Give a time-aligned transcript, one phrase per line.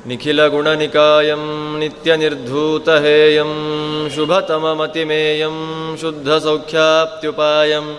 [0.09, 1.43] निखिलगुणनिकायं
[1.81, 3.53] नित्यनिर्धूतहेयं
[4.15, 5.59] शुभतममतिमेयं
[6.03, 7.93] शुद्धसौख्याप्त्युपायम्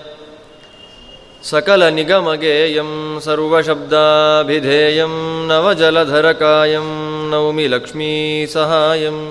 [1.51, 2.91] सकलनिगमगेयं
[3.29, 5.15] सर्वशब्दाभिधेयं
[5.53, 6.89] नवजलधरकायं
[7.31, 9.23] नौमि लक्ष्मीसहायम्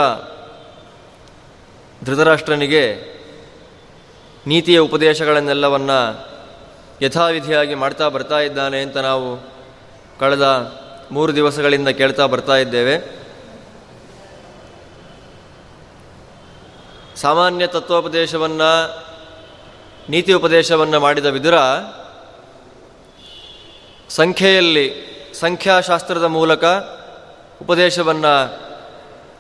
[2.03, 2.85] ಧೃತರಾಷ್ಟ್ರನಿಗೆ
[4.47, 5.93] ನೀತಿಯ ಉಪದೇಶಗಳನ್ನೆಲ್ಲವನ್ನ
[7.03, 9.29] ಯಥಾವಿಧಿಯಾಗಿ ಮಾಡ್ತಾ ಬರ್ತಾ ಇದ್ದಾನೆ ಅಂತ ನಾವು
[10.21, 10.47] ಕಳೆದ
[11.13, 12.95] ಮೂರು ದಿವಸಗಳಿಂದ ಕೇಳ್ತಾ ಬರ್ತಾ ಇದ್ದೇವೆ
[17.24, 18.72] ಸಾಮಾನ್ಯ ತತ್ವೋಪದೇಶವನ್ನು,
[20.10, 21.54] ನೀತಿ ಉಪದೇಶವನ್ನು ಮಾಡಿದ ವಿದುರ,
[24.10, 24.88] ಸಂಖ್ಯೆಯಲ್ಲಿ
[25.40, 26.64] ಸಂಖ್ಯಾಶಾಸ್ತ್ರದ ಮೂಲಕ
[27.62, 28.34] ಉಪದೇಶವನ್ನು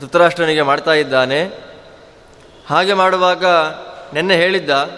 [0.01, 1.43] ಧೃತರಾಷ್ಟ್ರನಿಗೆ ಮಾಡ್ತಾ ಇದ್ದಾನೆ.
[2.69, 3.45] ಹಾಗೆ ಮಾಡುವಾಗ
[4.13, 4.89] ನಿನ್ನೆ ಹೇಳಿದ್ದ,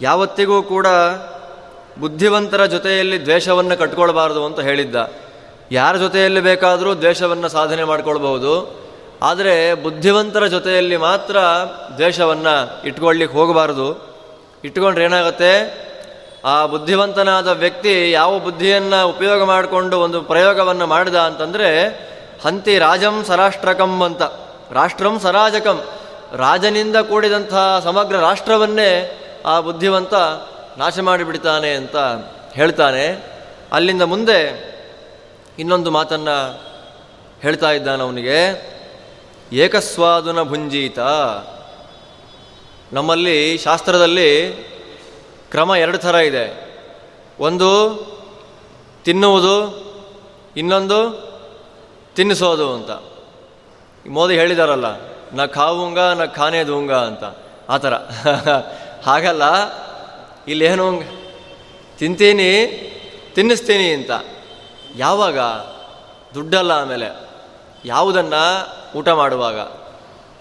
[0.00, 0.86] ಯಾವತ್ತಿಗೂ ಕೂಡ
[1.98, 4.96] ಬುದ್ಧಿವಂತರ ಜೊತೆಯಲ್ಲಿ ದ್ವೇಷವನ್ನು ಕಟ್ಕೊಳ್ಬಾರ್ದು ಅಂತ ಹೇಳಿದ್ದ.
[5.72, 8.83] ಯಾರ ಜೊತೆಯಲ್ಲಿ ಬೇಕಾದರೂ ದ್ವೇಷವನ್ನು ಸಾಧನೆ ಮಾಡ್ಕೊಳ್ಬಹುದು.
[9.24, 11.36] ಆದರೆ ಬುದ್ಧಿವಂತರ ಜೊತೆಯಲ್ಲಿ ಮಾತ್ರ
[11.96, 14.14] ದ್ವೇಷವನ್ನು ಇಟ್ಕೊಳ್ಳಿಕ್ಕೆ ಹೋಗಬಾರ್ದು.
[14.64, 15.84] ಇಟ್ಕೊಂಡ್ರೆ ಏನಾಗುತ್ತೆ?
[16.44, 21.88] ಆ ಬುದ್ಧಿವಂತನಾದ ವ್ಯಕ್ತಿ ಯಾವ ಬುದ್ಧಿಯನ್ನು ಉಪಯೋಗ ಮಾಡಿಕೊಂಡು ಒಂದು ಪ್ರಯೋಗವನ್ನು ಮಾಡಿದ ಅಂತಂದರೆ,
[22.44, 24.22] ಹಂತಿ ರಾಜಂ ಸರಾಷ್ಟ್ರಕಂ ಅಂತ.
[24.72, 25.84] ರಾಷ್ಟ್ರಂ ಸರಾಜಕಂ.
[26.36, 27.54] ರಾಜನಿಂದ ಕೂಡಿದಂಥ
[27.84, 30.14] ಸಮಗ್ರ ರಾಷ್ಟ್ರವನ್ನೇ ಆ ಬುದ್ಧಿವಂತ
[30.78, 31.96] ನಾಶ ಮಾಡಿಬಿಡ್ತಾನೆ ಅಂತ
[32.54, 33.24] ಹೇಳ್ತಾನೆ.
[33.72, 34.40] ಅಲ್ಲಿಂದ ಮುಂದೆ
[35.58, 36.62] ಇನ್ನೊಂದು ಮಾತನ್ನು
[37.42, 38.73] ಹೇಳ್ತಾ ಇದ್ದಾನೆ ಅವನಿಗೆ
[39.52, 40.98] ಏಕಸ್ವಾದುನ ಭುಂಜೀತ
[42.92, 44.52] ನಮ್ಮಲ್ಲಿ ಶಾಸ್ತ್ರದಲ್ಲಿ
[45.50, 46.74] ಕ್ರಮ ಎರಡು ಥರ ಇದೆ.
[47.40, 47.70] ಒಂದು,
[49.04, 49.84] ತಿನ್ನುವುದು,
[50.56, 51.24] ಇನ್ನೊಂದು,
[52.16, 52.90] ತಿನ್ನಿಸೋದು ಅಂತ.
[54.08, 54.84] ಮೋದಿ ಹೇಳಿದಾರಲ್ಲ,
[55.32, 57.24] ನ ಖಾವುಂಗ, ನ ಖಾನೆ ದೂಂಗ ಅಂತ.
[57.68, 57.94] ಆ ಥರ.
[59.04, 59.42] ಹಾಗಲ್ಲ,
[60.48, 61.02] ಇಲ್ಲೇನು,
[61.98, 62.66] ತಿಂತೀನಿ,
[63.34, 64.10] ತಿನ್ನಿಸ್ತೀನಿ ಅಂತ.
[64.96, 65.38] ಯಾವಾಗ?
[66.34, 67.28] ದುಡ್ಡಲ್ಲ ಆಮೇಲೆ.
[67.84, 69.58] ಯಾವುದನ್ನು ಊಟ ಮಾಡುವಾಗ.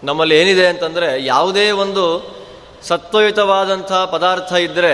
[0.03, 2.35] ನಮ್ಮಲ್ಲಿ ಏನಿದೆ ಅಂತಂದರೆ ಯಾವುದೇ ಒಂದು
[2.83, 4.93] ಸತ್ವಯುತವಾದಂಥ ಪದಾರ್ಥ ಇದ್ದರೆ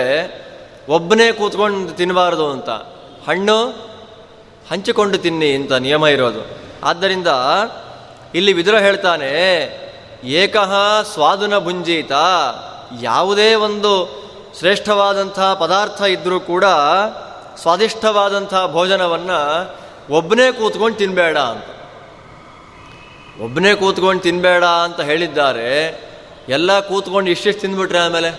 [0.88, 2.70] ಒಬ್ಬನೇ ಕೂತ್ಕೊಂಡು ತಿನ್ನಬಾರ್ದು ಅಂತ.
[3.28, 3.68] ಹಣ್ಣು
[4.70, 6.42] ಹಂಚಿಕೊಂಡು ತಿನ್ನಿ ಅಂತ ನಿಯಮ ಇರೋದು.
[6.84, 7.28] ಆದ್ದರಿಂದ
[8.34, 9.30] ಇಲ್ಲಿ ವಿದುರ ಹೇಳ್ತಾನೆ,
[10.24, 12.12] ಏಕಃ ಸ್ವಾದುನ ಭುಂಜೀತ.
[13.02, 14.20] ಯಾವುದೇ ಒಂದು
[14.58, 16.64] ಶ್ರೇಷ್ಠವಾದಂಥ ಪದಾರ್ಥ ಇದ್ದರೂ ಕೂಡ
[17.56, 19.70] ಸ್ವಾದಿಷ್ಟವಾದಂಥ ಭೋಜನವನ್ನು
[20.14, 21.64] ಒಬ್ಬನೇ ಕೂತ್ಕೊಂಡು ತಿನ್ನಬೇಡ ಅಂತ.
[23.40, 25.68] ಒಬ್ಬನೇ ಕೂತ್ಕೊಂಡು ತಿನ್ನಬೇಡ ಅಂತ ಹೇಳಿದ್ದಾರೆ,
[26.48, 28.30] ಎಲ್ಲ ಕೂತ್ಕೊಂಡು ಇಷ್ಟಿಷ್ಟು ತಿಂದ್ಬಿಟ್ರೆ ಆಮೇಲೆ?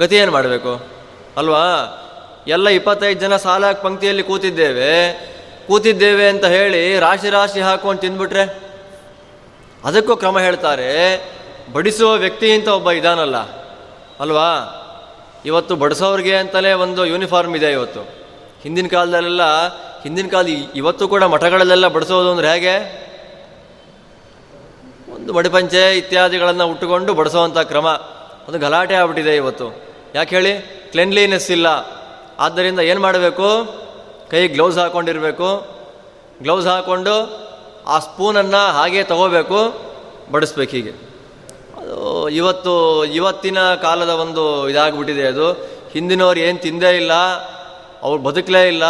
[0.00, 0.72] ಗತಿ ಏನು ಮಾಡಬೇಕು?
[1.36, 1.64] ಅಲ್ವಾ?
[2.46, 4.92] ಎಲ್ಲ ಇಪ್ಪತ್ತೈದು ಜನ ಸಾಲ ಪಂಕ್ತಿಯಲ್ಲಿ ಕೂತಿದ್ದೇವೆ
[5.66, 8.44] ಕೂತಿದ್ದೇವೆ ಅಂತ ಹೇಳಿ ರಾಶಿ ರಾಶಿ ಹಾಕೊಂಡು ತಿಂದ್ಬಿಟ್ರೆ?
[9.84, 10.88] ಅದಕ್ಕೂ ಕ್ರಮ ಹೇಳ್ತಾರೆ,
[11.72, 13.38] ಬಡಿಸುವ ವ್ಯಕ್ತಿ ಅಂತ ಒಬ್ಬ ಇದಾನಲ್ಲ,
[14.20, 14.48] ಅಲ್ವಾ?
[15.44, 18.02] ಇವತ್ತು ಬಡಿಸೋರಿಗೆ ಅಂತಲೇ ಒಂದು ಯೂನಿಫಾರ್ಮ್ ಇದೆ ಇವತ್ತು.
[18.62, 19.44] ಹಿಂದಿನ ಕಾಲದಲ್ಲೆಲ್ಲ,
[20.02, 22.74] ಹಿಂದಿನ ಕಾಲ ಇವತ್ತು ಕೂಡ ಮಠಗಳಲ್ಲೆಲ್ಲ ಬಡಿಸೋದು ಅಂದರೆ ಹೇಗೆ?
[25.22, 27.88] ಒಂದು ಮಡಿಪಂಚೆ ಇತ್ಯಾದಿಗಳನ್ನು ಉಟ್ಟುಕೊಂಡು ಬಡಿಸುವಂಥ ಕ್ರಮ.
[28.48, 29.66] ಅದು ಗಲಾಟೆ ಆಗ್ಬಿಟ್ಟಿದೆ ಇವತ್ತು.
[30.14, 30.52] ಯಾಕೆ ಹೇಳಿ?
[30.90, 31.66] ಕ್ಲೆನ್ಲಿನೆಸ್ ಇಲ್ಲ.
[32.38, 33.46] ಆದ್ದರಿಂದ ಏನು ಮಾಡಬೇಕು?
[34.30, 35.66] ಕೈ ಗ್ಲೌಸ್ ಹಾಕ್ಕೊಂಡಿರಬೇಕು
[36.42, 37.14] ಗ್ಲೌಸ್ ಹಾಕ್ಕೊಂಡು
[37.86, 39.60] ಆ ಸ್ಪೂನನ್ನು ಹಾಗೆ ತಗೋಬೇಕು.
[40.32, 40.90] ಬಡಿಸ್ಬೇಕು ಹೀಗೆ.
[41.76, 45.52] ಅದು ಇವತ್ತು, ಇವತ್ತಿನ ಕಾಲದ ಒಂದು ಇದಾಗ್ಬಿಟ್ಟಿದೆ ಅದು.
[45.92, 47.12] ಹಿಂದಿನವ್ರು ಏನು ತಿಂದೇ ಇಲ್ಲ,
[48.02, 48.84] ಅವ್ರು ಬದುಕಲೇ ಇಲ್ಲ,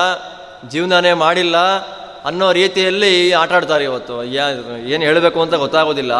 [0.69, 1.57] ಜೀವನನೇ ಮಾಡಿಲ್ಲ
[2.25, 6.13] ಅನ್ನೋ ರೀತಿಯಲ್ಲಿ ಆಟ ಆಡ್ತಾರೆ ಇವತ್ತು ಏನು ಹೇಳಬೇಕು ಅಂತ ಗೊತ್ತಾಗೋದಿಲ್ಲ.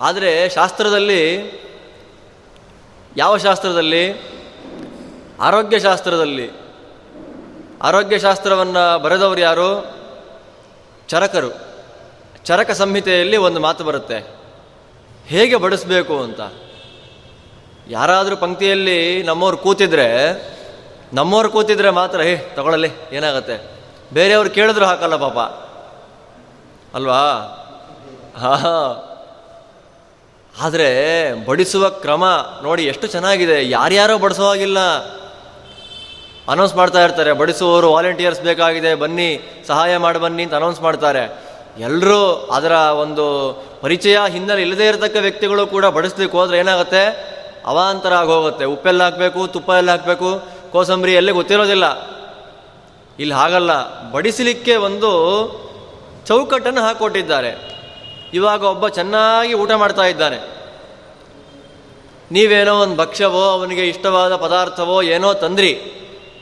[0.00, 1.52] ಆದರೆ ಶಾಸ್ತ್ರದಲ್ಲಿ,
[3.16, 4.12] ಯಾವ ಶಾಸ್ತ್ರದಲ್ಲಿ?
[5.40, 6.50] ಆರೋಗ್ಯ ಶಾಸ್ತ್ರದಲ್ಲಿ.
[7.82, 9.96] ಆರೋಗ್ಯ ಶಾಸ್ತ್ರವನ್ನು ಬರೆದವರು ಯಾರು?
[11.08, 11.70] ಚರಕರು.
[12.44, 14.40] ಚರಕ ಸಂಹಿತೆಯಲ್ಲಿ ಒಂದು ಮಾತು ಬರುತ್ತೆ.
[15.26, 16.40] ಹೇಗೆ ಬಡಿಸಬೇಕು ಅಂತ.
[17.88, 20.06] ಯಾರಾದರೂ ಪಂಕ್ತಿಯಲ್ಲಿ ನಮ್ಮವ್ರು ಕೂತಿದ್ರೆ
[21.12, 23.79] ನಮ್ಮವ್ರು ಕೂತಿದ್ರೆ ಮಾತ್ರ ಹೇ ತಗೊಳ್ಳಲಿ ಏನಾಗತ್ತೆ?
[24.12, 25.38] ಬೇರೆಯವ್ರು ಕೇಳಿದ್ರು ಹಾಕಲ್ಲ ಪಾಪ.
[26.94, 27.22] ಅಲ್ವಾ?
[28.38, 29.06] ಹಾ
[30.62, 30.88] ಆದರೆ
[31.46, 32.24] ಬಡಿಸುವ ಕ್ರಮ
[32.62, 33.70] ನೋಡಿ ಎಷ್ಟು ಚೆನ್ನಾಗಿದೆ.
[33.70, 34.78] ಯಾರ್ಯಾರೋ ಬಡಿಸೋ ಹಾಗಿಲ್ಲ.
[36.48, 41.50] ಅನೌನ್ಸ್ ಮಾಡ್ತಾ ಇರ್ತಾರೆ, ಬಡಿಸುವವರು ವಾಲಂಟಿಯರ್ಸ್ ಬೇಕಾಗಿದೆ, ಬನ್ನಿ, ಸಹಾಯ ಮಾಡಿ ಬನ್ನಿ ಅಂತ ಅನೌನ್ಸ್ ಮಾಡ್ತಾರೆ.
[41.78, 43.26] ಎಲ್ಲರೂ ಅದರ ಒಂದು
[43.80, 47.30] ಪರಿಚಯ ಹಿನ್ನೆಲೆ ಇಲ್ಲದೇ ಇರತಕ್ಕ ವ್ಯಕ್ತಿಗಳು ಕೂಡ ಬಡಿಸ್ಲಿಕ್ಕೆ ಹೋದ್ರೆ ಏನಾಗುತ್ತೆ?
[47.66, 50.42] ಅವಾಂತರ ಆಗೋಗುತ್ತೆ ಉಪ್ಪೆಲ್ಲ ಹಾಕಬೇಕು, ತುಪ್ಪ ಎಲ್ಲ ಹಾಕಬೇಕು,
[50.72, 52.19] ಕೋಸಂಬರಿ ಎಲ್ಲೇ ಗೊತ್ತಿರೋದಿಲ್ಲ.
[53.20, 53.72] ಇಲ್ಲಿ ಹಾಗಲ್ಲ,
[54.10, 55.10] ಬಡಿಸಲಿಕ್ಕೆ ಒಂದು
[56.26, 57.80] ಚೌಕಟ್ಟನ್ನು ಹಾಕೊಟ್ಟಿದ್ದಾರೆ.
[58.34, 60.36] ಇವಾಗ ಒಬ್ಬ ಚೆನ್ನಾಗಿ ಊಟ ಮಾಡ್ತಾ ಇದ್ದಾನೆ.
[62.32, 65.72] ನೀವೇನೋ ಒಂದು ಭಕ್ಷ್ಯವೋ, ಅವನಿಗೆ ಇಷ್ಟವಾದ ಪದಾರ್ಥವೋ ಏನೋ ತಂದ್ರಿ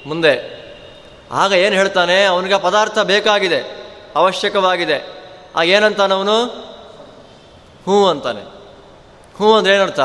[0.07, 0.35] ಮುಂದೆ.
[1.33, 3.61] ಆಗ ಏನು ಹೇಳ್ತಾನೆ, ಅವನಿಗೆ ಪದಾರ್ಥ ಬೇಕಾಗಿದೆ,
[4.17, 4.99] ಅವಶ್ಯಕವಾಗಿದೆ.
[5.57, 6.45] ಆ ಏನಂತಾನವನು
[7.83, 8.41] ಹ್ಞೂ ಅಂತಾನೆ.
[9.37, 10.01] ಹ್ಞೂ ಅಂದ್ರೆ ಏನರ್ಥ?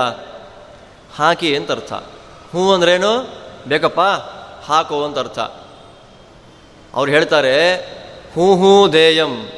[1.16, 3.28] ಹಾಕಿ ಅಂತ ಅರ್ಥ ಹ್ಞೂ ಅಂದ್ರೇನು
[3.68, 4.02] ಬೇಕಪ್ಪ,
[4.66, 5.40] ಹಾಕು ಅಂತ ಅರ್ಥ
[6.95, 7.75] ಅವ್ರು ಹೇಳ್ತಾರೆ,
[8.36, 9.50] ಹೂ ಹೂ, ದೇಯಂ.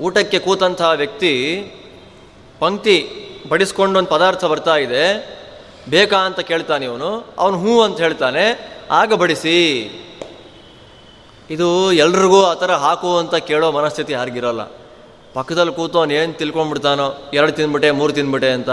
[0.00, 1.32] ಊಟಕ್ಕೆ ಕೂತಂತಹ ವ್ಯಕ್ತಿ
[2.58, 3.08] ಪಂಕ್ತಿ
[3.48, 5.32] ಬಡಿಸ್ಕೊಂಡು ಒಂದು ಪದಾರ್ಥ ಬರ್ತಾ ಇದೆ,
[5.88, 7.34] ಬೇಕಾ ಅಂತ ಕೇಳ್ತಾನೆ ಇವನು.
[7.38, 9.80] ಅವನು ಹೂ ಅಂತ ಹೇಳ್ತಾನೆ, ಆಗ ಬಡಿಸಿ.
[11.50, 14.62] ಇದು ಎಲ್ರಿಗೂ ಆ ಥರ ಹಾಕು ಅಂತ ಕೇಳೋ ಮನಸ್ಥಿತಿ ಯಾರಿಗಿರೋಲ್ಲ.
[15.34, 18.70] ಪಕ್ಕದಲ್ಲಿ ಕೂತು ಅವನು ಏನು ತಿಳ್ಕೊಂಡ್ಬಿಡ್ತಾನೋ, ಎರಡು ತಿಂದ್ಬಿಟ್ಟೆ ಮೂರು ತಿಂದ್ಬಿಟ್ಟೆ ಅಂತ.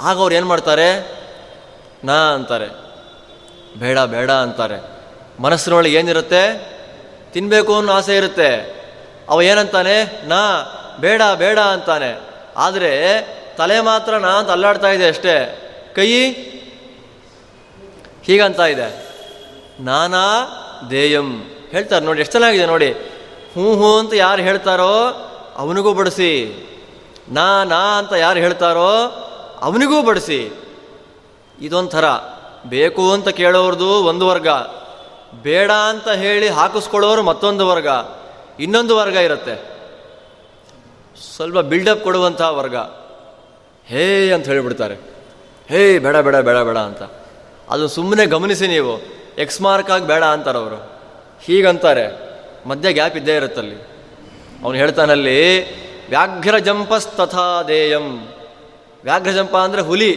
[0.00, 1.16] ಆಗ ಅವ್ರು ಏನು ಮಾಡ್ತಾರೆ?
[2.04, 2.68] ನಾ ಅಂತಾರೆ.
[3.78, 4.93] ಬೇಡ ಬೇಡ ಅಂತಾರೆ.
[5.40, 6.74] ಮನಸ್ಸಿನೊಳಗೆ ಏನಿರುತ್ತೆ?
[7.32, 8.74] ತಿನ್ನಬೇಕು ಅನ್ನೋ ಆಸೆ ಇರುತ್ತೆ.
[9.28, 10.22] ಅವ ಏನಂತಾನೆ?
[10.28, 10.62] ನಾ
[11.00, 12.20] ಬೇಡ ಬೇಡ ಅಂತಾನೆ.
[12.56, 13.22] ಆದರೆ
[13.56, 15.60] ತಲೆ ಮಾತ್ರ ನಾ ಅಂತ ಅಲ್ಲಾಡ್ತಾ ಇದೆ ಅಷ್ಟೇ.
[15.96, 16.30] ಕೈ?
[18.24, 19.08] ಹೀಗಂತ ಇದೆ.
[19.80, 20.20] ನಾನಾ
[20.90, 21.32] ದೇಯಂ.
[21.70, 22.92] ಹೇಳ್ತಾರೆ ನೋಡಿ, ಎಷ್ಟು ಚೆನ್ನಾಗಿದೆ ನೋಡಿ.
[23.52, 25.08] ಹ್ಞೂ ಹ್ಞೂ ಅಂತ ಯಾರು ಹೇಳ್ತಾರೋ
[25.56, 26.64] ಅವನಿಗೂ ಬಡಿಸಿ.
[27.28, 29.20] ನಾ ನಾ ಅಂತ ಯಾರು ಹೇಳ್ತಾರೋ
[29.62, 30.50] ಅವನಿಗೂ ಬಡಿಸಿ.
[31.60, 32.04] ಇದೊಂಥರ.
[32.66, 34.48] ಬೇಕು ಅಂತ ಕೇಳೋರ್ದು ಒಂದು ವರ್ಗ.
[35.42, 37.88] ಬೇಡ ಅಂತ ಹೇಳಿ ಹಾಕಿಸ್ಕೊಳ್ಳೋರು ಮತ್ತೊಂದು ವರ್ಗ,
[38.60, 39.54] ಇನ್ನೊಂದು ವರ್ಗ ಇರುತ್ತೆ.
[41.34, 42.76] ಸ್ವಲ್ಪ ಬಿಲ್ಡಪ್ ಕೊಡುವಂತಹ ವರ್ಗ.
[43.86, 44.94] ಹೇ ಅಂತ ಹೇಳಿಬಿಡ್ತಾರೆ.
[45.68, 47.02] ಹೇ ಬೇಡ ಬೇಡ ಬೇಡ ಬೇಡ ಅಂತ.
[47.70, 48.94] ಅದು ಸುಮ್ಮನೆ ಗಮನಿಸಿ ನೀವು.
[49.38, 50.78] ಎಕ್ಸ್ ಮಾರ್ಕ್ ಆಗಿ ಬೇಡ ಅಂತಾರೆ ಅವರು
[51.42, 52.06] ಹೀಗಂತಾರೆ.
[52.68, 53.76] ಮಧ್ಯ ಗ್ಯಾಪ್ ಇದ್ದೇ ಇರುತ್ತಲ್ಲಿ
[54.64, 55.38] ಅವನು ಹೇಳ್ತಾನಲ್ಲಿ,
[56.08, 58.28] ವ್ಯಾಘ್ರ ಜಂಪಸ್ತಥಾ ದೇಯಂ.
[59.04, 60.12] ವ್ಯಾಘ್ರ ಜಂಪ ಅಂದರೆ ಹುಲಿ.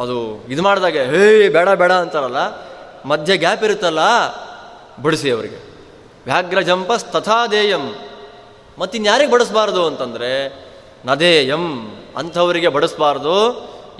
[0.00, 2.67] ಅದು ಇದು ಮಾಡಿದಾಗೆ, ಹೇ ಬೇಡ ಬೇಡ ಅಂತಾರಲ್ಲ.
[3.08, 3.98] ಮಧ್ಯ ಗ್ಯಾಪ್ ಇರುತ್ತಲ್ಲ?
[5.02, 5.56] ಬಡಿಸಿ ಅವರಿಗೆ.
[6.24, 7.94] ವ್ಯಾಘ್ರ ಜಂಪಸ್ ತಥಾ ದೇಯಂ.
[8.78, 10.64] ಮತ್ತಿನ್ಯಾರಿಗೆ ಬಡಿಸಬಾರ್ದು ಅಂತಂದರೆ,
[11.04, 13.34] ನದೇಯಂ ಅಂಥವರಿಗೆ ಬಡಿಸಬಾರ್ದು.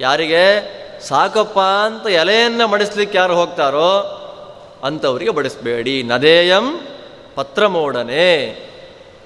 [0.01, 0.79] ಯಾರಿಗೆ?
[1.09, 4.15] ಸಾಕಪ್ಪ ಅಂತ ಎಲೆಯನ್ನು ಮಡಿಸ್ಲಿಕ್ಕೆ ಯಾರು ಹೋಗ್ತಾರೋ
[4.85, 6.03] ಅಂಥವರಿಗೆ ಬಡಿಸಬೇಡಿ.
[6.03, 6.87] ನದೇಯಂ
[7.35, 8.47] ಪತ್ರ ಮೋಡನೆ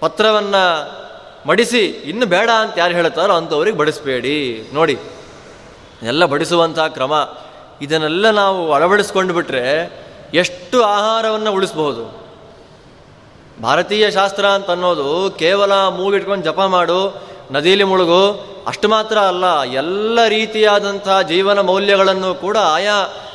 [0.01, 0.93] ಪತ್ರವನ್ನು
[1.49, 4.69] ಮಡಿಸಿ, ಇನ್ನು ಬೇಡ ಅಂತ ಯಾರು ಹೇಳ್ತಾರೋ ಅಂಥವ್ರಿಗೆ ಬಡಿಸಬೇಡಿ.
[4.75, 4.99] ನೋಡಿ,
[6.03, 7.13] ಎಲ್ಲ ಬಡಿಸುವಂಥ ಕ್ರಮ.
[7.83, 9.93] ಇದನ್ನೆಲ್ಲ ನಾವು ಅಳವಡಿಸ್ಕೊಂಡು ಬಿಟ್ರೆ
[10.35, 12.23] ಎಷ್ಟು ಆಹಾರವನ್ನು ಉಳಿಸಬಹುದು?
[13.63, 21.09] ಭಾರತೀಯ ಶಾಸ್ತ್ರ ಅಂತ ಅನ್ನೋದು ಕೇವಲ ಮೂಗಿಟ್ಕೊಂಡು ಜಪ ಮಾಡು ನದಿಯಲ್ಲಿ ಮುಳುಗು, ಅಷ್ಟು ಮಾತ್ರ ಅಲ್ಲ, ಎಲ್ಲ ರೀತಿಯಾದಂಥ
[21.29, 23.29] ಜೀವನ ಮೌಲ್ಯಗಳನ್ನು ಕೂಡ ಆಯಾ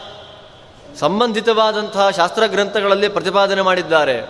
[0.99, 4.29] ಸಂಬಂಧಿತವಾದಂತಹ ಶಾಸ್ತ್ರ ಗ್ರಂಥಗಳಲ್ಲಿ ಪ್ರತಿಪಾದನೆ ಮಾಡಿದ್ದಾರೆ.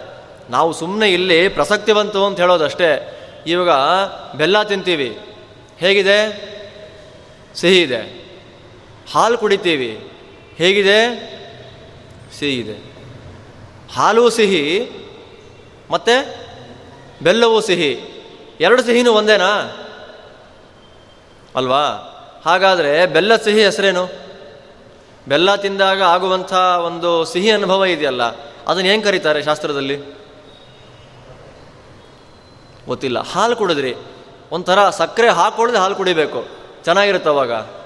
[0.50, 3.14] ನಾವು ಸುಮ್ಮನೆ ಇಲ್ಲಿ ಪ್ರಸಕ್ತಿವಂತು ಅಂತ ಹೇಳೋದಷ್ಟೇ.
[3.48, 3.70] ಇವಾಗ
[4.38, 5.20] ಬೆಲ್ಲ ತಿಂತೀವಿ.
[5.78, 6.48] ಹೇಗಿದೆ?
[7.56, 8.27] ಸಿಹಿ ಇದೆ.
[9.14, 10.12] ಹಾಲು ಕುಡಿತೀವಿ.
[10.58, 11.00] ಹೇಗಿದೆ?
[12.40, 12.78] ಸಿಹಿ ಇದೆ.
[13.94, 14.90] ಹಾಲು ಸಿಹಿ,
[15.92, 16.16] ಮತ್ತು
[17.24, 17.92] ಬೆಲ್ಲವೂ ಸಿಹಿ.
[18.60, 19.52] ಎರಡು ಸಿಹಿನೂ ಒಂದೇನಾ?
[21.56, 21.84] ಅಲ್ವಾ?
[22.46, 24.10] ಹಾಗಾದರೆ ಬೆಲ್ಲ ಸಿಹಿ ಹೆಸರೇನು?
[25.28, 28.24] ಬೆಲ್ಲ ತಿಂದಾಗ ಆಗುವಂಥ ಒಂದು ಸಿಹಿ ಅನುಭವ ಇದೆಯಲ್ಲ,
[28.68, 29.98] ಅದನ್ನು ಏನು ಕರೀತಾರೆ ಶಾಸ್ತ್ರದಲ್ಲಿ?
[32.88, 33.20] ಗೊತ್ತಿಲ್ಲ.
[33.20, 33.96] ಹಾಲು ಕುಡಿದ್ರಿ.
[34.52, 36.48] ಒಂಥರ ಸಕ್ಕರೆ ಹಾಕೊಳ್ಳದೆ ಹಾಲು ಕುಡಿಬೇಕು.
[36.84, 37.77] ಚೆನ್ನಾಗಿರುತ್ತೆ ಅವಾಗ.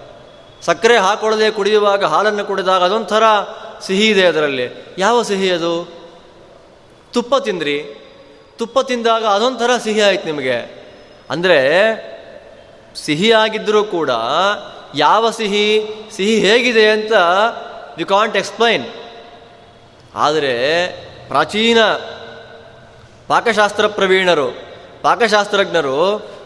[0.65, 3.23] ಸಕ್ಕರೆ ಹಾಕೊಳ್ಳದೆ ಕುಡಿಯುವಾಗ ಹಾಲನ್ನು ಕುಡಿದಾಗ ಅದೊಂಥರ
[3.81, 4.95] ಸಿಹಿ ಇದೆ ಅದರಲ್ಲಿ.
[4.97, 5.87] ಯಾವ ಸಿಹಿ ಅದು?
[7.13, 7.77] ತುಪ್ಪ ತಿಂದ್ರಿ.
[8.57, 10.57] ತುಪ್ಪ ತಿಂದಾಗ ಅದೊಂಥರ ಸಿಹಿ ಆಯ್ತು ನಿಮಗೆ.
[11.29, 11.59] ಅಂದರೆ
[12.95, 14.09] ಸಿಹಿಯಾಗಿದ್ದರೂ ಕೂಡ
[14.95, 15.65] ಯಾವ ಸಿಹಿ
[16.15, 17.11] ಸಿಹಿ ಹೇಗಿದೆ ಅಂತ
[17.99, 18.85] ಯು ಕಾಂಟ್ ಎಕ್ಸ್ಪ್ಲೈನ್
[20.15, 20.55] ಆದರೆ
[21.27, 21.83] ಪ್ರಾಚೀನ
[23.27, 24.49] ಪಾಕಶಾಸ್ತ್ರ ಪ್ರವೀಣರು,
[25.01, 25.99] ಪಾಕಶಾಸ್ತ್ರಜ್ಞರು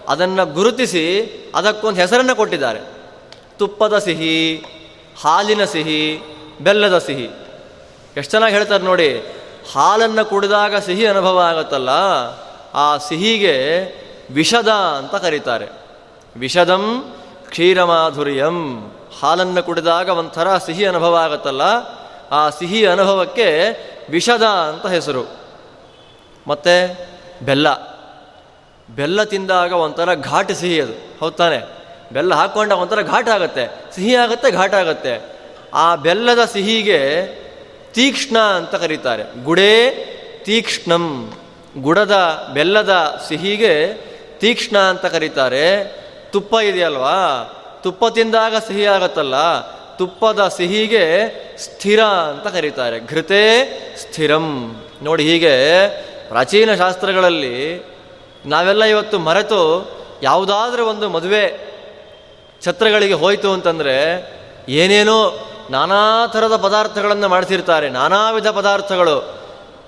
[0.10, 1.06] ಅದನ್ನು ಗುರುತಿಸಿ
[1.56, 2.95] ಅದಕ್ಕೊಂದು ಹೆಸರನ್ನು ಕೊಟ್ಟಿದ್ದಾರೆ.
[3.58, 4.58] ತುಪ್ಪದ ಸಿಹಿ,
[5.22, 6.22] ಹಾಲಿನ ಸಿಹಿ,
[6.62, 7.26] ಬೆಲ್ಲದ ಸಿಹಿ.
[8.18, 9.20] ಎಷ್ಟು ಚೆನ್ನಾಗಿ ಹೇಳ್ತಾರೆ ನೋಡಿ,
[9.74, 11.90] ಹಾಲನ್ನು ಕುಡಿದಾಗ ಸಿಹಿ ಅನುಭವ ಆಗುತ್ತಲ್ಲ,
[12.74, 13.56] ಆ ಸಿಹಿಗೆ
[14.32, 15.68] ವಿಷದ ಅಂತ ಕರೀತಾರೆ.
[16.38, 17.16] ವಿಷದಂ
[17.50, 18.58] ಕ್ಷೀರಮಾಧುರ್ಯಂ.
[19.22, 21.62] ಹಾಲನ್ನು ಕುಡಿದಾಗ ಒಂಥರ ಸಿಹಿ ಅನುಭವ ಆಗುತ್ತಲ್ಲ,
[22.32, 23.50] ಆ ಸಿಹಿ ಅನುಭವಕ್ಕೆ
[24.10, 25.24] ವಿಷದ ಅಂತ ಹೆಸರು.
[26.48, 26.76] ಮತ್ತು
[27.46, 27.68] ಬೆಲ್ಲ.
[28.96, 31.75] ಬೆಲ್ಲ ತಿಂದಾಗ ಒಂಥರ ಘಾಟಿ ಸಿಹಿ ಅದು, ಹೌದು ತಾನೆ?
[32.12, 33.92] ಬೆಲ್ಲ ಹಾಕ್ಕೊಂಡಾಗ ಒಂಥರ ಘಾಟ ಆಗುತ್ತೆ.
[33.96, 35.36] ಸಿಹಿ ಆಗುತ್ತೆ, ಘಾಟ ಆಗುತ್ತೆ.
[35.74, 37.26] ಆ ಬೆಲ್ಲದ ಸಿಹಿಗೆ
[37.94, 39.44] ತೀಕ್ಷ್ಣ ಅಂತ ಕರೀತಾರೆ.
[39.44, 39.90] ಗುಡೇ
[40.46, 41.34] ತೀಕ್ಷ್ಣಂ.
[41.78, 43.94] ಗುಡದ ಬೆಲ್ಲದ ಸಿಹಿಗೆ
[44.40, 45.84] ತೀಕ್ಷ್ಣ ಅಂತ ಕರೀತಾರೆ.
[46.32, 47.44] ತುಪ್ಪ ಇದೆಯಲ್ವಾ?
[47.84, 49.36] ತುಪ್ಪ ತಿಂದಾಗ ಸಿಹಿ ಆಗತ್ತಲ್ಲ.
[49.98, 51.06] ತುಪ್ಪದ ಸಿಹಿಗೆ
[51.58, 53.00] ಸ್ಥಿರ ಅಂತ ಕರೀತಾರೆ.
[53.00, 53.66] ಘೃತೆ
[54.02, 54.76] ಸ್ಥಿರಂ.
[55.02, 55.88] ನೋಡಿ ಹೀಗೆ
[56.28, 57.86] ಪ್ರಾಚೀನ ಶಾಸ್ತ್ರಗಳಲ್ಲಿ
[58.46, 59.92] ನಾವೆಲ್ಲ ಇವತ್ತು ಮರೆತು
[60.24, 61.75] ಯಾವುದಾದ್ರೂ ಒಂದು ಮದುವೆ
[62.62, 63.96] ಛತ್ರಗಳಿಗೆ ಹೋಯಿತು ಅಂತಂದರೆ
[64.70, 69.40] ಏನೇನೋ ನಾನಾ ಥರದ ಪದಾರ್ಥಗಳನ್ನು ಮಾಡಿಸಿರ್ತಾರೆ, ನಾನಾ ವಿಧ ಪದಾರ್ಥಗಳು.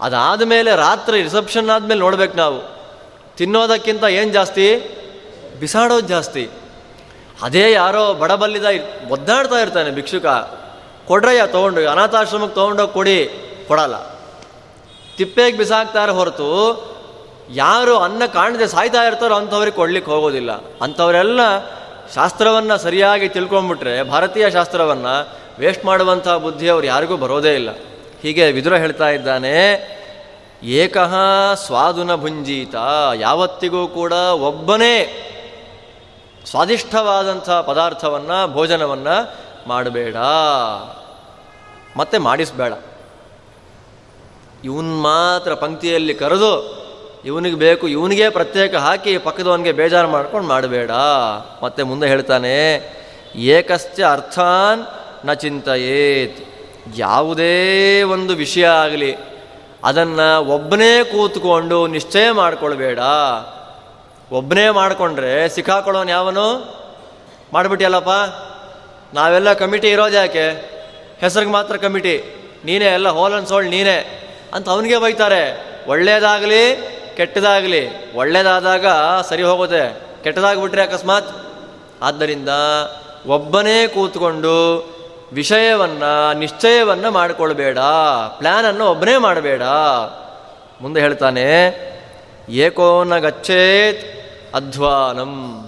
[0.02, 2.78] ಅದಾದ ಮೇಲೆ ರಾತ್ರಿ ರಿಸೆಪ್ಷನ್ ಆದಮೇಲೆ ನೋಡ್ಬೇಕು ನಾವು.
[3.38, 4.76] ತಿನ್ನೋದಕ್ಕಿಂತ ಏನು ಜಾಸ್ತಿ?
[5.60, 6.50] ಬಿಸಾಡೋದು ಜಾಸ್ತಿ.
[7.42, 8.66] ಅದೇ ಯಾರೋ ಬಡಬಲ್ಲಿದ
[9.10, 10.26] ಒದ್ದಾಡ್ತಾ ಇರ್ತಾನೆ ಭಿಕ್ಷುಕ.
[11.08, 13.30] ಕೊಡ್ರಯ್ಯ, ತೊಗೊಂಡು, ಅನಾಥಾಶ್ರಮಕ್ಕೆ ತೊಗೊಂಡೋಗಿ ಕೊಡಿ,
[13.68, 14.18] ಕೊಡಲ್ಲ.
[15.18, 16.48] ತಿಪ್ಪೆಗೆ ಬಿಸಾಕ್ತಾರೆ ಹೊರತು
[17.50, 20.52] ಯಾರು ಅನ್ನ ಕಾಣದೆ ಸಾಯ್ತಾ ಇರ್ತಾರೋ ಅಂಥವ್ರಿಗೆ ಕೊಡ್ಲಿಕ್ಕೆ ಹೋಗೋದಿಲ್ಲ.
[20.82, 21.40] ಅಂಥವರೆಲ್ಲ
[22.16, 27.70] ಶಾಸ್ತ್ರವನ್ನು ಸರಿಯಾಗಿ ತಿಳ್ಕೊಂಬಿಟ್ರೆ, ಭಾರತೀಯ ಶಾಸ್ತ್ರವನ್ನು ವೇಸ್ಟ್ ಮಾಡುವಂಥ ಬುದ್ಧಿ ಅವ್ರು ಯಾರಿಗೂ ಬರೋದೇ ಇಲ್ಲ.
[28.22, 29.98] ಹೀಗೆ ವಿದುರ ಹೇಳ್ತಾ ಇದ್ದಾನೆ,
[30.64, 31.16] ಏಕಃ
[31.54, 32.76] ಸ್ವಾದುನ ಭುಂಜೀತ,
[33.16, 35.24] ಯಾವತ್ತಿಗೂ ಕೂಡ ಒಬ್ಬನೇ
[36.46, 39.34] ಸ್ವಾದಿಷ್ಟವಾದಂಥ ಪದಾರ್ಥವನ್ನು, ಭೋಜನವನ್ನು
[39.68, 40.16] ಮಾಡಬೇಡ.
[41.98, 42.74] ಮತ್ತೆ ಮಾಡಿಸ್ಬೇಡ.
[44.64, 46.77] ಇವನ್ ಮಾತ್ರ ಪಂಕ್ತಿಯಲ್ಲಿ ಕರೆದು
[47.26, 50.92] ಇವನಿಗೆ ಬೇಕು, ಇವನಿಗೆ ಪ್ರತ್ಯೇಕ ಹಾಕಿ ಪಕ್ಕದವನಿಗೆ ಬೇಜಾರು ಮಾಡ್ಕೊಂಡು ಮಾಡಬೇಡ.
[51.64, 52.56] ಮತ್ತೆ ಮುಂದೆ ಹೇಳ್ತಾನೆ
[53.36, 56.38] ಏಕಶ್ಚ ಅರ್ಥಾನ್ನ ಚಿಂತೆಯೇತ್.
[56.98, 57.56] ಯಾವುದೇ
[58.04, 59.12] ಒಂದು ವಿಷಯ ಆಗಲಿ,
[59.84, 63.00] ಅದನ್ನು ಒಬ್ಬನೇ ಕೂತ್ಕೊಂಡು ನಿಶ್ಚಯ ಮಾಡ್ಕೊಳ್ಬೇಡ.
[64.32, 66.48] ಒಬ್ಬನೇ ಮಾಡಿಕೊಂಡ್ರೆ ಸಿಕ್ಕಾಕೊಳ್ಳೋನು ಯಾವನು?
[67.54, 68.14] ಮಾಡಿಬಿಟ್ಟಿಯಲ್ಲಪ್ಪ
[69.14, 70.48] ನಾವೆಲ್ಲ ಕಮಿಟಿ ಇರೋದು ಯಾಕೆ?
[71.22, 72.16] ಹೆಸರಿಗೆ ಮಾತ್ರ ಕಮಿಟಿ?
[72.66, 73.98] ನೀನೇ ಎಲ್ಲ ಹೋಲ್ ಸೋಲ್ಡ್ ನೀನೇ
[74.54, 75.44] ಅಂತ ಅವನಿಗೆ ಬೈತಾರೆ.
[75.88, 76.64] ಒಳ್ಳೇದಾಗಲಿ
[77.18, 78.86] ಕೆಟ್ಟದಾಗಲಿ ಒಳ್ಳೆಯದಾದಾಗ
[79.30, 80.02] ಸರಿ ಹೋಗುತ್ತೆ.
[80.24, 81.30] ಕೆಟ್ಟದಾಗ್ಬಿಟ್ರೆ ಅಕಸ್ಮಾತ್?
[82.02, 82.50] ಆದ್ದರಿಂದ
[83.28, 84.86] ಒಬ್ಬನೇ ಕೂತ್ಕೊಂಡು
[85.34, 87.80] ವಿಷಯವನ್ನು, ನಿಶ್ಚಯವನ್ನು ಮಾಡಿಕೊಳ್ಬೇಡ.
[88.38, 89.62] ಪ್ಲ್ಯಾನನ್ನು ಒಬ್ಬನೇ ಮಾಡಬೇಡ.
[90.82, 91.48] ಮುಂದೆ ಹೇಳ್ತಾನೆ
[92.50, 94.06] ಏಕೋನ ಗಚ್ಚೇತ್
[94.56, 95.64] ಅಧ್ವಾನಂ.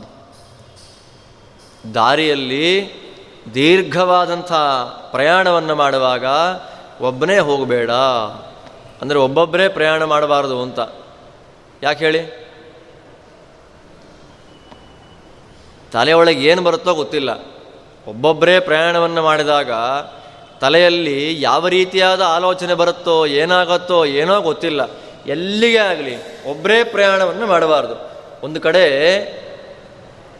[1.94, 2.91] ದಾರಿಯಲ್ಲಿ
[3.53, 4.53] ದೀರ್ಘವಾದಂಥ
[5.12, 6.25] ಪ್ರಯಾಣವನ್ನು ಮಾಡುವಾಗ
[7.01, 7.91] ಒಬ್ಬನೇ ಹೋಗಬೇಡ.
[9.01, 10.79] ಅಂದರೆ ಒಬ್ಬೊಬ್ಬರೇ ಪ್ರಯಾಣ ಮಾಡಬಾರದು ಅಂತ.
[11.84, 12.50] ಯಾಕೆ ಹೇಳಿ?
[15.92, 17.30] ತಲೆಯೊಳಗೆ ಏನು ಬರುತ್ತೋ ಗೊತ್ತಿಲ್ಲ.
[18.08, 19.72] ಒಬ್ಬೊಬ್ಬರೇ ಪ್ರಯಾಣವನ್ನು ಮಾಡಿದಾಗ
[20.62, 24.90] ತಲೆಯಲ್ಲಿ ಯಾವ ರೀತಿಯಾದ ಆಲೋಚನೆ ಬರುತ್ತೋ, ಏನಾಗುತ್ತೋ, ಏನೋ ಗೊತ್ತಿಲ್ಲ.
[25.28, 28.10] ಎಲ್ಲಿಗೆ ಆಗಲಿ ಒಬ್ಬರೇ ಪ್ರಯಾಣವನ್ನು ಮಾಡಬಾರ್ದು.
[28.46, 28.86] ಒಂದು ಕಡೆ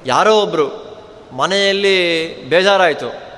[0.06, 0.98] ಯಾರೋ ಒಬ್ಬರು
[1.32, 1.98] ಮನೆಯಲ್ಲಿ
[2.50, 3.30] ಬೇಜಾರಾಯಿತು.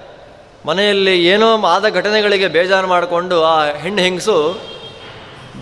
[0.68, 4.60] ಮನೆಯಲ್ಲಿ ಏನೋ ಆದ ಘಟನೆಗಳಿಗೆ ಬೇಜಾರು ಮಾಡಿಕೊಂಡು ಆ ಹೆಣ್ಣು ಹೆಂಗಸು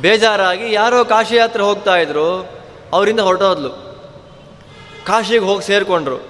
[0.01, 2.49] ಬೇಜಾರಾಗಿ ಯಾರೋ ಕಾಶಿ ಯಾತ್ರೆ ಹೋಗ್ತಾ ಇದ್ರು,
[2.93, 3.69] ಅವರಿಂದ ಹೊರಟೋದ್ಲು.
[5.05, 6.29] ಕಾಶಿಗೆ ಹೋಗಿ ಸೇರಿಕೊಂಡ್ರು.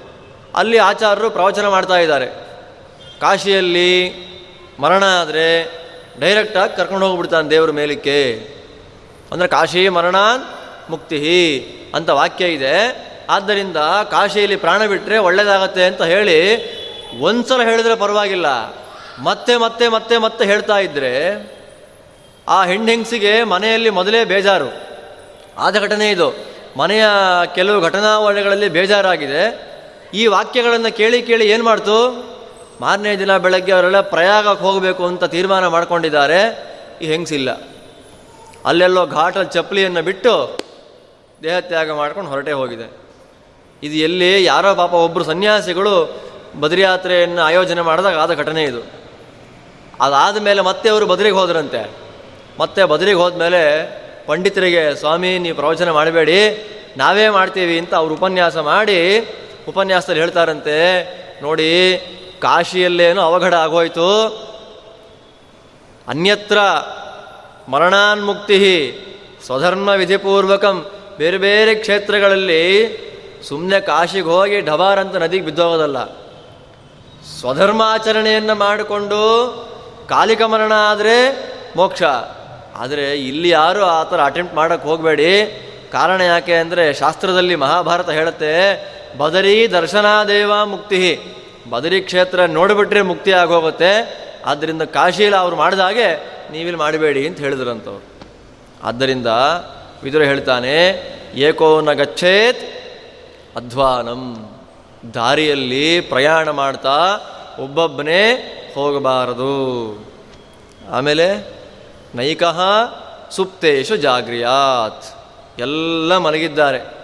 [0.55, 2.27] ಅಲ್ಲಿ ಆಚಾರ್ಯರು ಪ್ರವಚನ ಮಾಡ್ತಾ ಇದ್ದಾರೆ.
[3.19, 4.13] ಕಾಶಿಯಲ್ಲಿ
[4.79, 5.79] ಮರಣ ಆದರೆ
[6.19, 8.33] ಡೈರೆಕ್ಟಾಗಿ ಕರ್ಕೊಂಡು ಹೋಗ್ಬಿಡ್ತಾನೆ ದೇವ್ರ ಮೇಲಕ್ಕೆ.
[9.31, 10.15] ಅಂದರೆ ಕಾಶಿ ಮರಣ
[10.89, 13.09] ಮುಕ್ತಿ ಅಂತ ವಾಕ್ಯ ಇದೆ.
[13.29, 13.77] ಆದ್ದರಿಂದ
[14.11, 16.39] ಕಾಶಿಯಲ್ಲಿ ಪ್ರಾಣ ಬಿಟ್ಟರೆ ಒಳ್ಳೆಯದಾಗತ್ತೆ ಅಂತ ಹೇಳಿ
[17.19, 18.45] ಒಂದ್ಸಲ ಹೇಳಿದ್ರೆ ಪರವಾಗಿಲ್ಲ.
[19.23, 21.58] ಮತ್ತೆ ಮತ್ತೆ ಮತ್ತೆ ಮತ್ತೆ ಹೇಳ್ತಾ ಇದ್ದರೆ
[22.49, 24.81] ಆ ಹೆಣ್ಣಿಂಗ್ಸಿಗೆ ಮನೆಯಲ್ಲಿ ಮೊದಲೇ ಬೇಜಾರು.
[25.57, 26.35] ಆದ ಘಟನೆ ಇದು.
[26.77, 27.05] ಮನೆಯ
[27.55, 29.69] ಕೆಲವು ಘಟನಾವಳಿಗಳಲ್ಲಿ ಬೇಜಾರಾಗಿದೆ.
[30.13, 32.29] ಈ ವಾಕ್ಯಗಳನ್ನು ಕೇಳಿ ಕೇಳಿ ಏನು ಮಾಡ್ತು?
[32.81, 36.69] ಮಾರನೇ ದಿನ ಬೆಳಗ್ಗೆ ಅವರೆಲ್ಲ ಪ್ರಯಾಗಕ್ಕೆ ಹೋಗಬೇಕು ಅಂತ ತೀರ್ಮಾನ ಮಾಡ್ಕೊಂಡಿದ್ದಾರೆ.
[37.01, 37.61] ಈ ಹೆಂಗಸಿಲ್ಲ
[38.65, 40.57] ಅಲ್ಲೆಲ್ಲೋ ಘಾಟಲ್ಲಿ ಚಪ್ಪಲಿಯನ್ನು ಬಿಟ್ಟು
[41.43, 42.97] ದೇಹತ್ಯಾಗ ಮಾಡ್ಕೊಂಡು ಹೊರಟೆ ಹೋಗಿದೆ.
[43.83, 46.21] ಇದು ಎಲ್ಲಿ ಯಾರೋ ಪಾಪ ಒಬ್ಬರು ಸನ್ಯಾಸಿಗಳು
[46.59, 48.79] ಬದ್ರಿಯಾತ್ರೆಯನ್ನು ಆಯೋಜನೆ ಮಾಡಿದಾಗ ಆದ ಘಟನೆ ಇದು.
[50.01, 52.08] ಅದಾದ ಮೇಲೆ ಮತ್ತೆ ಅವರು ಬದ್ರಿಗೆ ಹೋದ್ರಂತೆ.
[52.59, 53.63] ಮತ್ತೆ ಬದಲಿಗೆ ಹೋದ್ಮೇಲೆ
[54.25, 56.39] ಪಂಡಿತರಿಗೆ, ಸ್ವಾಮಿ, ನೀವು ಪ್ರವಚನ ಮಾಡಬೇಡಿ,
[56.97, 58.99] ನಾವೇ ಮಾಡ್ತೀವಿ ಅಂತ ಅವ್ರು ಉಪನ್ಯಾಸ ಮಾಡಿ
[59.67, 60.77] ಉಪನ್ಯಾಸದಲ್ಲಿ ಹೇಳ್ತಾರಂತೆ,
[61.41, 61.69] ನೋಡಿ,
[62.41, 64.07] ಕಾಶಿಯಲ್ಲೇನೋ ಅವಘಡ ಆಗೋಯ್ತು.
[66.07, 66.57] ಅನ್ಯತ್ರ
[67.67, 68.61] ಮರಣಾನ್ಮುಕ್ತಿ
[69.45, 72.63] ಸ್ವಧರ್ಮ ವಿಧಿಪೂರ್ವಕಂ ಬೇರೆ ಬೇರೆ ಕ್ಷೇತ್ರಗಳಲ್ಲಿ
[73.47, 76.03] ಸುಮ್ಮನೆ ಕಾಶಿಗೆ ಹೋಗಿ ಢಬಾರ್ ಅಂತ ನದಿಗೆ ಬಿದ್ದೋಗೋದಲ್ಲ.
[77.39, 79.19] ಸ್ವಧರ್ಮಾಚರಣೆಯನ್ನು ಮಾಡಿಕೊಂಡು
[80.09, 81.17] ಕಾಲಿಕ ಮರಣ ಆದರೆ
[81.75, 82.03] ಮೋಕ್ಷ.
[82.81, 85.31] ಆದರೆ ಇಲ್ಲಿ ಯಾರು ಆ ಥರ ಅಟೆಂಪ್ಟ್ ಮಾಡೋಕ್ಕೆ ಹೋಗಬೇಡಿ.
[85.95, 88.53] ಕಾರಣ ಯಾಕೆ ಅಂದರೆ ಶಾಸ್ತ್ರದಲ್ಲಿ ಮಹಾಭಾರತ ಹೇಳುತ್ತೆ,
[89.21, 91.03] ಬದರಿ ದರ್ಶನಾದೇವ ಮುಕ್ತಿ.
[91.69, 93.91] ಬದರಿ ಕ್ಷೇತ್ರ ನೋಡಿಬಿಟ್ರೆ ಮುಕ್ತಿ ಆಗೋಗುತ್ತೆ.
[94.45, 96.09] ಆದ್ದರಿಂದ ಕಾಶೀಲ ಅವ್ರು ಮಾಡಿದ ಹಾಗೆ
[96.51, 98.05] ನೀವಿಲ್ಲಿ ಮಾಡಬೇಡಿ ಅಂತ ಹೇಳಿದ್ರಂತವ್ರು.
[98.83, 99.29] ಆದ್ದರಿಂದ
[100.03, 100.75] ವಿದುರ ಹೇಳ್ತಾನೆ,
[101.47, 102.61] ಏಕೋ ನ ಗಚ್ಚೇತ್
[103.59, 104.23] ಅಧ್ವಾನಂ.
[105.15, 106.97] ದಾರಿಯಲ್ಲಿ ಪ್ರಯಾಣ ಮಾಡ್ತಾ
[107.59, 108.23] ಒಬ್ಬೊಬ್ಬನೇ
[108.75, 109.53] ಹೋಗಬಾರದು.
[110.97, 111.27] ಆಮೇಲೆ
[112.15, 112.61] ನೈಕಃ
[113.31, 115.03] ಸುಪ್ತೇಶು ಜಾಗ್ರಿಯಾತ್.
[115.59, 116.97] ಎಲ್ಲ ಮಲಗಿದ್ದಾರೆ.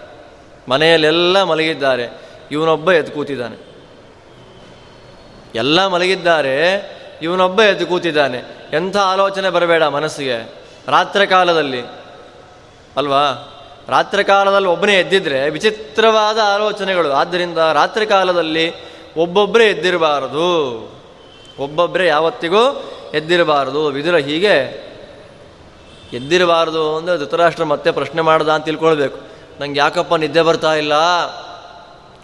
[0.69, 2.21] ಮನೆಯಲ್ಲೆಲ್ಲ ಮಲಗಿದ್ದಾರೆ.
[2.51, 3.75] ಇವನೊಬ್ಬ ಎದ್ದು ಕೂತಿದ್ದಾನೆ.
[5.55, 6.89] ಎಲ್ಲ ಮಲಗಿದ್ದಾರೆ.
[7.21, 8.37] ಇವನೊಬ್ಬ ಎದ್ದು ಕೂತಿದ್ದಾನೆ.
[8.73, 10.53] ಎಂಥ ಆಲೋಚನೆ ಬರಬೇಡ ಮನಸ್ಸಿಗೆ.
[10.87, 11.81] ರಾತ್ರಿ ಕಾಲದಲ್ಲಿ.
[12.97, 13.51] ಅಲ್ವಾ?
[13.89, 17.11] ರಾತ್ರಿ ಕಾಲದಲ್ಲಿ ಒಬ್ಬನೇ ಎದ್ದಿದ್ರೆ ವಿಚಿತ್ರವಾದ ಆಲೋಚನೆಗಳು.
[17.11, 18.73] ಆದ್ದರಿಂದ ರಾತ್ರಿ ಕಾಲದಲ್ಲಿ
[19.17, 20.81] ಒಬ್ಬೊಬ್ಬರೇ ಎದ್ದಿರಬಾರದು.
[21.59, 23.85] ಒಬ್ಬೊಬ್ಬರೇ ಯಾವತ್ತಿಗೂ ಎದ್ದಿರಬಾರದು.
[23.85, 24.85] ವಿದುರ ಹೀಗೆ
[26.13, 29.19] ಎದ್ದಿರಬಾರದು ಅಂದರೆ ಧೃತರಾಷ್ಟ್ರ ಮತ್ತೆ ಪ್ರಶ್ನೆ ಮಾಡ್ದ ಅಂತ ತಿಳ್ಕೊಳ್ಬೇಕು.
[29.61, 30.93] ನಂಗೆ ಯಾಕಪ್ಪ ನಿದ್ದೆ ಬರ್ತಾ ಇಲ್ಲ?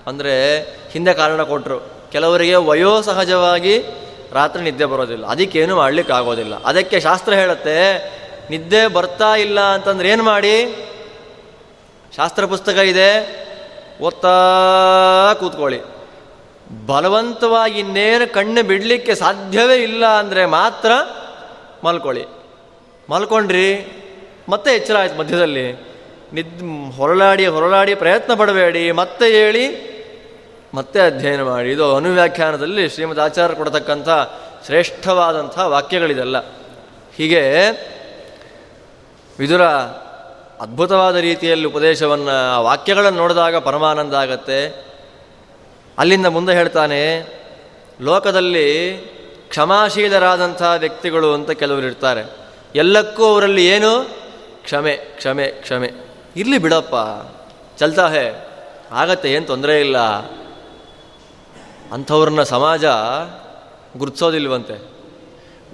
[0.08, 0.60] ಅಂದರೆ
[0.92, 1.80] ಹಿಂದೆ ಕಾರಣ ಕೊಟ್ಟರು
[2.12, 3.84] ಕೆಲವರಿಗೆ ವಯೋ ಸಹಜವಾಗಿ
[4.34, 5.26] ರಾತ್ರಿ ನಿದ್ದೆ ಬರೋದಿಲ್ಲ.
[5.26, 6.64] ಅದಕ್ಕೇನು ಮಾಡ್ಲಿಕ್ಕೆ ಆಗೋದಿಲ್ಲ.
[6.64, 7.78] ಅದಕ್ಕೆ ಶಾಸ್ತ್ರ ಹೇಳುತ್ತೆ,
[8.50, 10.88] ನಿದ್ದೆ ಬರ್ತಾ ಇಲ್ಲ ಅಂತಂದ್ರೆ ಏನು ಮಾಡಿ?
[12.16, 13.10] ಶಾಸ್ತ್ರ ಪುಸ್ತಕ ಇದೆ,
[14.02, 14.36] ಓದ್ತಾ
[15.34, 15.82] ಕೂತ್ಕೊಳ್ಳಿ.
[16.86, 20.92] ಬಲವಂತವಾಗಿ ಇನ್ನೇನು ಕಣ್ಣು ಬಿಡಲಿಕ್ಕೆ ಸಾಧ್ಯವೇ ಇಲ್ಲ ಅಂದರೆ ಮಾತ್ರ
[21.84, 22.40] ಮಲ್ಕೊಳ್ಳಿ.
[23.12, 23.98] ಮಲ್ಕೊಂಡ್ರಿ.
[24.50, 25.74] ಮತ್ತೆ ಎಚ್ಚರ ಆಯ್ತು ಮಧ್ಯದಲ್ಲಿ.
[26.34, 28.91] ನಿದ್ ಹೊರಳಾಡಿ ಹೊರಳಾಡಿ ಪ್ರಯತ್ನ ಪಡಬೇಡಿ.
[28.91, 29.91] ಮತ್ತೆ ಹೇಳಿ,
[30.74, 31.72] ಮತ್ತೆ ಅಧ್ಯಯನ ಮಾಡಿ.
[31.72, 34.10] ಇದು ಅನುವ್ಯಾಖ್ಯಾನದಲ್ಲಿ ಶ್ರೀಮದ್ ಆಚಾರ್ಯ ಕೊಡತಕ್ಕಂಥ
[34.65, 36.38] ಶ್ರೇಷ್ಠವಾದಂಥ ವಾಕ್ಯಗಳಿದೆಲ್ಲ.
[37.15, 37.70] ಹೀಗೆ
[39.39, 39.63] ವಿದುರ
[40.62, 44.86] ಅದ್ಭುತವಾದ ರೀತಿಯಲ್ಲಿ ಉಪದೇಶವನ್ನು ವಾಕ್ಯಗಳನ್ನು ನೋಡಿದಾಗ ಪರಮಾನಂದ ಆಗತ್ತೆ.
[45.98, 47.20] ಅಲ್ಲಿಂದ ಮುಂದೆ ಹೇಳ್ತಾನೆ,
[48.01, 48.98] ಲೋಕದಲ್ಲಿ
[49.50, 52.40] ಕ್ಷಮಾಶೀಲರಾದಂಥ ವ್ಯಕ್ತಿಗಳು ಅಂತ ಕೆಲವರು ಇರ್ತಾರೆ.
[52.75, 54.04] ಎಲ್ಲಕ್ಕೂ ಅವರಲ್ಲಿ ಏನು?
[54.63, 55.92] ಕ್ಷಮೆ ಕ್ಷಮೆ ಕ್ಷಮೆ.
[56.36, 56.96] ಇರಲಿ ಬಿಡಪ್ಪ.
[57.80, 58.48] ಚಲ್ತಾ ಹೇ
[58.92, 59.98] ಆಗತ್ತೆ, ಏನು ತೊಂದರೆ ಇಲ್ಲ.
[61.94, 62.86] ಅಂಥವ್ರನ್ನ ಸಮಾಜ
[63.98, 64.92] ಗುರುತಿಸೋದಿಲ್ವಂತೆ.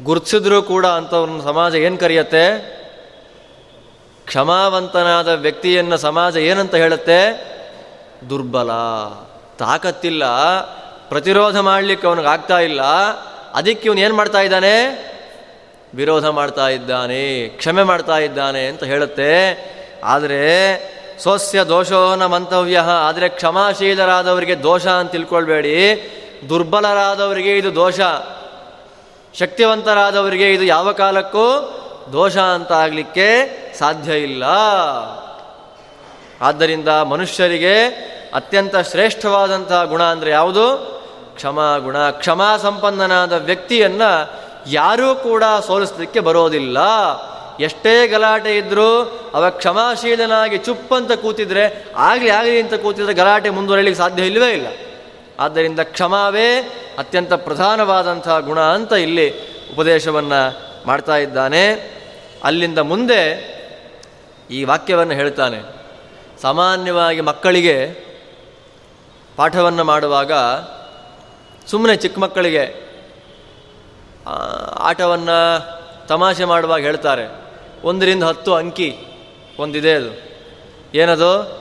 [0.03, 2.77] ಗುರುತಿಸಿದ್ರೂ ಕೂಡ ಅಂಥವ್ರನ್ನ ಸಮಾಜ ಏನು ಕರೆಯತ್ತೆ?
[4.25, 7.47] ಕ್ಷಮಾವಂತನಾದ ವ್ಯಕ್ತಿಯನ್ನು ಸಮಾಜ ಏನಂತ ಹೇಳುತ್ತೆ?
[8.29, 8.71] ದುರ್ಬಲ.
[9.57, 10.25] ತಾಕತ್ತಿಲ್ಲ.
[11.09, 12.81] ಪ್ರತಿರೋಧ ಮಾಡಲಿಕ್ಕೆ ಅವನಿಗೆ ಆಗ್ತಾ ಇಲ್ಲ.
[13.53, 15.07] ಅದಕ್ಕೆ ಇವನು ಏನು ಮಾಡ್ತಾ ಇದ್ದಾನೆ?
[15.97, 19.31] ವಿರೋಧ ಮಾಡ್ತಾ ಇದ್ದಾನೆ, ಕ್ಷಮೆ ಮಾಡ್ತಾ ಇದ್ದಾನೆ ಅಂತ ಹೇಳುತ್ತೆ.
[20.03, 20.41] ಆದರೆ
[21.19, 25.77] ಸ್ವಸ್ಯ ದೋಷೋನ ಮಂತವ್ಯ, ಆದರೆ ಕ್ಷಮಾಶೀಲರಾದವರಿಗೆ ದೋಷ ಅಂತ ತಿಳ್ಕೊಳ್ಬೇಡಿ.
[26.49, 27.99] ದುರ್ಬಲರಾದವರಿಗೆ ಇದು ದೋಷ.
[29.33, 31.47] ಶಕ್ತಿವಂತರಾದವರಿಗೆ ಇದು ಯಾವ ಕಾಲಕ್ಕೂ
[32.13, 33.27] ದೋಷ ಅಂತ ಆಗಲಿಕ್ಕೆ
[33.79, 34.43] ಸಾಧ್ಯ ಇಲ್ಲ.
[36.41, 37.75] ಆದ್ದರಿಂದ ಮನುಷ್ಯರಿಗೆ
[38.33, 40.65] ಅತ್ಯಂತ ಶ್ರೇಷ್ಠವಾದಂತಹ ಗುಣ ಅಂದರೆ ಯಾವುದು?
[41.35, 41.97] ಕ್ಷಮಾ ಗುಣ.
[42.09, 44.01] ಕ್ಷಮಾ ಸಂಪನ್ನನಾದ ವ್ಯಕ್ತಿಯನ್ನ
[44.67, 46.77] ಯಾರೂ ಕೂಡ ಸೋಲಿಸಲಿಕ್ಕೆ ಬರೋದಿಲ್ಲ.
[47.59, 54.51] ಎಷ್ಟೇ ಗಲಾಟೆ ಇದ್ದರೂ ಅವ ಕ್ಷಮಾಶೀಲನಾಗಿ ಚುಪ್ಪಂತ ಕೂತಿದ್ರೆ, ಆಗಲಿ ಆಗಲಿ ಅಂತ ಕೂತಿದ್ರೆ ಗಲಾಟೆ ಮುಂದುವರಿಯಲಿಕ್ಕೆ ಸಾಧ್ಯ ಇಲ್ಲವೇ
[54.51, 54.67] ಇಲ್ಲ.
[55.39, 56.57] ಆದ್ದರಿಂದ ಕ್ಷಮಾವೇ
[56.97, 59.33] ಅತ್ಯಂತ ಪ್ರಧಾನವಾದಂಥ ಗುಣ ಅಂತ ಇಲ್ಲಿ
[59.73, 61.97] ಉಪದೇಶವನ್ನು ಮಾಡ್ತಾ ಇದ್ದಾನೆ.
[62.43, 63.57] ಅಲ್ಲಿಂದ ಮುಂದೆ
[64.51, 65.63] ಈ ವಾಕ್ಯವನ್ನು ಹೇಳ್ತಾನೆ.
[66.41, 68.07] ಸಾಮಾನ್ಯವಾಗಿ ಮಕ್ಕಳಿಗೆ
[69.35, 70.31] ಪಾಠವನ್ನು ಮಾಡುವಾಗ
[71.67, 72.86] ಸುಮ್ಮನೆ ಚಿಕ್ಕ ಮಕ್ಕಳಿಗೆ
[74.75, 75.67] ಆಟವನ್ನು
[76.07, 77.35] ತಮಾಷೆ ಮಾಡುವಾಗ ಹೇಳ್ತಾರೆ.
[77.83, 78.97] ಒಂದರಿಂದ ಹತ್ತು ಅಂಕಿ
[79.59, 80.39] ಒಂದಿದೆ ಅದು.
[80.93, 81.59] ಏನದು?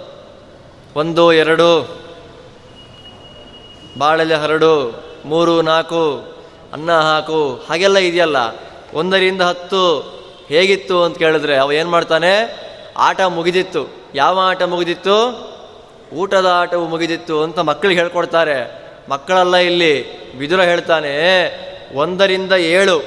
[0.97, 1.99] ಒಂದು, ಎರಡು,
[3.99, 6.35] ಬಾಳೆಲೆ ಹರಡು, ಮೂರು, ನಾಲ್ಕು,
[6.73, 8.37] ಅನ್ನ ಹಾಕು, ಹಾಗೆಲ್ಲ ಇದೆಯಲ್ಲ.
[8.95, 10.01] ಒಂದರಿಂದ ಹತ್ತು
[10.49, 12.67] ಹೇಗಿತ್ತು ಅಂತ ಕೇಳಿದ್ರೆ ಅವ ಏನು ಮಾಡ್ತಾನೆ?
[12.97, 13.87] ಆಟ ಮುಗಿದಿತ್ತು.
[14.15, 15.47] ಯಾವ ಆಟ ಮುಗಿದಿತ್ತು?
[16.13, 18.87] ಊಟದ ಆಟವು ಮುಗಿದಿತ್ತು ಅಂತ ಮಕ್ಕಳಿಗೆ ಹೇಳ್ಕೊಡ್ತಾರೆ.
[19.11, 20.27] ಮಕ್ಕಳೆಲ್ಲ ಇಲ್ಲಿ.
[20.37, 23.05] ವಿದುರ ಹೇಳ್ತಾನೆ ಒಂದರಿಂದ ಏಳು.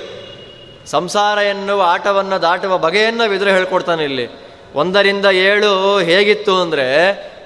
[0.86, 4.30] ಸಂಸಾರ ಎನ್ನುವ ಆಟವನ್ನು ದಾಟುವ ಬಗೆಯನ್ನು ವಿದುರ ಹೇಳ್ಕೊಡ್ತಾನೆ ಇಲ್ಲಿ.
[4.76, 6.88] ಒಂದರಿಂದ ಏಳು ಹೇಗಿತ್ತು ಅಂದರೆ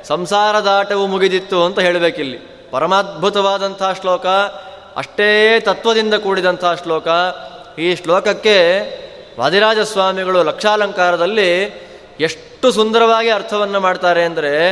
[0.08, 2.70] ಸಂಸಾರ ದಾಟವು ಮುಗಿದಿತ್ತು ಅಂತ ಹೇಳಬೇಕಿಲ್ಲಿ.
[2.72, 4.26] ಪರಮಾದ್ಭುತವಾದಂಥ ಶ್ಲೋಕ,
[4.96, 7.08] ಅಷ್ಟೇ ತತ್ವದಿಂದ ಕೂಡಿದಂಥ ಶ್ಲೋಕ.
[7.80, 8.58] ಈ ಶ್ಲೋಕಕ್ಕೆ
[9.40, 11.50] ವಾದಿರಾಜ ಸ್ವಾಮಿಗಳು ಲಕ್ಷಾಲಂಕಾರದಲ್ಲಿ
[12.20, 14.72] ಎಷ್ಟು ಸುಂದರವಾಗಿ ಅರ್ಥವನ್ನು ಮಾಡ್ತಾರೆ ಅಂದರೆ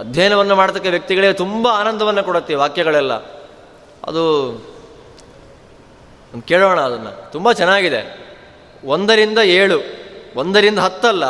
[0.00, 3.12] ಅಧ್ಯಯನವನ್ನು ಮಾಡತಕ್ಕ ವ್ಯಕ್ತಿಗಳಿಗೆ ತುಂಬ ಆನಂದವನ್ನು ಕೊಡುತ್ತೆ ವಾಕ್ಯಗಳೆಲ್ಲ.
[4.04, 4.24] ಅದು
[6.48, 7.32] ಕೇಳೋಣ ಅದನ್ನು.
[7.32, 8.30] ತುಂಬ ಚೆನ್ನಾಗಿದೆ.
[8.84, 9.80] ಒಂದರಿಂದ ಏಳು.
[10.36, 11.24] ಒಂದರಿಂದ ಹತ್ತಲ್ಲ,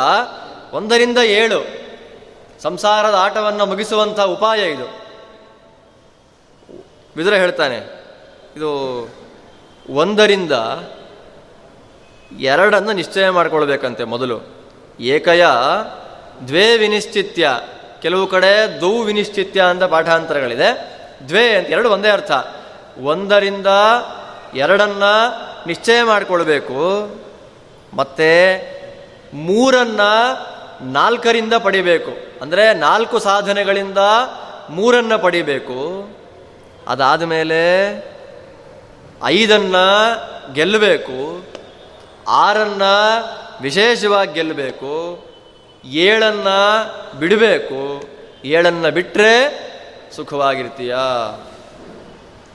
[0.73, 1.81] ಒಂದರಿಂದ ಏಳು.
[2.61, 5.01] ಸಂಸಾರದ ಆಟವನ್ನು ಮುಗಿಸುವಂಥ ಉಪಾಯ ಇದು.
[7.17, 7.77] ವಿದ್ರ ಹೇಳ್ತಾನೆ,
[8.57, 8.71] ಇದು
[9.89, 10.51] ಒಂದರಿಂದ
[12.39, 14.41] ಎರಡನ್ನು ನಿಶ್ಚಯ ಮಾಡಿಕೊಳ್ಬೇಕಂತೆ ಮೊದಲು.
[14.99, 15.45] ಏಕಯ
[16.47, 17.61] ದ್ವೇ ವಿನಿಶ್ಚಿತ್ಯ.
[18.01, 20.99] ಕೆಲವು ಕಡೆ ದೌ ವಿನಿಶ್ಚಿತ್ಯ ಅಂತ ಪಾಠಾಂತರಗಳಿದೆ.
[21.27, 22.31] ದ್ವೇ ಅಂತ ಎರಡು ಒಂದೇ ಅರ್ಥ.
[23.03, 23.67] ಒಂದರಿಂದ
[24.55, 25.03] ಎರಡನ್ನ
[25.67, 27.09] ನಿಶ್ಚಯ ಮಾಡಿಕೊಳ್ಬೇಕು.
[27.93, 28.71] ಮತ್ತೆ
[29.33, 30.01] ಮೂರನ್ನ
[30.81, 32.41] ನಾಲ್ಕರಿಂದ ಪಡಿಬೇಕು.
[32.41, 33.97] ಅಂದರೆ ನಾಲ್ಕು ಸಾಧನೆಗಳಿಂದ
[34.69, 36.09] ಮೂರನ್ನು ಪಡಿಬೇಕು.
[36.87, 37.93] ಅದಾದ ಮೇಲೆ
[39.23, 41.45] ಐದನ್ನು ಗೆಲ್ಲಬೇಕು.
[42.27, 43.23] ಆರನ್ನು
[43.61, 45.25] ವಿಶೇಷವಾಗಿ ಗೆಲ್ಲಬೇಕು.
[45.85, 48.03] ಏಳನ್ನು ಬಿಡಬೇಕು.
[48.45, 49.61] ಏಳನ್ನು ಬಿಟ್ಟರೆ
[50.15, 50.95] ಸುಖವಾಗಿರ್ತೀಯ?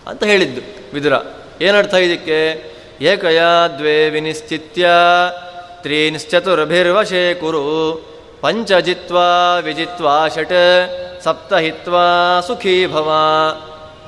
[0.07, 0.61] ಅಂತ ಹೇಳಿದ್ದು
[0.95, 1.13] ವಿದುರ.
[1.61, 2.65] ಏನರ್ಥ ಇದಕ್ಕೆ?
[3.01, 3.41] ಏಕಯ
[3.79, 4.89] ದ್ವೇ ವಿನಿಶ್ಚಿತ್ಯ
[5.83, 7.67] ತ್ರೀನ್ಶ್ಚತುರ್ಭಿರ್ವಶೇ ಕುರು.
[8.41, 9.19] ಪಂಚ ಜಿತ್ವ
[9.63, 13.13] ವಿಜಿತ್ವ ಷಟ್ ಸಪ್ತಹಿತ್ವಾ ಸುಖೀ ಭವ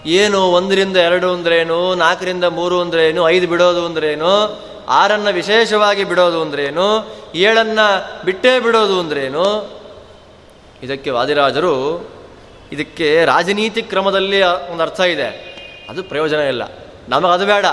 [0.06, 1.94] ಏನು ಒಂದರಿಂದ ಎರಡು ಅಂದ್ರೇನು?
[1.94, 3.28] ನಾಲ್ಕರಿಂದ ಮೂರು ಅಂದ್ರೇನು?
[3.28, 4.60] ಐದು ಬಿಡೋದು ಅಂದ್ರೇನು?
[4.88, 7.08] ಆರನ್ನು ವಿಶೇಷವಾಗಿ ಬಿಡೋದು ಅಂದ್ರೇನು?
[7.34, 9.70] ಏಳನ್ನು ಬಿಟ್ಟೇ ಬಿಡೋದು ಅಂದ್ರೇನು?
[10.82, 12.06] ಇದಕ್ಕೆ ವಾದಿರಾಜರು
[12.72, 15.48] ಇದಕ್ಕೆ ರಾಜನೀತಿ ಕ್ರಮದಲ್ಲಿ ಒಂದು ಅರ್ಥ ಇದೆ.
[15.88, 16.62] ಅದು ಪ್ರಯೋಜನ ಇಲ್ಲ.
[17.08, 17.66] ನಮಗದು ಬೇಡ.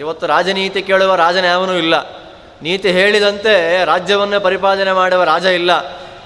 [0.00, 2.00] ಇವತ್ತು ರಾಜನೀತಿ ಕೇಳುವ ರಾಜನ ಯಾವನೂ ಇಲ್ಲ.
[2.62, 5.70] ನೀತಿ ಹೇಳಿದಂತೆ ರಾಜ್ಯವನ್ನೇ ಪರಿಪಾಲನೆ ಮಾಡುವ ರಾಜ ಇಲ್ಲ.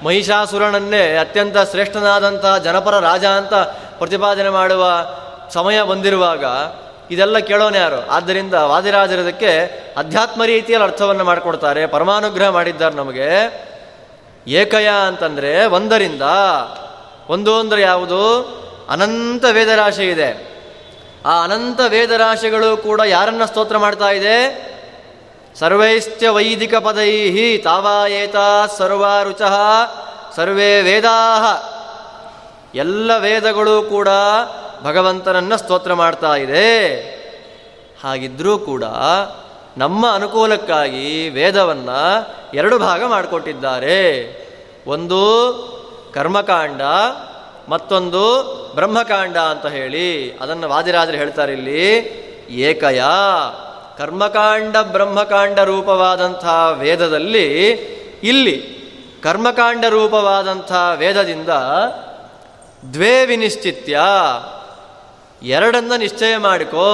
[0.02, 3.54] ಮಹಿಷಾಸುರನನ್ನೇ ಅತ್ಯಂತ ಶ್ರೇಷ್ಠನಾದಂತಹ ಜನಪರ ರಾಜ ಅಂತ
[3.98, 5.06] ಪ್ರತಿಪಾದನೆ ಮಾಡುವ
[5.50, 6.44] ಸಮಯ ಬಂದಿರುವಾಗ
[7.10, 8.10] ಇದೆಲ್ಲ ಕೇಳೋನೆ ಯಾರು?
[8.10, 9.58] ಆದ್ದರಿಂದ ವಾದಿರಾಜರದಕ್ಕೆ
[9.96, 11.86] ಅಧ್ಯಾತ್ಮ ರೀತಿಯಲ್ಲಿ ಅರ್ಥವನ್ನು ಮಾಡಿಕೊಡ್ತಾರೆ.
[11.86, 13.28] ಪರಮಾನುಗ್ರಹ ಮಾಡಿದ್ದಾರೆ ನಮಗೆ.
[14.46, 16.22] ಏಕಯ ಅಂತಂದರೆ ಒಂದರಿಂದ,
[17.28, 18.22] ಒಂದು ಅಂದರೆ ಯಾವುದು?
[18.90, 20.51] ಅನಂತ ವೇದರಾಶಿ ಇದೆ.
[21.26, 24.72] ಆ ಅನಂತ ವೇದರಾಶಿಗಳು ಕೂಡ ಯಾರನ್ನ ಸ್ತೋತ್ರ ಮಾಡ್ತಾ ಇದೆ?
[25.58, 28.36] ಸರ್ವೈಶ್ಚ ವೈದಿಕ ಪದೈಹಿ ತಾವಾಯೇತ
[28.76, 29.60] ಸರ್ವ ರುಚಃ
[30.36, 31.72] ಸರ್ವೇ ವೇದಾಹ.
[32.74, 34.08] ಎಲ್ಲ ವೇದಗಳು ಕೂಡ
[34.82, 36.88] ಭಗವಂತನನ್ನ ಸ್ತೋತ್ರ ಮಾಡ್ತಾ ಇದೆ.
[38.04, 38.84] ಹಾಗಿದ್ರೂ ಕೂಡ
[39.76, 41.88] ನಮ್ಮ ಅನುಕೂಲಕ್ಕಾಗಿ ವೇದವನ್ನ
[42.54, 44.32] ಎರಡು ಭಾಗ ಮಾಡಿಕೊಟ್ಟಿದ್ದಾರೆ.
[44.86, 45.22] ಒಂದು
[46.14, 46.80] ಕರ್ಮಕಾಂಡ
[47.72, 48.22] ಮತ್ತೊಂದು
[48.74, 50.08] ಬ್ರಹ್ಮಕಾಂಡ ಅಂತ ಹೇಳಿ,
[50.38, 51.84] ಅದನ್ನು ವಾದಿರಾಜರು ಹೇಳ್ತಾರೆ ಇಲ್ಲಿ.
[52.68, 53.02] ಏಕಯ
[53.98, 56.44] ಕರ್ಮಕಾಂಡ ಬ್ರಹ್ಮಕಾಂಡ ರೂಪವಾದಂಥ
[56.78, 57.46] ವೇದದಲ್ಲಿ
[58.22, 58.56] ಇಲ್ಲಿ
[59.22, 61.52] ಕರ್ಮಕಾಂಡ ರೂಪವಾದಂಥ ವೇದದಿಂದ
[62.92, 63.98] ದ್ವೇ ವಿನಿಶ್ಚಿತ್ಯ,
[65.42, 66.88] ಎರಡನ್ನ ನಿಶ್ಚಯ ಮಾಡಿಕೋ.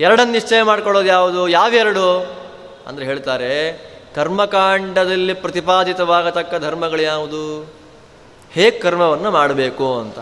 [0.00, 1.42] ಎರಡನ್ನು ನಿಶ್ಚಯ ಮಾಡ್ಕೊಳ್ಳೋದು ಯಾವುದು?
[1.48, 2.06] ಯಾವೆರಡು
[2.86, 3.52] ಅಂದರೆ ಹೇಳ್ತಾರೆ,
[4.14, 7.44] ಕರ್ಮಕಾಂಡದಲ್ಲಿ ಪ್ರತಿಪಾದಿತವಾಗತಕ್ಕ ಧರ್ಮಗಳು ಯಾವುದು?
[8.52, 10.18] ಹೇಗೆ ಕರ್ಮವನ್ನು ಮಾಡಬೇಕು ಅಂತ.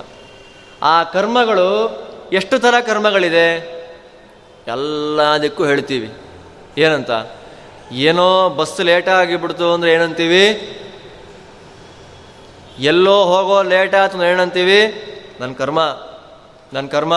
[0.82, 1.98] ಆ ಕರ್ಮಗಳು
[2.32, 3.78] ಎಷ್ಟು ಥರ ಕರ್ಮಗಳಿದೆ?
[4.66, 6.14] ಎಲ್ಲದಕ್ಕೂ ಹೇಳ್ತೀವಿ.
[6.78, 7.10] ಏನಂತ?
[7.92, 10.74] ಏನೋ ಬಸ್ ಲೇಟಾಗಿ ಬಿಡ್ತು ಅಂದರೆ ಏನಂತೀವಿ?
[12.78, 15.04] ಎಲ್ಲೋ ಹೋಗೋ ಲೇಟ್ ಆಯ್ತು ಅಂದ್ರೆ ಏನಂತೀವಿ?
[15.40, 15.96] ನನ್ನ ಕರ್ಮ
[16.72, 17.14] ನನ್ನ ಕರ್ಮ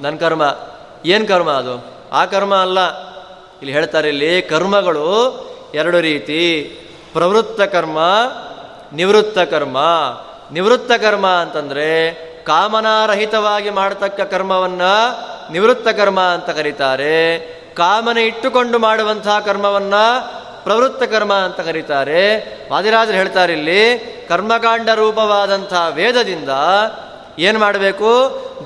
[0.00, 0.56] ನನ್ನ ಕರ್ಮ.
[1.06, 1.86] ಏನು ಕರ್ಮ ಅದು?
[2.12, 3.08] ಆ ಕರ್ಮ ಅಲ್ಲ.
[3.58, 5.38] ಇಲ್ಲಿ ಹೇಳ್ತಾರೆ ಇಲ್ಲಿ ಕರ್ಮಗಳು
[5.74, 6.62] ಎರಡು ರೀತಿ.
[7.12, 7.98] ಪ್ರವೃತ್ತ ಕರ್ಮ,
[8.92, 9.78] ನಿವೃತ್ತ ಕರ್ಮ.
[10.52, 15.20] ನಿವೃತ್ತ ಕರ್ಮ ಅಂತಂದರೆ ಕಾಮನಾರಹಿತವಾಗಿ ಮಾಡತಕ್ಕ ಕರ್ಮವನ್ನು
[15.52, 17.38] ನಿವೃತ್ತ ಕರ್ಮ ಅಂತ ಕರೀತಾರೆ.
[17.74, 20.32] ಕಾಮನೆ ಇಟ್ಟುಕೊಂಡು ಮಾಡುವಂತಹ ಕರ್ಮವನ್ನು
[20.64, 22.38] ಪ್ರವೃತ್ತ ಕರ್ಮ ಅಂತ ಕರೀತಾರೆ.
[22.72, 26.48] ವಾದಿರಾಜರು ಹೇಳ್ತಾರೆ ಇಲ್ಲಿ, ಕರ್ಮಕಾಂಡ ರೂಪವಾದಂಥ ವೇದದಿಂದ
[27.38, 28.06] ಏನು ಮಾಡಬೇಕು?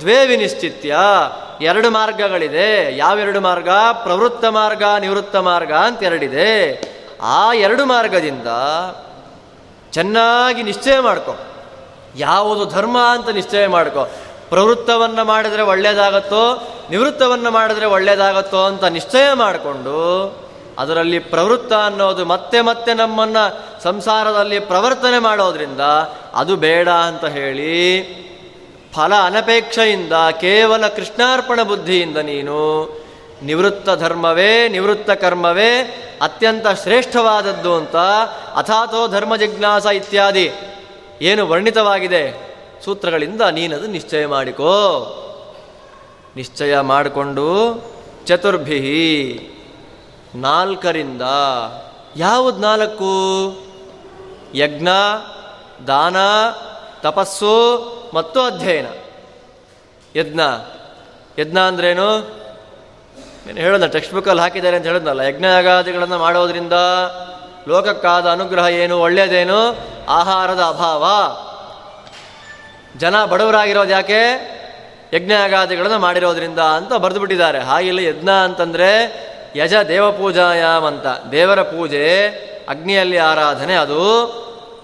[0.01, 0.97] ದ್ವೇ ವಿನಿಶ್ಚಿತ್ಯ
[1.61, 2.97] ಎರಡು ಮಾರ್ಗಗಳಿದೆ.
[2.97, 3.69] ಯಾವೆರಡು ಮಾರ್ಗ?
[4.03, 6.81] ಪ್ರವೃತ್ತ ಮಾರ್ಗ, ನಿವೃತ್ತ ಮಾರ್ಗ ಅಂತ ಎರಡಿದೆ.
[7.23, 8.47] ಆ ಎರಡು ಮಾರ್ಗದಿಂದ
[9.93, 11.37] ಚೆನ್ನಾಗಿ ನಿಶ್ಚಯ ಮಾಡ್ಕೊ.
[12.17, 14.11] ಯಾವುದು ಧರ್ಮ ಅಂತ ನಿಶ್ಚಯ ಮಾಡ್ಕೊ.
[14.49, 19.97] ಪ್ರವೃತ್ತವನ್ನು ಮಾಡಿದರೆ ಒಳ್ಳೆಯದಾಗತ್ತೋ ನಿವೃತ್ತವನ್ನು ಮಾಡಿದರೆ ಒಳ್ಳೆಯದಾಗತ್ತೋ ಅಂತ ನಿಶ್ಚಯ ಮಾಡಿಕೊಂಡು,
[20.79, 25.81] ಅದರಲ್ಲಿ ಪ್ರವೃತ್ತ ಅನ್ನೋದು ಮತ್ತೆ ಮತ್ತೆ ನಮ್ಮನ್ನು ಸಂಸಾರದಲ್ಲಿ ಪ್ರವರ್ತನೆ ಮಾಡೋದ್ರಿಂದ
[26.35, 28.23] ಅದು ಬೇಡ ಅಂತ ಹೇಳಿ,
[28.95, 32.57] ಫಲ ಅನಪೇಕ್ಷೆಯಿಂದ, ಕೇವಲ ಕೃಷ್ಣಾರ್ಪಣ ಬುದ್ಧಿಯಿಂದ ನೀನು
[33.43, 37.97] ನಿವೃತ್ತ ಧರ್ಮವೇ, ನಿವೃತ್ತ ಕರ್ಮವೇ ಅತ್ಯಂತ ಶ್ರೇಷ್ಠವಾದದ್ದು ಅಂತ
[38.57, 40.53] ಅಥಾತೋ ಧರ್ಮ ಜಿಜ್ಞಾಸ ಇತ್ಯಾದಿ.
[41.21, 42.53] ಏನು ವರ್ಣಿತವಾಗಿದೆ?
[42.85, 44.69] ಸೂತ್ರಗಳಿಂದ ನೀನದು ನಿಶ್ಚಯ ಮಾಡಿಕೋ.
[46.37, 47.79] ನಿಶ್ಚಯ ಮಾಡಿಕೊಂಡು
[48.27, 49.49] ಚತುರ್ಭಿಹಿ
[50.35, 51.23] ನಾಲ್ಕರಿಂದ
[52.17, 53.13] ಯಾವುದು ನಾಲ್ಕು?
[54.55, 54.89] ಯಜ್ಞ,
[55.87, 56.17] ದಾನ,
[57.01, 57.79] ತಪಸ್ಸು
[58.15, 58.87] ಮತ್ತು ಅಧ್ಯಯನ.
[60.17, 60.41] ಯಜ್ಞ.
[61.39, 62.43] ಯಜ್ಞ ಅಂದ್ರೇನು?
[63.59, 65.21] ಏನು ಟೆಕ್ಸ್ಟ್ ಬುಕ್ಕಲ್ಲಿ ಹಾಕಿದ್ದಾರೆ ಅಂತ ಹೇಳಿದ್ನಲ್ಲ.
[65.21, 66.73] ಯಜ್ಞಯಾಗಾದಿಗಳನ್ನು ಮಾಡೋದ್ರಿಂದ
[67.69, 69.79] ಲೋಕಕ್ಕಾದ ಅನುಗ್ರಹ ಏನು, ಒಳ್ಳೆಯದೇನು?
[70.09, 71.05] ಆಹಾರದ ಅಭಾವ.
[72.99, 74.53] ಜನ ಬಡವರಾಗಿರೋದು ಯಾಕೆ?
[75.13, 79.23] ಯಜ್ಞಯಾಗಾದಿಗಳನ್ನು ಮಾಡಿರೋದ್ರಿಂದ ಅಂತ ಬರೆದು ಬಿಟ್ಟಿದ್ದಾರೆ ಹಾಗಿಲ್ಲ, ಯಜ್ಞ ಅಂತಂದರೆ
[79.57, 81.07] ಯಜ ದೇವಪೂಜಾಯಾಮ್ ಅಂತ.
[81.07, 82.29] ದೇವರ ಪೂಜೆ,
[82.69, 83.99] ಅಗ್ನಿಯಲ್ಲಿ ಆರಾಧನೆ, ಅದು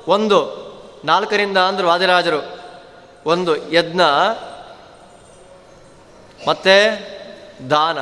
[0.09, 0.59] ಒಂದು.
[1.05, 2.59] ನಾಲ್ಕರಿಂದ ಅಂದರು ವಾದಿರಾಜರು.
[3.27, 4.01] ಒಂದು, ಯಜ್ಞ.
[6.49, 7.09] ಮತ್ತೆ
[7.71, 7.99] ದಾನ.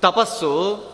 [0.00, 0.84] ತಪಸ್ಸು.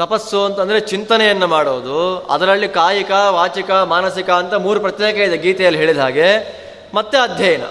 [0.00, 2.18] ತಪಸ್ಸು ಅಂತಂದರೆ ಚಿಂತನೆಯನ್ನು ಮಾಡೋದು.
[2.18, 6.60] ಅದರಲ್ಲಿ ಕಾಯಿಕ, ವಾಚಿಕ, ಮಾನಸಿಕ ಅಂತ ಮೂರು ಪ್ರತ್ಯೇಕ ಇದೆ ಗೀತೆಯಲ್ಲಿ ಹೇಳಿದ ಹಾಗೆ.
[6.94, 7.62] ಮತ್ತೆ ಅಧ್ಯಯನ.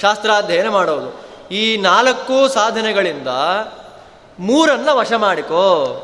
[0.00, 1.20] ಶಾಸ್ತ್ರಾಧ್ಯಯನ ಮಾಡೋದು.
[1.54, 3.28] ಈ ನಾಲ್ಕು ಸಾಧನೆಗಳಿಂದ
[4.38, 6.02] ಮೂರನ್ನು ವಶ ಮಾಡಿಕೋ.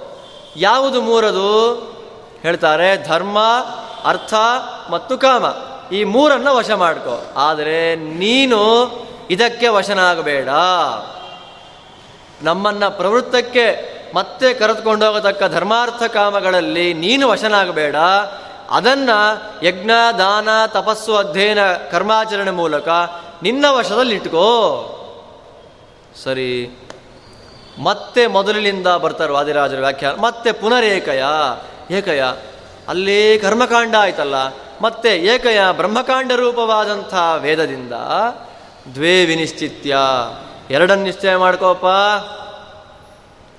[0.57, 1.75] ಯಾವುದು ಮೂರದು?
[2.43, 3.39] ಹೇಳ್ತಾರೆ ಧರ್ಮ,
[4.05, 4.35] ಅರ್ಥ
[4.91, 5.45] ಮತ್ತು ಕಾಮ.
[5.95, 7.33] ಈ ಮೂರನ್ನು ವಶ ಮಾಡ್ಕೋ.
[7.37, 8.93] ಆದರೆ ನೀನು
[9.31, 10.49] ಇದಕ್ಕೆ ವಶನಾಗಬೇಡ.
[12.43, 17.97] ನಮ್ಮನ್ನು ಪ್ರವೃತ್ತಕ್ಕೆ ಮತ್ತೆ ಕರೆದುಕೊಂಡು ಹೋಗತಕ್ಕ ಧರ್ಮಾರ್ಥ ಕಾಮಗಳಲ್ಲಿ ನೀನು ವಶನಾಗಬೇಡ.
[18.71, 19.11] ಅದನ್ನ
[19.63, 21.59] ಯಜ್ಞ, ದಾನ, ತಪಸ್ಸು ಅಧ್ಯಯನ,
[21.91, 22.89] ಕರ್ಮಾಚರಣೆ ಮೂಲಕ
[23.43, 24.47] ನಿನ್ನ ವಶದಲ್ಲಿ ಇಟ್ಕೋ
[26.25, 26.79] ಸರಿ.
[27.83, 31.23] ಮತ್ತೆ ಮೊದಲಿನಿಂದ ಬರ್ತಾರೆ ವಾದಿರಾಜರ ವ್ಯಾಖ್ಯಾನ ಮತ್ತೆ ಪುನರೇಕಯ,
[31.91, 32.23] ಏಕಯ.
[32.89, 34.35] ಅಲ್ಲಿ ಕರ್ಮಕಾಂಡ ಆಯ್ತಲ್ಲ,
[34.81, 37.93] ಮತ್ತೆ ಏಕಯ ಬ್ರಹ್ಮಕಾಂಡ ರೂಪವಾದಂಥ ವೇದದಿಂದ
[38.95, 39.97] ದ್ವೇ ವಿನಿಶ್ಚಿತ್ಯ.
[40.71, 41.85] ಎರಡನ್ನು ನಿಶ್ಚಯ ಮಾಡ್ಕೋಪ.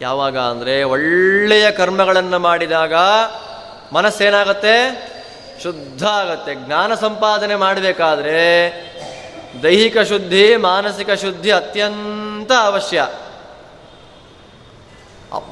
[0.04, 2.94] ಯಾವಾಗ ಅಂದರೆ ಒಳ್ಳೆಯ ಕರ್ಮಗಳನ್ನು ಮಾಡಿದಾಗ
[3.92, 4.76] ಮನಸ್ಸೇನಾಗತ್ತೆ?
[5.64, 8.40] ಶುದ್ಧ ಆಗತ್ತೆ ಜ್ಞಾನ ಸಂಪಾದನೆ ಮಾಡಬೇಕಾದ್ರೆ
[9.64, 13.08] ದೈಹಿಕ ಶುದ್ಧಿ, ಮಾನಸಿಕ ಶುದ್ಧಿ ಅತ್ಯಂತ ಅವಶ್ಯ.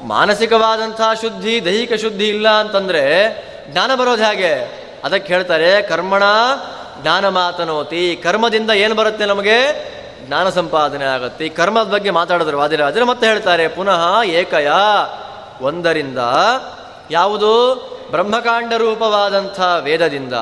[0.02, 3.04] ಮಾನಸಿಕವಾದಂಥ ಶುದ್ಧಿ, ದೈಹಿಕ ಶುದ್ಧಿ ಇಲ್ಲ ಅಂತಂದರೆ
[3.68, 4.54] ಜ್ಞಾನ ಬರೋದು ಹೇಗೆ?
[5.04, 6.22] ಅದಕ್ಕೆ ಹೇಳ್ತಾರೆ, ಕರ್ಮಣ
[7.02, 8.20] ಜ್ಞಾನ ಮಾತನೋತಿ.
[8.22, 9.58] ಕರ್ಮದಿಂದ ಏನು ಬರುತ್ತೆ ನಮಗೆ?
[10.32, 11.46] ಜ್ಞಾನ ಸಂಪಾದನೆ ಆಗುತ್ತೆ.
[11.46, 14.68] ಈ ಕರ್ಮದ ಬಗ್ಗೆ ಮಾತಾಡಿದ್ರು ವಾದಿರಾಜರು, ಮತ್ತೆ ಹೇಳ್ತಾರೆ, ಪುನಃ ಏಕಯ
[15.60, 16.18] ಒಂದರಿಂದ
[17.10, 17.74] ಯಾವುದು?
[18.10, 20.32] ಬ್ರಹ್ಮಕಾಂಡ ರೂಪವಾದಂಥ ವೇದದಿಂದ,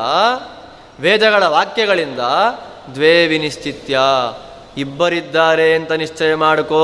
[1.01, 2.19] ವೇದಗಳ ವಾಕ್ಯಗಳಿಂದ
[2.95, 4.01] ದ್ವೇ ವಿನಿಶ್ಚಿತ್ಯ.
[4.77, 6.83] ಇಬ್ಬರಿದ್ದಾರೆ ಅಂತ ನಿಶ್ಚಯ ಮಾಡಿಕೋ.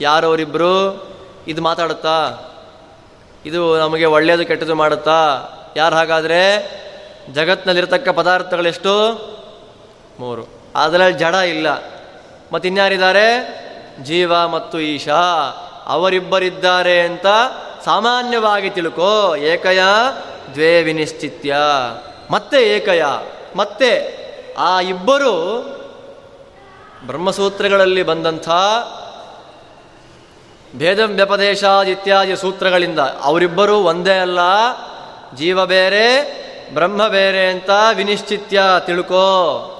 [0.00, 1.06] ಯಾರವರಿಬ್ಬರು
[1.48, 2.30] ಇದು ಮಾತಾಡುತ್ತಾ?
[3.46, 5.44] ಇದು ನಮಗೆ ಒಳ್ಳೆಯದು, ಕೆಟ್ಟದು ಮಾಡುತ್ತಾ?
[5.76, 6.70] ಯಾರು ಹಾಗಾದರೆ?
[7.32, 9.12] ಜಗತ್ತಿನಲ್ಲಿರತಕ್ಕ ಪದಾರ್ಥಗಳೆಷ್ಟು?
[10.20, 10.63] ಮೂರು.
[10.76, 11.66] ಅದರಲ್ಲಿ ಜಡ ಇಲ್ಲ.
[12.52, 13.28] ಮತ್ತಿನ್ಯಾರಿದ್ದಾರೆ?
[14.02, 15.20] ಜೀವ ಮತ್ತು ಈಶಾ.
[15.86, 17.26] ಅವರಿಬ್ಬರಿದ್ದಾರೆ ಅಂತ
[17.84, 19.36] ಸಾಮಾನ್ಯವಾಗಿ ತಿಳ್ಕೋ.
[19.36, 19.80] ಏಕಯ
[20.54, 21.56] ದ್ವೇ ವಿನಿಶ್ಚಿತ್ಯ
[22.30, 23.04] ಮತ್ತೆ ಏಕಯ,
[23.56, 24.24] ಮತ್ತೆ
[24.58, 25.34] ಆ ಇಬ್ಬರು
[27.06, 28.48] ಬ್ರಹ್ಮಸೂತ್ರಗಳಲ್ಲಿ ಬಂದಂಥ
[30.76, 34.38] ಭೇದ ವ್ಯಪದೇಶಾದ್ ಇತ್ಯಾದಿ ಸೂತ್ರಗಳಿಂದ ಅವರಿಬ್ಬರು ಒಂದೇ ಅಲ್ಲ.
[35.34, 36.04] ಜೀವ ಬೇರೆ,
[36.74, 39.70] ಬ್ರಹ್ಮ ಬೇರೆ ಅಂತ ವಿನಿಶ್ಚಿತ್ಯ ತಿಳ್ಕೋ.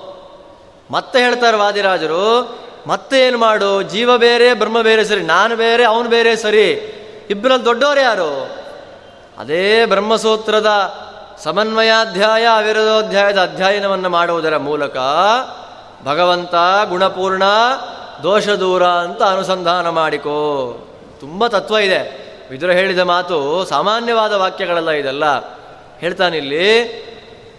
[0.90, 3.82] ಮತ್ತೆ ಹೇಳ್ತಾರೆ ವಾದಿರಾಜರು, ಮತ್ತೆ ಏನು ಮಾಡು?
[3.82, 6.70] ಜೀವ ಬೇರೆ, ಬ್ರಹ್ಮ ಬೇರೆ ಸರಿ, ನಾನು ಬೇರೆ, ಅವನು ಬೇರೆ ಸರಿ.
[7.30, 8.50] ಇಬ್ಬರಲ್ಲಿ ದೊಡ್ಡವರು ಯಾರು?
[9.38, 10.70] ಅದೇ ಬ್ರಹ್ಮಸೂತ್ರದ
[11.42, 14.96] ಸಮನ್ವಯಾಧ್ಯಾಯ, ಅವಿರೋಧಾಧ್ಯಾಯದ ಅಧ್ಯಯನವನ್ನು ಮಾಡುವುದರ ಮೂಲಕ
[16.04, 16.54] ಭಗವಂತ
[16.88, 17.42] ಗುಣಪೂರ್ಣ
[18.22, 20.76] ದೋಷ ದೂರ ಅಂತ ಅನುಸಂಧಾನ ಮಾಡಿಕೋ.
[21.20, 22.24] ತುಂಬ ತತ್ವ ಇದೆ.
[22.50, 25.24] ವಿದುರ ಹೇಳಿದ ಮಾತು ಸಾಮಾನ್ಯವಾದ ವಾಕ್ಯಗಳೆಲ್ಲ ಇದೆಲ್ಲ.
[25.98, 27.04] ಹೇಳ್ತಾನಿಲ್ಲಿ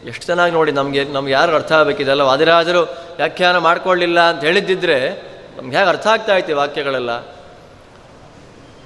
[0.05, 2.81] ಎಷ್ಟು ಚೆನ್ನಾಗಿ ನೋಡಿ ನಮಗೆ, ನಮ್ಗೆ ಯಾರು ಅರ್ಥ ಆಗಬೇಕಿದೆಲ್ಲ ವಾದಿರಾಜರು
[3.15, 5.09] ವ್ಯಾಖ್ಯಾನ ಮಾಡ್ಕೊಳ್ಳಿಲ್ಲ ಅಂತ ಹೇಳಿದ್ದಿದ್ರೆ
[5.57, 7.09] ನಮ್ಗೆ ಹೇಗೆ ಅರ್ಥ ಆಗ್ತಾ ಇತ್ತು ವಾಕ್ಯಗಳೆಲ್ಲ?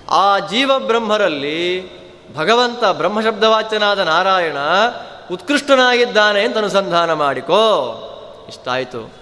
[0.10, 1.60] ಆ ಜೀವ ಬ್ರಹ್ಮರಲ್ಲಿ
[2.36, 4.58] ಭಗವಂತ ಬ್ರಹ್ಮಶಬ್ದವಾಚ್ಯನಾದ ನಾರಾಯಣ
[5.32, 7.62] ಉತ್ಕೃಷ್ಟನಾಗಿದ್ದಾನೆ ಅಂತ ಅನುಸಂಧಾನ ಮಾಡಿಕೋ.
[8.48, 9.14] ಇಷ್ಟಾಯಿತು.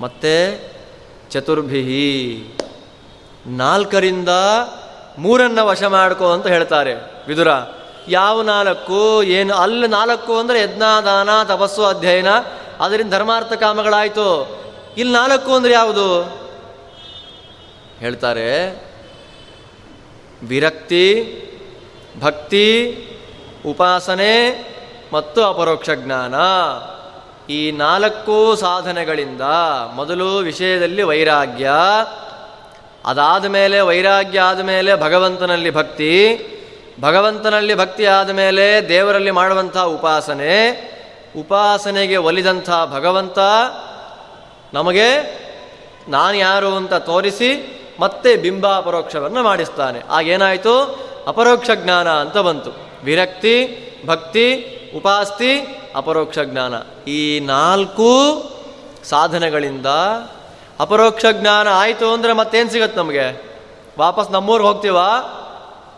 [0.00, 0.34] ಮತ್ತೆ
[1.30, 2.44] ಚತುರ್ಭಿಹಿ,
[3.46, 4.28] ನಾಲ್ಕರಿಂದ
[5.18, 6.94] ಮೂರನ್ನ ವಶ ಮಾಡ್ಕೋ ಅಂತ ಹೇಳ್ತಾರೆ
[7.28, 7.48] ವಿದುರ.
[8.08, 12.28] ಯಾವ ನಾಲ್ಕು, ಏನು, ಅಲ್ಲಿ ನಾಲ್ಕು ಅಂದರೆ ಯಜ್ಞಾದಾನ, ತಪಸ್ಸು, ಅಧ್ಯಯನ,
[12.80, 14.28] ಅದರಿಂದ ಧರ್ಮಾರ್ಥ ಕಾಮಗಳಾಯಿತು.
[14.96, 16.08] ಇಲ್ಲಿ ನಾಲ್ಕು ಅಂದರೆ ಯಾವುದು?
[17.98, 18.48] ಹೇಳ್ತಾರೆ,
[20.42, 21.06] ವಿರಕ್ತಿ,
[22.20, 22.68] ಭಕ್ತಿ,
[23.66, 24.34] ಉಪಾಸನೆ
[25.12, 26.34] ಮತ್ತು ಅಪರೋಕ್ಷ ಜ್ಞಾನ.
[27.50, 29.40] ಈ ನಾಲ್ಕು ಸಾಧನೆಗಳಿಂದ
[29.94, 31.70] ಮೊದಲು ವಿಷಯದಲ್ಲಿ ವೈರಾಗ್ಯ
[33.04, 36.12] ಅದಾದ ಮೇಲೆ ವೈರಾಗ್ಯ ಆದ ಮೇಲೆ ಭಗವಂತನಲ್ಲಿ ಭಕ್ತಿ
[37.00, 40.88] ಭಗವಂತನಲ್ಲಿ ಭಕ್ತಿ ಆದಮೇಲೆ ದೇವರಲ್ಲಿ ಮಾಡುವಂಥ ಉಪಾಸನೆ,
[41.38, 43.38] ಉಪಾಸನೆಗೆ ಒಲಿದಂಥ ಭಗವಂತ
[44.74, 45.38] ನಮಗೆ
[46.08, 50.02] ನಾನು ಯಾರು ಅಂತ ತೋರಿಸಿ ಮತ್ತೆ ಬಿಂಬ ಅಪರೋಕ್ಷವನ್ನು ಮಾಡಿಸ್ತಾನೆ.
[50.10, 52.70] ಆಗೇನಾಯಿತು ಅಪರೋಕ್ಷ ಜ್ಞಾನ ಅಂತ ಬಂತು.
[53.04, 55.60] ವಿರಕ್ತಿ, ಭಕ್ತಿ, ಉಪಾಸ್ತಿ,
[55.96, 56.74] ಅಪರೋಕ್ಷ ಜ್ಞಾನ.
[57.08, 58.42] ಈ ನಾಲ್ಕು
[59.04, 59.86] ಸಾಧನೆಗಳಿಂದ
[60.80, 63.44] ಅಪರೋಕ್ಷ ಜ್ಞಾನ ಆಯಿತು ಅಂದರೆ ಮತ್ತೇನು ಸಿಗತ್ತೆ ನಮಗೆ?
[63.98, 65.08] ವಾಪಸ್ ನಮ್ಮೂರಿಗೆ ಹೋಗ್ತೀವಾ?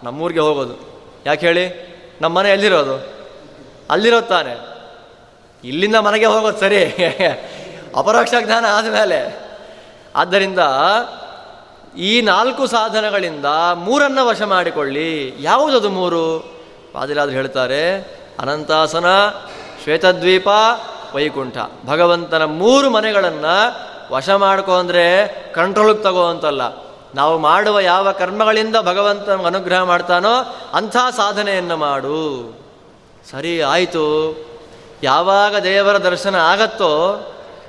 [0.03, 0.90] ನಮ್ಮೂರಿಗೆ ಹೋಗೋದು.
[1.27, 1.91] ಯಾಕೆ ಹೇಳಿ?
[2.23, 3.21] ನಮ್ಮ ಮನೆ ಎಲ್ಲಿರೋದು?
[3.91, 4.71] ಅಲ್ಲಿರೋದು ತಾನೆ
[5.65, 6.85] ಇಲ್ಲಿಂದ ಮನೆಗೆ ಹೋಗೋದು ಸರಿ.
[7.97, 9.51] ಅಪರೋಕ್ಷ ಜ್ಞಾನ ಆದಮೇಲೆ.
[10.17, 10.59] ಆದ್ದರಿಂದ
[11.99, 15.35] ಈ ನಾಲ್ಕು ಸಾಧನಗಳಿಂದ ಮೂರನ್ನು ವಶ ಮಾಡಿಕೊಳ್ಳಿ.
[15.41, 16.55] ಯಾವುದದು ಮೂರು?
[16.93, 18.01] ಪಾದಿರಾದ್ರು ಹೇಳ್ತಾರೆ,
[18.39, 19.07] ಅನಂತಾಸನ,
[19.83, 20.49] ಶ್ವೇತದ್ವೀಪ,
[21.15, 21.57] ವೈಕುಂಠ.
[21.87, 26.90] ಭಗವಂತನ ಮೂರು ಮನೆಗಳನ್ನು ವಶ ಮಾಡ್ಕೊ ಅಂದರೆ ಕಂಟ್ರೋಲಿಗೆ ತಗೋ ಅಂತಲ್ಲ.
[27.15, 32.55] ನಾವು ಮಾಡುವ ಯಾವ ಕರ್ಮಗಳಿಂದ ಭಗವಂತ ಅನುಗ್ರಹ ಮಾಡ್ತಾನೋ ಅಂಥ ಸಾಧನೆಯನ್ನು ಮಾಡು.
[33.31, 34.37] ಸರಿ, ಆಯಿತು.
[35.03, 37.21] ಯಾವಾಗ ದೇವರ ದರ್ಶನ ಆಗತ್ತೋ,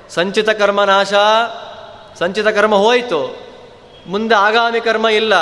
[0.08, 1.12] ಸಂಚಿತ ಕರ್ಮ ನಾಶ,
[2.18, 3.36] ಸಂಚಿತ ಕರ್ಮ ಹೋಯಿತು.
[4.06, 5.34] ಮುಂದೆ ಆಗಾಮಿ ಕರ್ಮ ಇಲ್ಲ.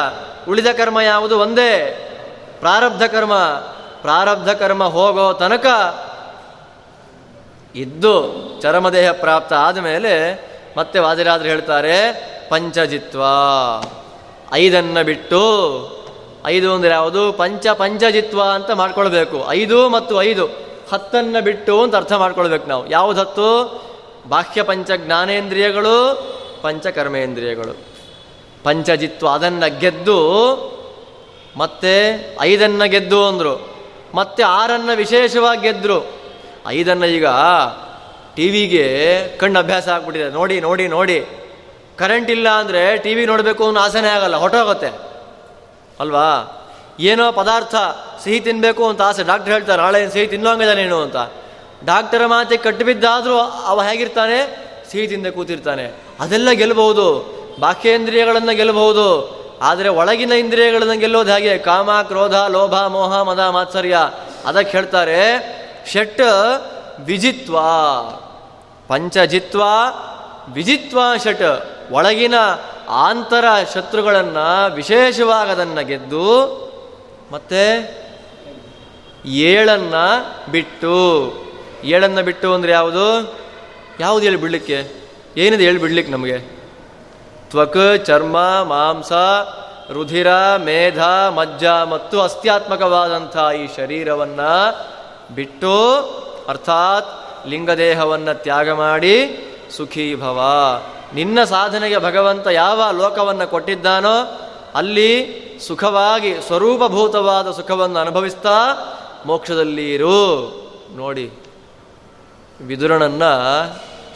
[0.46, 1.38] ಉಳಿದ ಕರ್ಮ ಯಾವುದು?
[1.38, 2.06] ಒಂದೇ.
[2.60, 3.34] ಪ್ರಾರಬ್ಧ ಕರ್ಮ.
[4.02, 5.66] ಪ್ರಾರಬ್ಧ ಕರ್ಮ ಹೋಗೋ ತನಕ
[7.74, 10.32] ಇದ್ದು ಚರಮದೇಹ ಪ್ರಾಪ್ತ ಆದಮೇಲೆ
[10.80, 11.96] ಮತ್ತೆ ವಾದಿರಾದ್ರು ಹೇಳ್ತಾರೆ,
[12.48, 13.22] ಪಂಚಜಿತ್ವ.
[14.52, 15.40] ಐದನ್ನ ಬಿಟ್ಟು
[16.46, 17.32] ಐದು ಅಂದರೆ ಯಾವುದು?
[17.32, 19.44] ಪಂಚ ಪಂಚಜಿತ್ವ ಅಂತ ಮಾಡ್ಕೊಳ್ಬೇಕು.
[19.48, 20.46] ಐದು ಮತ್ತು ಐದು.
[20.92, 22.90] ಹತ್ತನ್ನು ಬಿಟ್ಟು ಅಂತ ಅರ್ಥ ಮಾಡ್ಕೊಳ್ಬೇಕು ನಾವು.
[22.90, 23.82] ಯಾವುದು ಹತ್ತು?
[24.28, 26.22] ಬಾಹ್ಯ ಪಂಚ ಜ್ಞಾನೇಂದ್ರಿಯಗಳು,
[26.62, 27.76] ಪಂಚ ಕರ್ಮೇಂದ್ರಿಯಗಳು.
[28.64, 30.20] ಪಂಚಜಿತ್ವ ಅದನ್ನು ಗೆದ್ದು
[31.56, 31.96] ಮತ್ತೆ
[32.40, 33.70] ಐದನ್ನು ಗೆದ್ದು ಅಂದರು.
[34.14, 36.12] ಮತ್ತೆ ಆರನ್ನ ವಿಶೇಷವಾಗಿ ಗೆದ್ದರು
[36.66, 37.26] ಐದನ್ನ ಈಗ
[38.36, 38.86] ಟಿ ವಿಗೆ
[39.38, 40.30] ಕಣ್ಣು ಅಭ್ಯಾಸ ಆಗ್ಬಿಟ್ಟಿದೆ.
[40.30, 41.18] ನೋಡಿ ನೋಡಿ ನೋಡಿ.
[41.98, 44.90] ಕರೆಂಟ್ ಇಲ್ಲ ಅಂದರೆ ಟಿ ವಿ ನೋಡಬೇಕು ಅನ್ನೋ ಆಸೆನೇ ಆಗಲ್ಲ ಹೊಟ್ಟೋಗುತ್ತೆ
[46.00, 46.28] ಅಲ್ವಾ?
[47.00, 47.74] ಏನೋ ಪದಾರ್ಥ
[48.24, 49.22] ಸಿಹಿ ತಿನ್ನಬೇಕು ಅಂತ ಆಸೆ.
[49.22, 51.16] ಡಾಕ್ಟರ್ ಹೇಳ್ತಾರೆ, ನಾಳೆ ಸಿಹಿ ತಿನ್ನೋಂಗಿದ ನೀನು ಅಂತ.
[51.84, 54.38] ಡಾಕ್ಟರ ಮಾತಿಗೆ ಕಟ್ಟಿಬಿದ್ದಾದರೂ ಅವ ಹೇಗಿರ್ತಾನೆ?
[54.90, 55.84] ಸಿಹಿ ತಿಂದೆ ಕೂತಿರ್ತಾನೆ.
[56.20, 57.06] ಅದೆಲ್ಲ ಗೆಲ್ಲಬಹುದು
[57.60, 59.06] ಬಾಹ್ಯೇಂದ್ರಿಯಗಳನ್ನು ಗೆಲ್ಲಬಹುದು
[59.62, 61.58] ಆದರೆ ಒಳಗಿನ ಇಂದ್ರಿಯಗಳನ್ನು ಗೆಲ್ಲೋದು ಹಾಗೆ?
[61.58, 63.96] ಕಾಮ, ಕ್ರೋಧ, ಲೋಭ, ಮೋಹ, ಮದ, ಮಾತ್ಸರ್ಯ.
[64.46, 65.18] ಅದಕ್ಕೆ ಹೇಳ್ತಾರೆ
[65.92, 66.22] ಷಟ್
[67.04, 67.58] ವಿಜಿತ್ವ.
[68.88, 69.62] ಪಂಚಜಿತ್ವ,
[70.52, 71.42] ವಿಜಿತ್ವ ಷಟ್.
[71.92, 72.34] ಒಳಗಿನ
[72.88, 76.46] ಆಂತರ ಶತ್ರುಗಳನ್ನು ವಿಶೇಷವಾಗಿ ಅದನ್ನು ಗೆದ್ದು
[77.32, 78.00] ಮತ್ತೆ
[79.26, 79.94] ಏಳನ್ನ
[80.50, 81.32] ಬಿಟ್ಟು.
[81.84, 83.34] ಏಳನ್ನ ಬಿಟ್ಟು ಅಂದರೆ ಯಾವುದು?
[84.00, 84.92] ಯಾವುದು ಹೇಳಿ ಬಿಡಲಿಕ್ಕೆ?
[85.36, 86.38] ಏನಿದೆ ಹೇಳಿ ಬಿಡ್ಲಿಕ್ಕೆ ನಮಗೆ?
[87.50, 89.12] ತ್ವಕ್, ಚರ್ಮ, ಮಾಂಸ,
[89.92, 91.02] ರುಧಿರ, ಮೇಧ,
[91.34, 94.76] ಮಜ್ಜ ಮತ್ತು ಅಸ್ತ್ಯಾತ್ಮಕವಾದಂಥ ಈ ಶರೀರವನ್ನು
[95.34, 95.70] ಬಿಟ್ಟು
[96.48, 97.06] ಅರ್ಥಾತ್
[97.48, 99.38] ಲಿಂಗದೇಹವನ್ನು ತ್ಯಾಗ ಮಾಡಿ
[99.76, 100.40] ಸುಖೀಭವ
[101.14, 104.40] ನಿನ್ನ ಸಾಧನೆಗೆ ಭಗವಂತ ಯಾವ ಲೋಕವನ್ನು ಕೊಟ್ಟಿದ್ದಾನೋ
[104.74, 108.56] ಅಲ್ಲಿ ಸುಖವಾಗಿ ಸ್ವರೂಪಭೂತವಾದ ಸುಖವನ್ನು ಅನುಭವಿಸ್ತಾ
[109.26, 110.20] ಮೋಕ್ಷದಲ್ಲಿ ಇರು.
[110.96, 111.32] ನೋಡಿ,
[112.60, 113.22] ವಿದುರನನ್ನ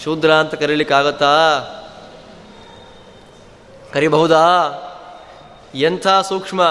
[0.04, 1.60] ಶೂದ್ರ ಅಂತ ಕರೀಲಿಕ್ಕಾಗತ್ತಾ?
[3.92, 4.70] ಕರಿಬಹುದಾ?
[5.74, 6.62] ಎಂಥ ಸೂಕ್ಷ್ಮ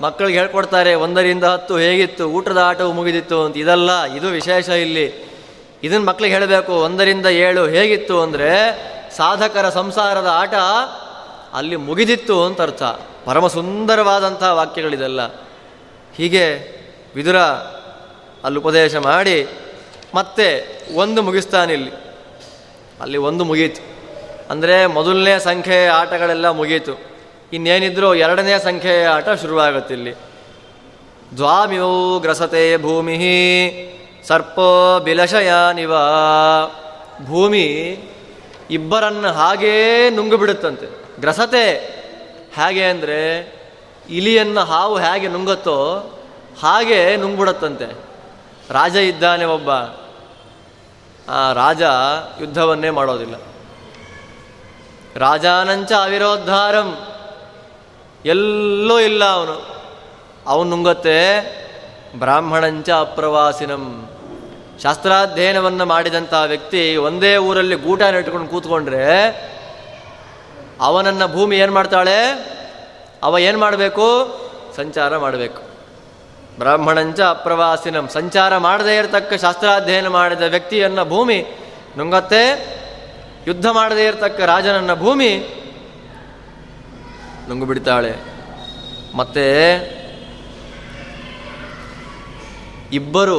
[0.00, 3.56] ಮಕ್ಕಳಿಗೆ ಹೇಳ್ಕೊಡ್ತಾರೆ, ಒಂದರಿಂದ ಹತ್ತು ಹೇಗಿತ್ತು, ಊಟದ ಆಟವು ಮುಗಿದಿತ್ತು ಅಂತ.
[3.56, 5.30] ಇದಲ್ಲ, ಇದು ವಿಶೇಷ ಇಲ್ಲಿ.
[5.82, 8.50] ಇದನ್ನು ಮಕ್ಕಳಿಗೆ ಹೇಳಬೇಕು, ಒಂದರಿಂದ ಏಳು ಹೇಗಿತ್ತು ಅಂದರೆ,
[9.16, 10.54] ಸಾಧಕರ ಸಂಸಾರದ ಆಟ
[11.54, 12.82] ಅಲ್ಲಿ ಮುಗಿದಿತ್ತು ಅಂತ ಅರ್ಥ.
[13.24, 15.20] ಪರಮ ಸುಂದರವಾದಂಥ ವಾಕ್ಯಗಳಿದೆಲ್ಲ.
[16.16, 16.44] ಹೀಗೆ
[17.16, 17.38] ವಿದುರ
[18.44, 19.46] ಅಲ್ಲಿ ಉಪದೇಶ ಮಾಡಿ,
[20.14, 20.46] ಮತ್ತೆ
[20.94, 21.92] ಒಂದು ಮುಗಿಸ್ತಾನಿಲ್ಲಿ
[23.00, 23.82] ಅಲ್ಲಿ ಒಂದು ಮುಗೀತು.
[24.50, 27.09] ಅಂದರೆ ಮೊದಲನೇ ಸಂಖ್ಯೆಯ ಆಟಗಳೆಲ್ಲ ಮುಗೀತು.
[27.52, 30.14] ಇನ್ನೇನಿದ್ರು ಎರಡನೇ ಸಂಖ್ಯೆಯ ಆಟ ಶುರುವಾಗುತ್ತೆ ಇಲ್ಲಿ
[31.36, 35.92] ದ್ವಾಮಿಯೋ ಗ್ರಸತೆ ಭೂಮಿ ಸರ್ಪೋ ಬಿಲಶಯಾನಿವ
[37.26, 37.98] ಭೂಮಿ
[38.70, 40.86] ಇಬ್ಬರನ್ನು ಹಾಗೇ ನುಂಗು ಬಿಡುತ್ತಂತೆ
[41.20, 41.72] ಗ್ರಸತೆ
[42.54, 43.60] ಹೇಗೆ ಅಂದರೆ
[44.10, 46.00] ಇಲಿಯನ್ನು ಹಾವು ಹೇಗೆ ನುಂಗುತ್ತೋ
[46.62, 47.84] ಹಾಗೆ ನುಂಗ್ಬಿಡತ್ತಂತೆ.
[48.70, 49.70] ರಾಜ ಇದ್ದಾನೆ ಒಬ್ಬ.
[51.30, 51.82] ಆ ರಾಜ
[52.40, 53.34] ಯುದ್ಧವನ್ನೇ ಮಾಡೋದಿಲ್ಲ.
[55.16, 57.06] ರಾಜಾನಂಚ ಅವಿರೋದ್ಧಾರಂ.
[58.24, 59.84] ಎಲ್ಲೂ ಇಲ್ಲ ಅವನು.
[60.46, 61.18] ಅವನು ನುಂಗತ್ತೆ,
[62.18, 64.10] ಬ್ರಾಹ್ಮಣಂಚ ಅಪ್ರವಾಸಿನಂ.
[64.82, 69.28] ಶಾಸ್ತ್ರಾಧ್ಯಯನವನ್ನು ಮಾಡಿದಂಥ ವ್ಯಕ್ತಿ ಒಂದೇ ಊರಲ್ಲಿ ಗೂಟ ಇಟ್ಕೊಂಡು ಕೂತ್ಕೊಂಡ್ರೆ,
[70.80, 72.18] ಅವನನ್ನು ಭೂಮಿ ಏನು ಮಾಡ್ತಾಳೆ?
[73.22, 74.06] ಅವ ಏನು ಮಾಡಬೇಕು?
[74.76, 75.62] ಸಂಚಾರ ಮಾಡಬೇಕು.
[76.58, 78.08] ಬ್ರಾಹ್ಮಣಂಚ ಅಪ್ರವಾಸಿನಂ.
[78.08, 81.46] ಸಂಚಾರ ಮಾಡದೇ ಇರತಕ್ಕ ಶಾಸ್ತ್ರಾಧ್ಯಯನ ಮಾಡಿದ ವ್ಯಕ್ತಿಯನ್ನ ಭೂಮಿ
[81.98, 82.42] ನುಂಗತ್ತೆ,
[83.46, 85.46] ಯುದ್ಧ ಮಾಡದೇ ಇರತಕ್ಕ ರಾಜನನ್ನ ಭೂಮಿ
[87.50, 88.12] ನುಂಗು ಬಿಡ್ತಾಳೆ.
[89.14, 89.46] ಮತ್ತೆ
[92.92, 93.38] ಇಬ್ಬರು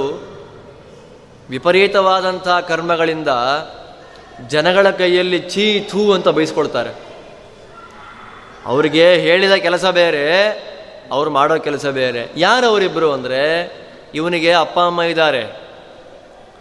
[1.50, 3.28] ವಿಪರೀತವಾದಂಥ ಕರ್ಮಗಳಿಂದ
[4.48, 6.90] ಜನಗಳ ಕೈಯಲ್ಲಿ ಛೀ ಥೂ ಅಂತ ಬಯಸ್ಕೊಳ್ತಾರೆ.
[8.66, 10.26] ಅವರಿಗೆ ಹೇಳಿದ ಕೆಲಸ ಬೇರೆ,
[11.12, 12.32] ಅವ್ರು ಮಾಡೋ ಕೆಲಸ ಬೇರೆ.
[12.38, 13.44] ಯಾರು ಅವರಿಬ್ಬರು ಅಂದರೆ,
[14.14, 15.44] ಇವನಿಗೆ ಅಪ್ಪ, ಅಮ್ಮ ಇದ್ದಾರೆ.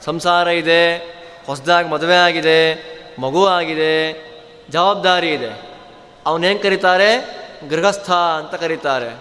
[0.04, 0.96] ಸಂಸಾರ ಇದೆ,
[1.46, 2.60] ಹೊಸದಾಗಿ ಮದುವೆ ಆಗಿದೆ,
[3.18, 3.94] ಮಗು ಆಗಿದೆ,
[4.70, 5.70] ಜವಾಬ್ದಾರಿ ಇದೆ.
[6.26, 7.39] ಅವನೇನು ಕರೀತಾರೆ?
[7.68, 9.16] ಗೃಹಸ್ಥ ಅಂತ ಕರೀತಾರೆ.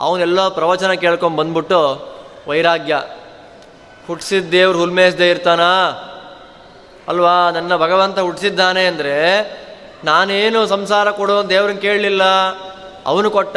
[0.00, 2.12] ಅವನೆಲ್ಲ ಪ್ರವಚನ ಕೇಳ್ಕೊಂಡು ಬಂದ್ಬಿಟ್ಟು
[2.48, 3.02] ವೈರಾಗ್ಯ.
[4.06, 5.62] ಹುಟ್ಟಿಸಿದ ದೇವ್ರು ಹುಲ್ಮೇಸ್ದೇ ಇರ್ತಾನ?
[7.08, 7.50] ಅಲ್ವಾ?
[7.50, 9.42] ನನ್ನ ಭಗವಂತ ಹುಟ್ಟಿಸಿದ್ದಾನೆ ಅಂದರೆ
[10.04, 12.22] ನಾನೇನು ಸಂಸಾರ ಕೊಡೋ ದೇವ್ರನ್ನ ಕೇಳಲಿಲ್ಲ?
[13.06, 13.56] ಅವನು ಕೊಟ್ಟ?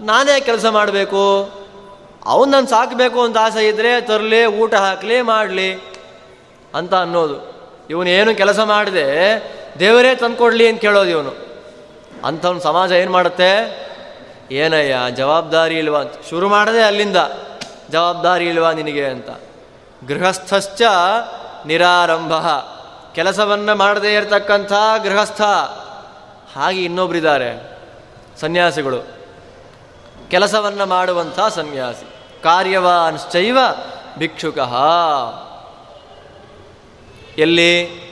[0.00, 1.50] ನಾನೇ ಕೆಲಸ ಮಾಡಬೇಕು.
[2.24, 5.74] ಅವನು ನಾನು ಸಾಕಬೇಕು ಅಂತ ಆಸೆ ಇದ್ದರೆ ತರಲಿ, ಊಟ ಹಾಕಲಿ, ಮಾಡಲಿ
[6.74, 7.52] ಅಂತ ಅನ್ನೋದು.
[7.90, 9.42] ಇವನು ಏನು ಕೆಲಸ ಮಾಡಿದೆ
[9.78, 11.51] ದೇವರೇ ತಂದುಕೊಡ್ಲಿ ಅಂತ ಕೇಳೋದು ಇವನು.
[12.24, 13.82] ಅಂಥವ್ನು ಸಮಾಜ ಏನು ಮಾಡುತ್ತೆ?
[14.50, 16.02] ಏನಯ್ಯ, ಜವಾಬ್ದಾರಿ ಇಲ್ವಾ?
[16.30, 17.16] ಶುರು ಮಾಡದೆ ಅಲ್ಲಿಂದ,
[17.90, 19.30] ಜವಾಬ್ದಾರಿ ಇಲ್ವಾ ನಿನಗೆ ಅಂತ.
[20.08, 20.82] ಗೃಹಸ್ಥಶ್ಚ
[21.66, 22.32] ನಿರಾರಂಭ.
[23.14, 25.42] ಕೆಲಸವನ್ನು ಮಾಡದೇ ಇರತಕ್ಕಂಥ ಗೃಹಸ್ಥ.
[26.56, 27.78] ಹಾಗೆ ಇನ್ನೊಬ್ಬರಿದ್ದಾರೆ
[28.40, 29.02] ಸನ್ಯಾಸಿಗಳು.
[30.30, 32.06] ಕೆಲಸವನ್ನು ಮಾಡುವಂಥ ಸನ್ಯಾಸಿ.
[32.42, 33.58] ಕಾರ್ಯವಾನ್ಶ್ಚೈವ
[34.18, 34.58] ಭಿಕ್ಷುಕ.
[37.38, 38.02] ಎಲ್ಲಿ?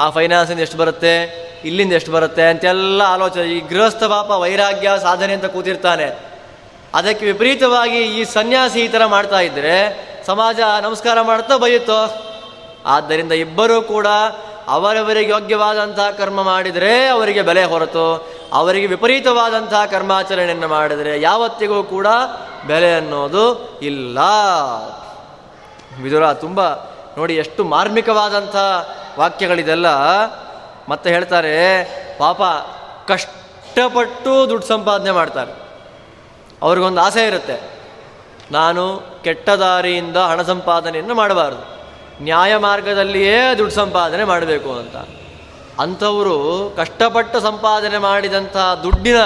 [0.00, 1.47] ಆ ಫೈನಾನ್ಸಿಂದ ಎಷ್ಟು ಬರುತ್ತೆ?
[1.64, 3.42] ಇಲ್ಲಿಂದ ಎಷ್ಟು ಬರುತ್ತೆ ಅಂತೆಲ್ಲ ಆಲೋಚನೆ.
[3.42, 6.28] ಈ ಗೃಹಸ್ಥ ಪಾಪ ವೈರಾಗ್ಯ ಸಾಧನೆ ಅಂತ ಕೂತಿರ್ತಾನೆ.
[6.94, 12.24] ಅದಕ್ಕೆ ವಿಪರೀತವಾಗಿ ಈ ಸನ್ಯಾಸಿ ಈ ಥರ ಮಾಡ್ತಾ ಇದ್ದರೆ ಸಮಾಜ ನಮಸ್ಕಾರ ಮಾಡ್ತಾ ಬೈಯುತ್ತೋ?
[12.86, 14.06] ಆದ್ದರಿಂದ ಇಬ್ಬರೂ ಕೂಡ
[14.68, 22.06] ಅವರವರಿಗೆ ಯೋಗ್ಯವಾದಂತಹ ಕರ್ಮ ಮಾಡಿದರೆ ಅವರಿಗೆ ಬೆಲೆ ಹೊರತು, ಅವರಿಗೆ ವಿಪರೀತವಾದಂತಹ ಕರ್ಮಾಚರಣೆಯನ್ನು ಮಾಡಿದರೆ ಯಾವತ್ತಿಗೂ ಕೂಡ
[22.66, 24.18] ಬೆಲೆ ಅನ್ನೋದು ಇಲ್ಲ.
[26.02, 26.74] ವಿದುರ, ತುಂಬ
[27.18, 28.56] ನೋಡಿ ಎಷ್ಟು ಮಾರ್ಮಿಕವಾದಂಥ
[29.18, 29.86] ವಾಕ್ಯಗಳಿದೆಲ್ಲ.
[30.88, 31.84] ಮತ್ತೆ ಹೇಳ್ತಾರೆ,
[32.18, 32.42] ಪಾಪ
[33.08, 35.52] ಕಷ್ಟಪಟ್ಟು ದುಡ್ಡು ಸಂಪಾದನೆ ಮಾಡ್ತಾರೆ.
[36.62, 37.78] ಅವ್ರಿಗೊಂದು ಆಸೆ ಇರುತ್ತೆ.
[38.50, 41.78] ನಾನು ಕೆಟ್ಟ ದಾರಿಯಿಂದ ಹಣ ಸಂಪಾದನೆಯನ್ನು ಮಾಡಬಾರ್ದು.
[42.22, 44.96] ನ್ಯಾಯ ಮಾರ್ಗದಲ್ಲಿಯೇ ದುಡ್ಡು ಸಂಪಾದನೆ ಮಾಡಬೇಕು ಅಂತ.
[45.80, 49.22] ಅಂಥವರು ಕಷ್ಟಪಟ್ಟು ಸಂಪಾದನೆ ಮಾಡಿದಂಥ ದುಡ್ಡಿನ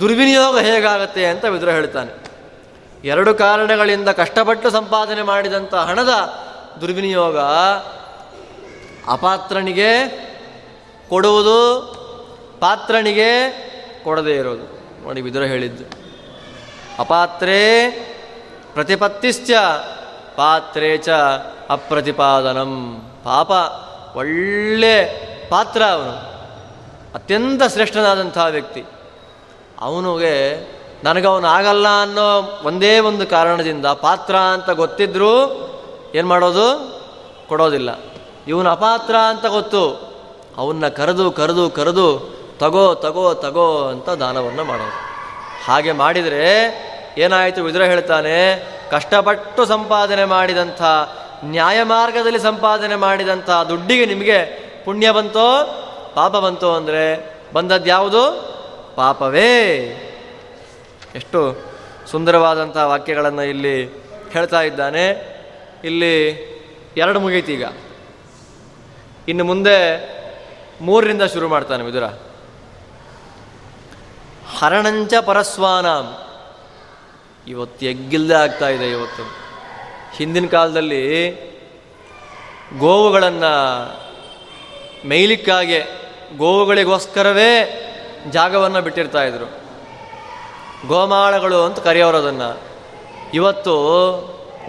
[0.00, 2.28] ದುರ್ವಿನಿಯೋಗ ಹೇಗಾಗತ್ತೆ ಅಂತ ವಿದ್ರ ಹೇಳ್ತಾನೆ.
[3.04, 6.34] ಎರಡು ಕಾರಣಗಳಿಂದ ಕಷ್ಟಪಟ್ಟು ಸಂಪಾದನೆ ಮಾಡಿದಂಥ ಹಣದ
[6.80, 7.38] ದುರ್ವಿನಿಯೋಗ
[9.08, 10.27] ಅಪಾತ್ರನಿಗೆ
[11.08, 11.80] ಕೊಡುವುದು
[12.60, 13.68] ಪಾತ್ರನಿಗೆ
[14.04, 14.78] ಕೊಡದೇ ಇರೋದು.
[15.04, 15.84] ನೋಡಿ ಬಿದುರ ಹೇಳಿದ್ದು.
[16.98, 17.90] ಅಪಾತ್ರೇ
[18.74, 19.50] ಪ್ರತಿಪತ್ತಿಶ್ಚ,
[20.36, 21.08] ಪಾತ್ರೇ ಚ
[21.70, 23.02] ಅಪ್ರತಿಪಾದನಂ.
[23.24, 23.50] ಪಾಪ,
[24.16, 25.04] ಒಳ್ಳೆ
[25.50, 26.28] ಪಾತ್ರ ಅವನು.
[27.14, 28.84] ಅತ್ಯಂತ ಶ್ರೇಷ್ಠನಾದಂಥ ವ್ಯಕ್ತಿ.
[29.80, 30.66] ಅವನಿಗೆ
[31.04, 35.34] ನನಗವನು ಆಗಲ್ಲ ಅನ್ನೋ ಒಂದೇ ಒಂದು ಕಾರಣದಿಂದ ಪಾತ್ರ ಅಂತ ಗೊತ್ತಿದ್ರೂ
[36.14, 37.00] ಏನು ಮಾಡೋದು?
[37.48, 37.90] ಕೊಡೋದಿಲ್ಲ.
[38.48, 40.07] ಇವನು ಅಪಾತ್ರ ಅಂತ ಗೊತ್ತು.
[40.58, 42.08] ಅವನ್ನ ಕರೆದು ಕರೆದು ಕರೆದು,
[42.58, 44.96] ತಗೋ ತಗೋ ತಗೋ ಅಂತ ದಾನವನ್ನು ಮಾಡೋದು
[45.64, 46.46] ಹಾಗೆ ಮಾಡಿದರೆ
[47.18, 48.36] ಏನಾಯಿತು ವಿದುರ ಹೇಳ್ತಾನೆ,
[48.90, 50.82] ಕಷ್ಟಪಟ್ಟು ಸಂಪಾದನೆ ಮಾಡಿದಂಥ,
[51.44, 54.38] ನ್ಯಾಯ ಮಾರ್ಗದಲ್ಲಿ ಸಂಪಾದನೆ ಮಾಡಿದಂಥ ದುಡ್ಡಿಗೆ ನಿಮಗೆ
[54.84, 55.48] ಪುಣ್ಯ ಬಂತೋ,
[56.14, 57.04] ಪಾಪ ಬಂತೋ ಅಂದರೆ
[57.52, 58.22] ಬಂದದ್ದು ಯಾವುದು?
[58.96, 59.50] ಪಾಪವೇ.
[61.14, 61.40] ಎಷ್ಟು
[62.10, 63.86] ಸುಂದರವಾದಂಥ ವಾಕ್ಯಗಳನ್ನು ಇಲ್ಲಿ
[64.32, 65.04] ಹೇಳ್ತಾ ಇದ್ದಾನೆ.
[65.84, 66.14] ಇಲ್ಲಿ
[66.96, 67.64] ಎರಡು ಮುಗೀತೀಗ
[69.28, 69.78] ಇನ್ನು ಮುಂದೆ
[70.80, 72.04] ಮೂರರಿಂದ ಶುರು ಮಾಡ್ತಾನೆ ವಿದುರ.
[74.58, 76.16] ಹರಣಂಚ ಪರಸ್ವಾನಾಂ.
[77.48, 79.22] ಇವತ್ತು ಎಗ್ಗಿಲ್ಲದೆ ಆಗ್ತಾ ಇದೆ ಇವತ್ತು.
[80.16, 81.30] ಹಿಂದಿನ ಕಾಲದಲ್ಲಿ
[82.78, 83.94] ಗೋವುಗಳನ್ನು
[85.08, 85.84] ಮೇಯ್ಲಿಕ್ಕಾಗೆ
[86.36, 87.84] ಗೋವುಗಳಿಗೋಸ್ಕರವೇ
[88.30, 89.44] ಜಾಗವನ್ನು ಬಿಟ್ಟಿರ್ತಾ ಇದ್ರು.
[90.88, 92.60] ಗೋಮಾಳಗಳು ಅಂತ ಕರೆಯೋರು ಅದನ್ನು.
[93.34, 93.72] ಇವತ್ತು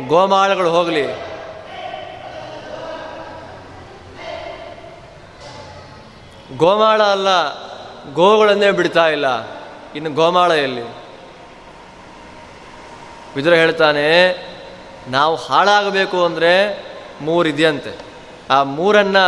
[0.08, 1.29] ಗೋಮಾಳಗಳು ಹೋಗಲಿ.
[6.58, 7.28] ಗೋಮಾಳ ಅಲ್ಲ,
[8.14, 9.26] ಗೋಗಳನ್ನೇ ಬಿಡ್ತಾ ಇಲ್ಲ.
[9.96, 10.82] ಇನ್ನು ಗೋಮಾಳ ಎಲ್ಲಿ?
[13.36, 14.08] ವಿದುರ ಹೇಳ್ತಾನೆ,
[15.08, 16.84] ನಾವು ಹಾಳಾಗಬೇಕು ಅಂದರೆ
[17.22, 17.98] ಮೂರಿದೆಯಂತೆ.
[18.50, 19.26] ಆ ಮೂರನ್ನು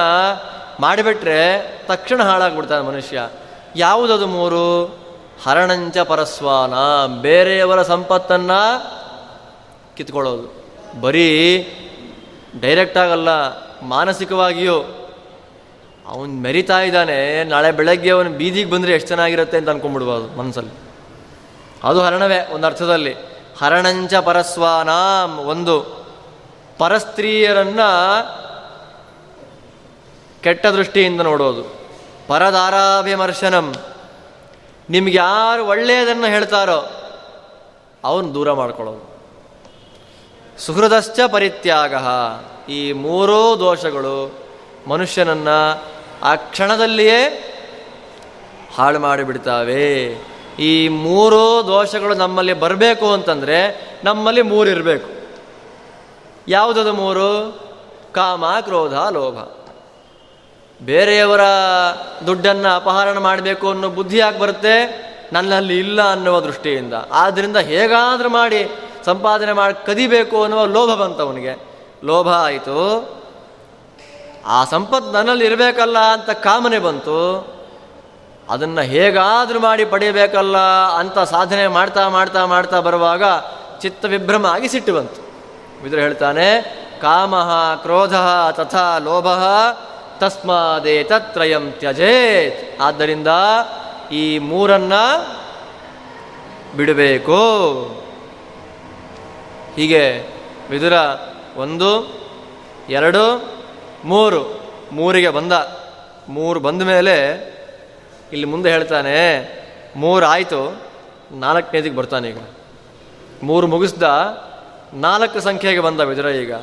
[0.82, 3.30] ಮಾಡಿಬಿಟ್ರೆ ತಕ್ಷಣ ಹಾಳಾಗ್ಬಿಡ್ತಾನೆ ಮನುಷ್ಯ.
[3.76, 5.02] ಯಾವುದದು ಮೂರು?
[5.46, 6.74] ಹರಣಂಚ ಪರಸ್ವಾನ.
[7.22, 8.62] ಬೇರೆಯವರ ಸಂಪತ್ತನ್ನು
[9.98, 10.66] ಕಿತ್ಕೊಳ್ಳೋದು.
[11.02, 11.28] ಬರೀ
[12.62, 13.30] ಡೈರೆಕ್ಟ್ ಆಗಲ್ಲ,
[13.82, 15.01] ಮಾನಸಿಕವಾಗಿಯೂ
[16.12, 20.72] ಅವನು ಮೆರಿತಾ ಇದ್ದಾನೆ, ನಾಳೆ ಬೆಳಗ್ಗೆ ಅವನು ಬೀದಿಗೆ ಬಂದರೆ ಎಷ್ಟು ಚೆನ್ನಾಗಿರುತ್ತೆ ಅಂತ ಅನ್ಕೊಂಡ್ಬಿಡ್ಬೋದು ಮನಸ್ಸಲ್ಲಿ
[21.84, 23.16] ಅದು ಹರಣವೇ ಒಂದು ಅರ್ಥದಲ್ಲಿ.
[23.62, 26.02] ಹರಣಂಚ ಪರಸ್ವಾನಾಂ ಒಂದು.
[26.78, 27.90] ಪರಸ್ತ್ರೀಯರನ್ನು
[30.44, 31.64] ಕೆಟ್ಟ ದೃಷ್ಟಿಯಿಂದ ನೋಡೋದು.
[32.28, 33.76] ಪರದಾರಾಭಿಮರ್ಶನಂ
[34.90, 36.92] ನಿಮ್ಗೆ ಯಾರು ಒಳ್ಳೆಯದನ್ನು ಹೇಳ್ತಾರೋ
[38.04, 39.22] ಅವನು ದೂರ ಮಾಡ್ಕೊಳ್ಳೋದು.
[40.60, 41.94] ಸುಹೃದಶ್ಚ ಪರಿತ್ಯಾಗ.
[42.70, 44.32] ಈ ಮೂರೂ ದೋಷಗಳು
[44.88, 45.82] ಮನುಷ್ಯನನ್ನು
[46.24, 47.48] ಆ ಕ್ಷಣದಲ್ಲಿಯೇ
[48.76, 50.06] ಹಾಳು ಮಾಡಿಬಿಡ್ತಾವೆ.
[50.60, 55.10] ಈ ಮೂರು ದೋಷಗಳು ನಮ್ಮಲ್ಲಿ ಬರಬೇಕು ಅಂತಂದರೆ ನಮ್ಮಲ್ಲಿ ಮೂರು ಇರಬೇಕು.
[56.48, 57.60] ಯಾವುದದು ಮೂರು?
[58.14, 59.62] ಕಾಮ, ಕ್ರೋಧ, ಲೋಭ.
[60.86, 61.40] ಬೇರೆಯವರ
[62.28, 65.02] ದುಡ್ಡನ್ನು ಅಪಹರಣ ಮಾಡಬೇಕು ಅನ್ನೋ ಬುದ್ಧಿ ಯಾಕೆ ಬರುತ್ತೆ?
[65.34, 66.94] ನನ್ನಲ್ಲಿ ಇಲ್ಲ ಅನ್ನುವ ದೃಷ್ಟಿಯಿಂದ.
[67.12, 68.72] ಆದ್ದರಿಂದ ಹೇಗಾದರೂ ಮಾಡಿ
[69.06, 71.68] ಸಂಪಾದನೆ ಮಾಡಿ ಕದಿಬೇಕು ಅನ್ನುವ ಲೋಭ ಬಂತು ಅವನಿಗೆ
[72.04, 73.21] ಲೋಭ ಆಯಿತು.
[74.46, 77.20] ಆ ಸಂಪತ್ತು ನನ್ನಲ್ಲಿ ಇರಬೇಕಲ್ಲ ಅಂತ ಕಾಮನೆ ಬಂತು.
[78.50, 80.58] ಅದನ್ನು ಹೇಗಾದರೂ ಮಾಡಿ ಪಡೆಯಬೇಕಲ್ಲ
[80.98, 83.24] ಅಂತ ಸಾಧನೆ ಮಾಡ್ತಾ ಮಾಡ್ತಾ ಮಾಡ್ತಾ ಬರುವಾಗ
[83.82, 85.22] ಚಿತ್ತ ವಿಭ್ರಮ ಆಗಿ ಸಿಟ್ಟು ಬಂತು.
[85.84, 86.62] ವಿದುರು ಹೇಳ್ತಾನೆ,
[87.02, 87.36] ಕಾಮ
[87.82, 88.16] ಕ್ರೋಧ
[88.52, 89.28] ತಥಾ ಲೋಭ
[90.20, 92.82] ತಸ್ಮಾದೇ ತತ್ರಯಂ ತ್ಯಜೇತ್.
[92.82, 93.28] ಆದ್ದರಿಂದ
[94.12, 94.94] ಈ ಮೂರನ್ನ
[96.78, 97.38] ಬಿಡಬೇಕು.
[99.76, 100.28] ಹೀಗೆ
[100.70, 100.94] ವಿದುರ
[101.58, 102.22] ಒಂದು,
[102.90, 103.52] ಎರಡು
[104.06, 105.52] ಮೂರು, ಮೂರಿಗೆ ಬಂದ.
[106.30, 107.32] ಮೂರು ಬಂದ ಮೇಲೆ
[108.32, 109.18] ಇಲ್ಲಿ ಮುಂದೆ ಹೇಳ್ತಾನೆ,
[109.96, 110.82] ಮೂರು ಆಯಿತು,
[111.32, 112.38] ನಾಲ್ಕನೇದಿಗೆ ಬರ್ತಾನೆ ಈಗ.
[113.44, 114.04] ಮೂರು ಮುಗಿಸ್ದ,
[114.94, 116.54] ನಾಲ್ಕು ಸಂಖ್ಯೆಗೆ ಬಂದ ವಿದುರ ಈಗ.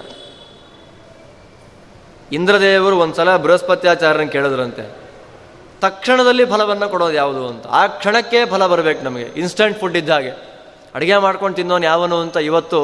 [2.32, 4.96] ಇಂದ್ರದೇವರು ಒಂದ್ಸಲ ಬೃಹಸ್ಪತ್ಯಾಚಾರ್ಯನ ಕೇಳಿದ್ರಂತೆ.
[5.80, 7.66] ತಕ್ಷಣದಲ್ಲಿ ಫಲವನ್ನು ಕೊಡೋದು ಯಾವುದು ಅಂತ.
[7.66, 9.24] ಆ ಕ್ಷಣಕ್ಕೆ ಫಲ ಬರಬೇಕು ನಮಗೆ.
[9.24, 10.30] ಇನ್ಸ್ಟಂಟ್ ಫುಡ್ ಇದ್ದ ಹಾಗೆ.
[10.94, 12.78] ಅಡುಗೆ ಮಾಡ್ಕೊಂಡು ತಿನ್ನೋನು ಯಾವನು ಅಂತ ಇವತ್ತು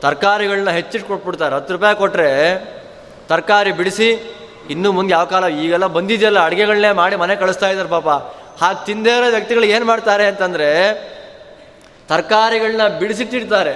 [0.00, 2.81] ತರಕಾರಿಗಳನ್ನ ಹೆಚ್ಚಿಟ್ಟು ಕೊಟ್ಬಿಡ್ತಾರೆ ಹತ್ತು ರೂಪಾಯಿ ಕೊಟ್ಟರೆ
[3.32, 4.08] ತರಕಾರಿ ಬಿಡಿಸಿ
[4.70, 8.08] ಇನ್ನು ಮುಂದೆ ಯಾವ ಕಾಲ ಈಗೆಲ್ಲ ಬಂದಿದೆಯಲ್ಲ, ಅಡುಗೆಗಳನ್ನೇ ಮಾಡಿ ಮನೆ ಕಳಿಸ್ತಾ ಇದ್ದಾರೆ ಪಾಪ.
[8.60, 10.68] ಹಾಗೆ ತಿಂದೇ ಇರೋ ವ್ಯಕ್ತಿಗಳು ಏನು ಮಾಡ್ತಾರೆ ಅಂತಂದರೆ
[12.08, 13.72] ತರಕಾರಿಗಳನ್ನ ಬಿಡಿಸಿಟ್ಟಿರ್ತಾರೆ.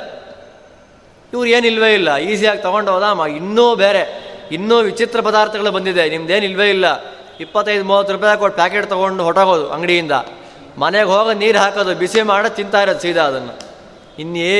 [1.33, 3.07] ಇವ್ರು ಏನಿಲ್ವೇ ಇಲ್ಲ, ಈಸಿಯಾಗಿ ತೊಗೊಂಡು ಹೋದ
[3.41, 4.03] ಇನ್ನೂ ಬೇರೆ,
[4.53, 6.87] ಇನ್ನೂ ವಿಚಿತ್ರ ಪದಾರ್ಥಗಳು ಬಂದಿದೆ, ನಿಮ್ದೇನು ಇಲ್ವೇ ಇಲ್ಲ.
[7.41, 10.15] ಇಪ್ಪತ್ತೈದು, ಮೂವತ್ತು ರೂಪಾಯಿ ಕೊಟ್ಟು ಪ್ಯಾಕೆಟ್ ತೊಗೊಂಡು ಹೊಟ್ಟೋಗೋದು ಅಂಗಡಿಯಿಂದ.
[10.79, 13.55] ಮನೆಗೆ ಹೋಗಿ ನೀರು ಹಾಕೋದು, ಬಿಸಿ ಮಾಡೋದು ತಿಂತಾ ಇರೋದು ಸೀದಾ ಅದನ್ನು.
[14.19, 14.53] ಇನ್ನೇ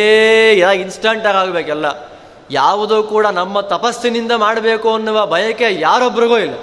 [0.85, 1.87] ಇನ್ಸ್ಟಂಟಾಗಿ ಆಗಬೇಕೆಲ್ಲ
[2.51, 6.55] ಯಾವುದೂ ಕೂಡ ನಮ್ಮ ತಪಸ್ಸಿನಿಂದ ಮಾಡಬೇಕು ಅನ್ನುವ ಬಯಕೆ ಯಾರೊಬ್ರಿಗೂ ಇಲ್ಲ.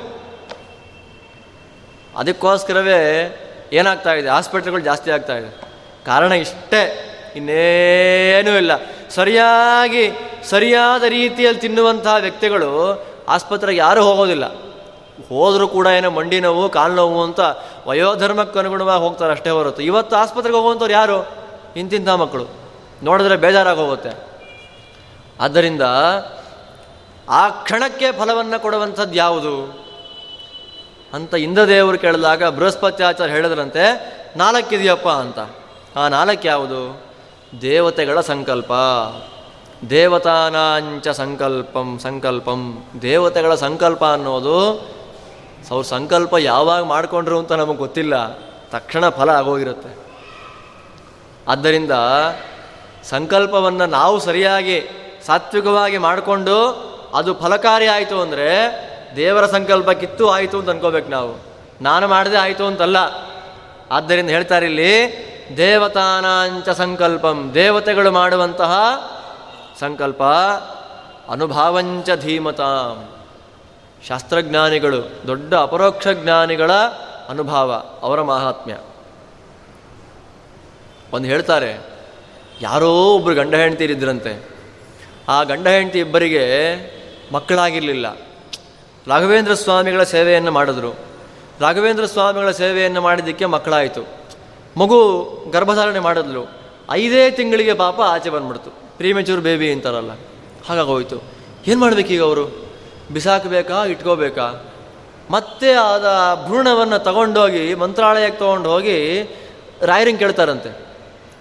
[2.18, 3.40] ಅದಕ್ಕೋಸ್ಕರವೇ
[3.74, 4.30] ಏನಾಗ್ತಾ ಇದೆ?
[4.30, 5.62] ಹಾಸ್ಪಿಟ್ಲ್ಗಳು ಜಾಸ್ತಿ ಆಗ್ತಾ ಇದೆ.
[6.06, 8.72] ಕಾರಣ ಇಷ್ಟೇ, ಇನ್ನೇನೂ ಇಲ್ಲ.
[9.10, 10.12] ಸರಿಯಾಗಿ,
[10.44, 14.46] ಸರಿಯಾದ ರೀತಿಯಲ್ಲಿ ತಿನ್ನುವಂತಹ ವ್ಯಕ್ತಿಗಳು ಆಸ್ಪತ್ರೆಗೆ ಯಾರೂ ಹೋಗೋದಿಲ್ಲ.
[15.30, 17.40] ಹೋದರೂ ಕೂಡ ಏನೋ ಮಂಡಿ ನೋವು, ಕಾಲು ನೋವು ಅಂತ
[17.88, 19.82] ವಯೋಧರ್ಮಕ್ಕೆ ಅನುಗುಣವಾಗಿ ಹೋಗ್ತಾರೆ ಅಷ್ಟೇ ಹೊರತು.
[19.82, 21.28] ಇವತ್ತು ಆಸ್ಪತ್ರೆಗೆ ಹೋಗುವಂಥವ್ರು ಯಾರು?
[21.76, 22.48] ಇಂತಿಂಥ ಮಕ್ಕಳು.
[23.04, 24.33] ನೋಡಿದ್ರೆ ಬೇಜಾರಾಗೋಗುತ್ತೆ
[25.44, 25.82] ಆದ್ದರಿಂದ
[27.30, 29.86] ಆ ಕ್ಷಣಕ್ಕೆ ಫಲವನ್ನು ಕೊಡುವಂಥದ್ದು ಯಾವುದು?
[31.14, 35.40] ಅಂತ ಇಂದ್ರದೇವರು ಕೇಳಿದಾಗ ಬೃಹಸ್ಪತ್ಯಾಚಾರ ಹೇಳಿದ್ರಂತೆ ನಾಲ್ಕಿದೆಯಪ್ಪ ಅಂತ.
[35.98, 37.04] ಆ ನಾಲ್ಕು ಯಾವುದು?
[37.62, 38.72] ದೇವತೆಗಳ ಸಂಕಲ್ಪ.
[39.90, 42.84] ದೇವತಾನಾಂಚ ಸಂಕಲ್ಪಂ ಸಂಕಲ್ಪಂ.
[43.02, 44.72] ದೇವತೆಗಳ ಸಂಕಲ್ಪ ಅನ್ನೋದು
[45.72, 48.34] ಅವ್ರ ಸಂಕಲ್ಪ ಯಾವಾಗ ಮಾಡಿಕೊಂಡ್ರು ಅಂತ ನಮಗೆ ಗೊತ್ತಿಲ್ಲ.
[48.70, 49.98] ತಕ್ಷಣ ಫಲ ಆಗೋಗಿರುತ್ತೆ.
[51.48, 51.92] ಆದ್ದರಿಂದ
[53.04, 54.88] ಸಂಕಲ್ಪವನ್ನು ನಾವು ಸರಿಯಾಗಿ
[55.26, 56.72] ಸಾತ್ವಿಕವಾಗಿ ಮಾಡಿಕೊಂಡು
[57.14, 58.50] ಅದು ಫಲಕಾರಿ ಆಯಿತು ಅಂದರೆ
[59.16, 61.44] ದೇವರ ಸಂಕಲ್ಪ ಕಿತ್ತು ಆಯಿತು ಅಂತ ಅನ್ಕೋಬೇಕು ನಾವು.
[61.84, 62.98] ನಾನು ಮಾಡಿದೆ ಆಯಿತು ಅಂತಲ್ಲ.
[63.92, 65.24] ಆದ್ದರಿಂದ ಹೇಳ್ತಾರೆ ಇಲ್ಲಿ,
[65.58, 68.74] ದೇವತಾನಾಂಚ ಸಂಕಲ್ಪಂ, ದೇವತೆಗಳು ಮಾಡುವಂತಹ
[69.80, 70.24] ಸಂಕಲ್ಪ
[71.30, 73.10] ಅನುಭಾವಂಚ ಧೀಮತಾಂ.
[74.08, 76.72] ಶಾಸ್ತ್ರಜ್ಞಾನಿಗಳು, ದೊಡ್ಡ ಅಪರೋಕ್ಷ ಜ್ಞಾನಿಗಳ
[77.30, 77.72] ಅನುಭಾವ,
[78.02, 78.78] ಅವರ ಮಹಾತ್ಮ್ಯ.
[81.14, 81.80] ಒಂದು ಹೇಳ್ತಾರೆ,
[82.62, 84.53] ಯಾರೋ ಒಬ್ಬರು ಗಂಡ ಹೆಂಡತಿರಿದ್ರಂತೆ.
[85.30, 86.44] ಆ ಗಂಡ ಹೆಂಡತಿ ಇಬ್ಬರಿಗೆ
[87.34, 88.18] ಮಕ್ಕಳಾಗಿರಲಿಲ್ಲ.
[89.08, 90.92] ರಾಘವೇಂದ್ರ ಸ್ವಾಮಿಗಳ ಸೇವೆಯನ್ನು ಮಾಡಿದ್ರು.
[91.60, 94.02] ರಾಘವೇಂದ್ರ ಸ್ವಾಮಿಗಳ ಸೇವೆಯನ್ನು ಮಾಡಿದ್ದಕ್ಕೆ ಮಕ್ಕಳಾಯಿತು.
[94.78, 96.52] ಮಗು ಗರ್ಭಧಾರಣೆ ಮಾಡಿದ್ಲು.
[96.92, 98.70] ಐದೇ ತಿಂಗಳಿಗೆ ಪಾಪ ಆಚೆ ಬಂದ್ಬಿಡ್ತು.
[98.98, 100.12] ಪ್ರೀಮೆಚೂರ್ ಬೇಬಿ ಅಂತಾರಲ್ಲ
[100.70, 101.24] ಹಾಗಾಗೋಯ್ತು
[101.68, 102.66] ಏನು ಮಾಡಬೇಕೀಗ ಅವರು?
[103.14, 104.74] ಬಿಸಾಕಬೇಕಾ ಇಟ್ಕೋಬೇಕಾ?
[105.30, 109.24] ಮತ್ತೆ ಆದ ಭ್ರೂಣವನ್ನು ತಗೊಂಡೋಗಿ, ಮಂತ್ರಾಲಯಕ್ಕೆ ತೊಗೊಂಡು ಹೋಗಿ
[109.82, 110.86] ರಾಯರಿಂಗ್ ಕೇಳ್ತಾರಂತೆ.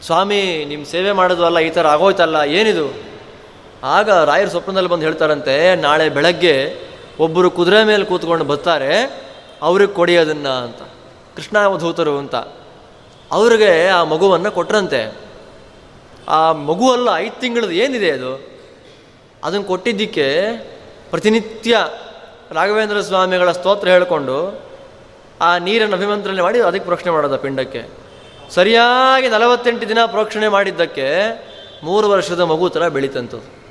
[0.03, 3.12] ಸ್ವಾಮಿ ನಿಮ್ಮ ಸೇವೆ ಮಾಡೋದು ಈ ಥರ ಆಗೋಯ್ತಲ್ಲ, ಏನಿದು?
[3.85, 6.75] ಆಗ ರಾಯರ ಸ್ವಪ್ನದಲ್ಲಿ ಬಂದು ಹೇಳ್ತಾರಂತೆ, ನಾಳೆ ಬೆಳಗ್ಗೆ
[7.21, 9.23] ಒಬ್ಬರು ಕುದುರೆ ಮೇಲೆ ಕೂತ್ಕೊಂಡು ಬರ್ತಾರೆ,
[9.63, 10.83] ಅವ್ರಿಗೆ ಕೊಡಿ ಅದನ್ನು ಅಂತ.
[11.37, 12.35] ಕೃಷ್ಣಾವಧೂತರು ಅಂತ.
[13.33, 15.17] ಅವ್ರಿಗೆ ಆ ಮಗುವನ್ನು ಕೊಟ್ರಂತೆ.
[16.29, 18.49] ಆ ಮಗು ಅಲ್ಲ, ಐದು ತಿಂಗಳದ್ದು ಏನಿದೆ ಅದು?
[19.45, 20.53] ಅದನ್ನು ಕೊಟ್ಟಿದ್ದಕ್ಕೆ
[21.11, 21.77] ಪ್ರತಿನಿತ್ಯ
[22.51, 24.63] ರಾಘವೇಂದ್ರ ಸ್ವಾಮಿಗಳ ಸ್ತೋತ್ರ ಹೇಳಿಕೊಂಡು,
[25.41, 27.89] ಆ ನೀರನ್ನು ಅಭಿಮಂತ್ರಣೆ ಮಾಡಿ ಅದಕ್ಕೆ ಪ್ರೋಕ್ಷಣೆ ಮಾಡೋದು ಪಿಂಡಕ್ಕೆ.
[28.51, 31.09] ಸರಿಯಾಗಿ ನಲವತ್ತೆಂಟು ದಿನ ಪ್ರೋಕ್ಷಣೆ ಮಾಡಿದ್ದಕ್ಕೆ
[31.83, 33.62] ಮೂರು ವರ್ಷದ ಮಗು ಥರ ಬೆಳೀತಂಥದ್ದು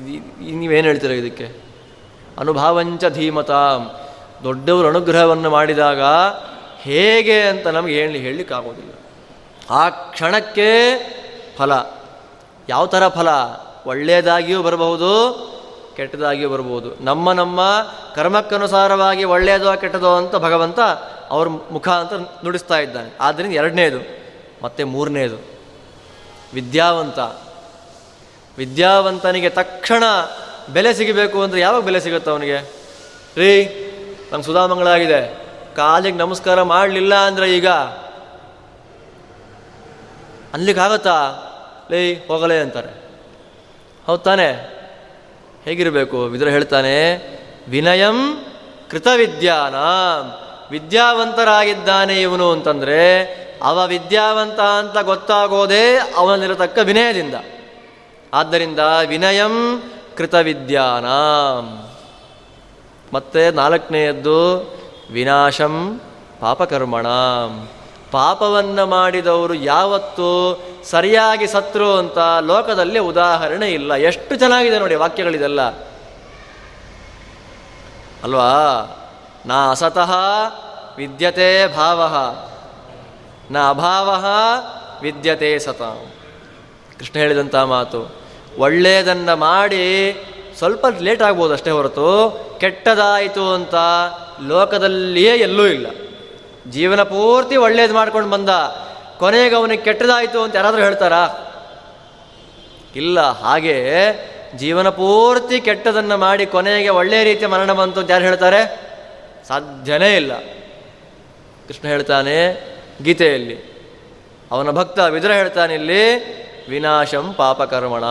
[0.00, 1.60] ನೀವೇನು ಹೇಳ್ತೀರ ಇದಕ್ಕೆ?
[2.38, 3.50] ಅನುಭಾವಂಚ ಧೀಮತ.
[4.44, 6.00] ದೊಡ್ಡವರು ಅನುಗ್ರಹವನ್ನು ಮಾಡಿದಾಗ
[6.78, 8.90] ಹೇಗೆ ಅಂತ ನಮಗೆ ಹೇಳಿ ಹೇಳಲಿಕ್ಕಾಗೋದಿಲ್ಲ
[9.70, 10.98] ಆ ಕ್ಷಣಕ್ಕೆ
[11.58, 11.72] ಫಲ.
[12.68, 13.28] ಯಾವ ಥರ ಫಲ?
[13.86, 15.12] ಒಳ್ಳೆಯದಾಗಿಯೂ ಬರಬಹುದು,
[15.96, 17.04] ಕೆಟ್ಟದಾಗಿಯೂ ಬರಬಹುದು.
[17.04, 17.60] ನಮ್ಮ ನಮ್ಮ
[18.14, 20.80] ಕರ್ಮಕ್ಕನುಸಾರವಾಗಿ ಒಳ್ಳೆಯದೋ ಕೆಟ್ಟದೋ ಅಂತ ಭಗವಂತ
[21.30, 23.16] ಅವ್ರ ಮುಖ ಅಂತ ನುಡಿಸ್ತಾ ಇದ್ದಾನೆ.
[23.20, 23.98] ಆದ್ದರಿಂದ ಎರಡನೇದು,
[24.62, 25.36] ಮತ್ತು ಮೂರನೇದು.
[26.54, 27.18] ವಿದ್ಯಾವಂತ.
[28.58, 30.04] ವಿದ್ಯಾವಂತನಿಗೆ ತಕ್ಷಣ
[30.72, 32.72] ಬೆಲೆ ಸಿಗಬೇಕು ಅಂದರೆ ಯಾವಾಗ ಬೆಲೆ ಸಿಗುತ್ತೆ ಅವನಿಗೆ?
[33.36, 33.64] ರೀ,
[34.32, 35.42] ನಂಗೆ ಸುಧಾಮಂಗಳಾಗಿದೆ
[35.76, 37.68] ಕಾಲಿಗೆ ನಮಸ್ಕಾರ ಮಾಡಲಿಲ್ಲ ಅಂದರೆ ಈಗ?
[40.54, 41.32] ಅನ್ಲಿಕ್ಕಾಗತ್ತಾ?
[41.90, 43.02] ಲೇ, ಹೋಗಲೇ ಅಂತಾರೆ.
[44.06, 44.52] ಹೌದು ತಾನೆ?
[45.64, 46.24] ಹೇಗಿರಬೇಕು?
[46.24, 47.14] ವಿದ್ರ ಹೇಳ್ತಾನೆ,
[47.68, 48.44] ವಿನಯಂ
[48.90, 49.74] ಕೃತವಿದ್ಯಾನ.
[50.70, 53.24] ವಿದ್ಯಾವಂತರಾಗಿದ್ದಾನೆ ಇವನು ಅಂತಂದರೆ,
[53.62, 57.34] ಅವ ವಿದ್ಯಾವಂತ ಅಂತ ಗೊತ್ತಾಗೋದೇ ಅವನಲ್ಲಿರತಕ್ಕ ವಿನಯದಿಂದ.
[58.34, 59.82] ಆದ್ದರಿಂದ ವಿನಯಂ
[60.16, 61.04] ಕೃತವಿದ್ಯಾನ.
[63.14, 64.58] ಮತ್ತೆ ನಾಲ್ಕನೆಯದ್ದು
[65.12, 66.00] ವಿನಾಶಂ
[66.40, 67.06] ಪಾಪಕರ್ಮಣ.
[68.10, 73.94] ಪಾಪವನ್ನು ಮಾಡಿದವರು ಯಾವತ್ತು ಸರಿಯಾಗಿ ಸತ್ರು ಅಂತ ಲೋಕದಲ್ಲಿ ಉದಾಹರಣೆ ಇಲ್ಲ.
[73.94, 75.60] ಎಷ್ಟು ಚೆನ್ನಾಗಿದೆ ನೋಡಿ ವಾಕ್ಯಗಳಿದೆಲ್ಲ.
[78.22, 78.50] ಅಲ್ವಾ?
[79.46, 80.12] ನಾ ಅಸತಃ
[80.96, 82.16] ವಿದ್ಯತೆ ಭಾವ.
[83.50, 84.24] ನ ಅಭಾವ
[85.02, 85.82] ವಿದ್ಯತೆ ಸತ.
[86.98, 88.21] ಕೃಷ್ಣ ಹೇಳಿದಂಥ ಮಾತು.
[88.58, 90.16] ಒಳ್ಳೆಯದನ್ನು ಮಾಡಿ
[90.58, 92.08] ಸ್ವಲ್ಪ ಲೇಟ್ ಆಗ್ಬೋದು ಅಷ್ಟೇ ಹೊರತು
[92.60, 93.74] ಕೆಟ್ಟದಾಯಿತು ಅಂತ
[94.46, 95.86] ಲೋಕದಲ್ಲಿಯೇ ಎಲ್ಲೂ ಇಲ್ಲ.
[96.70, 98.48] ಜೀವನ ಪೂರ್ತಿ ಒಳ್ಳೇದು ಮಾಡ್ಕೊಂಡು ಬಂದ,
[99.18, 101.28] ಕೊನೆಗೆ ಅವನಿಗೆ ಕೆಟ್ಟದಾಯಿತು ಅಂತ ಯಾರಾದರೂ ಹೇಳ್ತಾರಾ?
[102.96, 103.86] ಇಲ್ಲ, ಹಾಗೆ
[104.56, 108.92] ಜೀವನ ಪೂರ್ತಿ ಕೆಟ್ಟದನ್ನು ಮಾಡಿ ಕೊನೆಗೆ ಒಳ್ಳೆಯ ರೀತಿಯ ಮರಣ ಬಂತು ಅಂತ ಯಾರು ಹೇಳ್ತಾರೆ?
[109.48, 110.38] ಸಾಧ್ಯನೇ ಇಲ್ಲ.
[111.68, 112.66] ಕೃಷ್ಣ ಹೇಳ್ತಾನೆ
[113.02, 113.72] ಗೀತೆಯಲ್ಲಿ.
[114.50, 118.04] ಅವನ ಭಕ್ತ ವಿದುರ ಹೇಳ್ತಾನೆ ಇಲ್ಲಿ ವಿನಾಶಂ ಪಾಪಕರ್ಮಣ.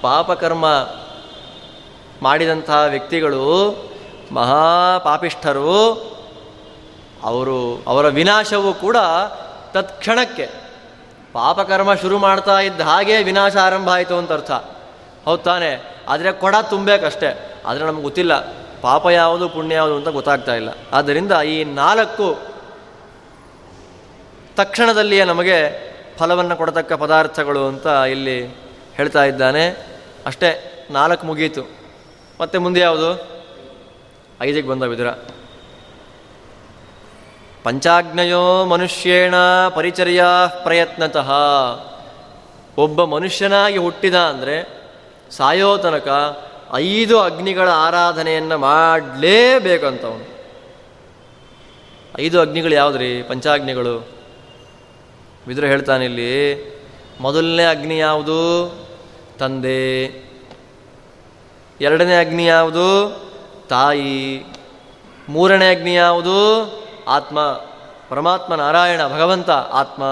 [0.00, 0.66] ಪಾಪಕರ್ಮ
[2.22, 3.74] ಮಾಡಿದಂತಹ ವ್ಯಕ್ತಿಗಳು
[4.32, 5.92] ಮಹಾಪಾಪಿಷ್ಠರು,
[7.22, 8.96] ಅವರು, ಅವರ ವಿನಾಶವು ಕೂಡ
[9.72, 10.46] ತತ್ಕ್ಷಣಕ್ಕೆ.
[11.32, 14.50] ಪಾಪಕರ್ಮ ಶುರು ಮಾಡ್ತಾ ಇದ್ದ ಹಾಗೆ ವಿನಾಶ ಆರಂಭ ಆಯಿತು ಅಂತ ಅರ್ಥ.
[15.24, 16.02] ಹೌದು ತಾನೆ?
[16.08, 18.40] ಆದರೆ ಕೊಡ ತುಂಬಬೇಕಷ್ಟೆ ಆದರೆ ನಮ್ಗೆ ಗೊತ್ತಿಲ್ಲ.
[18.80, 20.68] ಪಾಪ ಯಾವುದು, ಪುಣ್ಯ ಯಾವುದು ಅಂತ ಗೊತ್ತಾಗ್ತಾ ಇಲ್ಲ.
[20.92, 22.38] ಆದ್ದರಿಂದ ಈ ನಾಲ್ಕು
[24.56, 28.46] ತಕ್ಷಣದಲ್ಲಿಯೇ ನಮಗೆ ಫಲವನ್ನು ಕೊಡತಕ್ಕ ಪದಾರ್ಥಗಳು ಅಂತ ಇಲ್ಲಿ
[28.94, 29.86] ಹೇಳ್ತಾ ಇದ್ದಾನೆ.
[30.26, 31.62] ಅಷ್ಟೇ, ನಾಲ್ಕು ಮುಗೀತು.
[32.40, 33.28] ಮತ್ತೆ ಮುಂದೆ ಯಾವುದು?
[34.40, 35.06] ಐದಕ್ಕೆ ಬಂದ ವಿದುರ.
[37.62, 39.34] ಪಂಚಾಜ್ಞೆಯೋ ಮನುಷ್ಯೇಣ
[39.74, 40.24] ಪರಿಚರ್ಯ
[40.62, 41.32] ಪ್ರಯತ್ನತಃ.
[42.78, 44.84] ಒಬ್ಬ ಮನುಷ್ಯನಾಗಿ ಹುಟ್ಟಿದ ಅಂದರೆ
[45.30, 46.38] ಸಾಯೋ ತನಕ
[46.74, 50.34] ಐದು ಅಗ್ನಿಗಳ ಆರಾಧನೆಯನ್ನು ಮಾಡಲೇಬೇಕಂತವನು.
[52.20, 53.22] ಐದು ಅಗ್ನಿಗಳು ಯಾವುದ್ರಿ?
[53.22, 54.23] ಪಂಚಾಗ್ನಿಗಳು
[55.48, 56.64] ವಿದುರ ಹೇಳ್ತಾನೆ ಇಲ್ಲಿ,
[57.20, 58.74] ಮೊದಲನೇ ಅಗ್ನಿ ಯಾವುದು?
[59.38, 60.04] ತಂದೆ.
[61.80, 63.20] ಎರಡನೇ ಅಗ್ನಿ ಯಾವುದು?
[63.68, 64.46] ತಾಯಿ.
[65.28, 66.72] ಮೂರನೇ ಅಗ್ನಿ ಯಾವುದು?
[67.08, 67.40] ಆತ್ಮ.
[68.08, 70.02] ಪರಮಾತ್ಮ ನಾರಾಯಣ ಭಗವಂತ ಆತ್ಮ.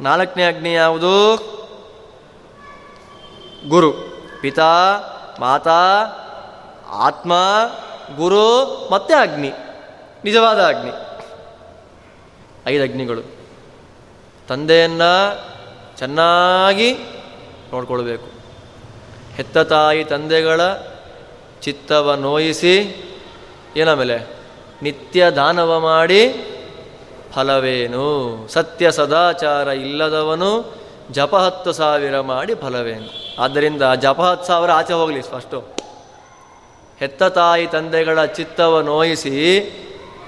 [0.00, 1.36] ನಾಲ್ಕನೇ ಅಗ್ನಿ ಯಾವುದು?
[3.68, 3.92] ಗುರು.
[4.40, 4.98] ಪಿತಾ
[5.40, 6.04] ಮಾತಾ
[6.90, 7.32] ಆತ್ಮ
[8.16, 9.52] ಗುರು ಮತ್ತೆ ಅಗ್ನಿ.
[10.24, 10.92] ನಿಜವಾದ ಅಗ್ನಿ.
[12.66, 13.35] ಐದು ಅಗ್ನಿಗಳು.
[14.48, 15.12] ತಂದೆಯನ್ನು
[15.98, 16.94] ಚೆನ್ನಾಗಿ
[17.72, 18.28] ನೋಡ್ಕೊಳ್ಬೇಕು.
[19.36, 20.60] ಹೆತ್ತ ತಾಯಿ ತಂದೆಗಳ
[21.62, 22.74] ಚಿತ್ತವ ನೋಯಿಸಿ
[23.76, 24.16] ಏನಾಮೇಲೆ
[24.82, 26.20] ನಿತ್ಯ ದಾನವ ಮಾಡಿ
[27.34, 28.06] ಫಲವೇನು?
[28.46, 30.50] ಸತ್ಯ ಸದಾಚಾರ ಇಲ್ಲದವನು
[31.10, 33.08] ಜಪ ಹತ್ತು ಸಾವಿರ ಮಾಡಿ ಫಲವೇನು?
[33.38, 35.58] ಆದ್ದರಿಂದ ಜಪ ಹತ್ತು ಸಾವಿರ ಆಚೆ ಹೋಗಲಿ ಫಸ್ಟು.
[37.00, 39.34] ಹೆತ್ತ ತಾಯಿ ತಂದೆಗಳ ಚಿತ್ತವ ನೋಯಿಸಿ,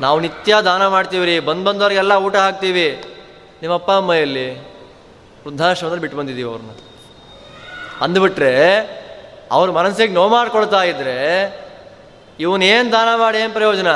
[0.00, 3.02] ನಾವು ನಿತ್ಯ ದಾನ ಮಾಡ್ತೀವಿ ರೀ ಬಂದು ಬಂದವ್ರಿಗೆಲ್ಲ ಊಟ ಹಾಕ್ತೀವಿ.
[3.62, 4.60] ನಿಮ್ಮ ಅಪ್ಪ ಅಮ್ಮ ಎಲ್ಲಿ
[5.44, 6.70] ವೃದ್ಧಾಶ್ರಮದಲ್ಲಿ ಬಿಟ್ಟು ಬಂದಿದ್ದೀವಿ ಅವ್ರನ್ನ.
[8.00, 8.52] ಅಂದ್ಬಿಟ್ರೆ
[9.52, 11.16] ಅವ್ರ ಮನಸ್ಸಿಗೆ ನೋವು ಮಾಡ್ಕೊಳ್ತಾ ಇದ್ರೆ
[12.40, 13.90] ಇವನೇನು ದಾನ ಮಾಡಿ, ಏನು ಪ್ರಯೋಜನ?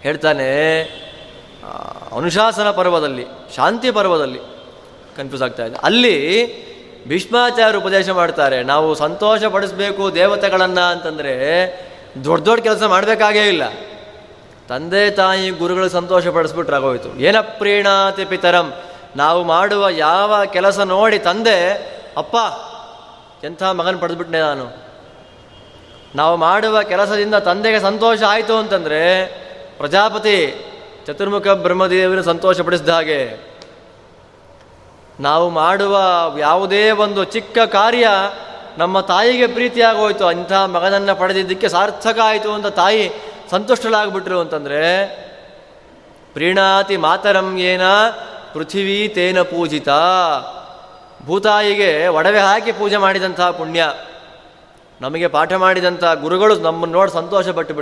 [0.00, 0.48] ಹೇಳ್ತಾನೆ
[2.16, 3.26] ಅನುಶಾಸನ ಪರ್ವದಲ್ಲಿ,
[3.56, 4.38] ಶಾಂತಿ ಪರ್ವದಲ್ಲಿ
[5.16, 5.76] ಕನ್ಫ್ಯೂಸ್ ಆಗ್ತಾ ಇದೆ.
[5.76, 6.16] ಅಲ್ಲಿ
[7.08, 11.34] ಭೀಷ್ಮಾಚಾರ್ಯ ಉಪದೇಶ ಮಾಡ್ತಾರೆ, ನಾವು ಸಂತೋಷ ಪಡಿಸ್ಬೇಕು ದೇವತೆಗಳನ್ನು ಅಂತಂದರೆ
[12.24, 13.62] ದೊಡ್ಡ ದೊಡ್ಡ ಕೆಲಸ ಮಾಡಬೇಕಾಗೇ ಇಲ್ಲ.
[14.70, 18.72] ತಂದೆ ತಾಯಿ ಗುರುಗಳು ಸಂತೋಷ ಪಡಿಸ್ಬಿಟ್ರೆ ಆಗೋಯ್ತು ಏನ ಪ್ರೀಣಾತಿ ಪಿತರಂ,
[19.16, 21.58] ನಾವು ಮಾಡುವ ಯಾವ ಕೆಲಸ ನೋಡಿ ತಂದೆ,
[22.16, 22.36] ಅಪ್ಪ,
[23.44, 24.66] ಎಂಥ ಮಗನ ಪಡೆದ್ಬಿಟ್ನೆ ನಾನು?
[26.14, 29.26] ನಾವು ಮಾಡುವ ಕೆಲಸದಿಂದ ತಂದೆಗೆ ಸಂತೋಷ ಆಯಿತು ಅಂತಂದರೆ,
[29.76, 30.64] ಪ್ರಜಾಪತಿ
[31.06, 33.50] ಚತುರ್ಮುಖ ಬ್ರಹ್ಮದೇವರು ಸಂತೋಷಪಡಿಸಿದ ಹಾಗೆ,
[35.20, 35.98] ನಾವು ಮಾಡುವ
[36.38, 38.08] ಯಾವುದೇ ಒಂದು ಚಿಕ್ಕ ಕಾರ್ಯ
[38.78, 40.26] ನಮ್ಮ ತಾಯಿಗೆ ಪ್ರೀತಿಯಾಗೋಯ್ತು.
[40.26, 45.06] ಅಂಥ ಮಗನನ್ನು ಪಡೆದಿದ್ದಕ್ಕೆ ಸಾರ್ಥಕ ಆಯಿತು ಅಂತ ತಾಯಿ ಸಂತುಷ್ಟಳಾಗ್ಬಿಟ್ರು ಅಂತಂದರೆ
[46.32, 47.82] ಪ್ರೀಣಾತಿ ಮಾತರಂ ಏನ
[48.52, 49.88] ಪೃಥಿವೀ ತೇನ ಪೂಜಿತ.
[51.26, 53.92] ಭೂತಾಯಿಗೆ ಒಡವೆ ಹಾಕಿ ಪೂಜೆ ಮಾಡಿದಂತಹ ಪುಣ್ಯ.
[55.00, 57.74] ನಮಗೆ ಪಾಠ ಮಾಡಿದಂಥ ಗುರುಗಳು ನಮ್ಮನ್ನು ನೋಡಿ ಸಂತೋಷ ಪಟ್ಟು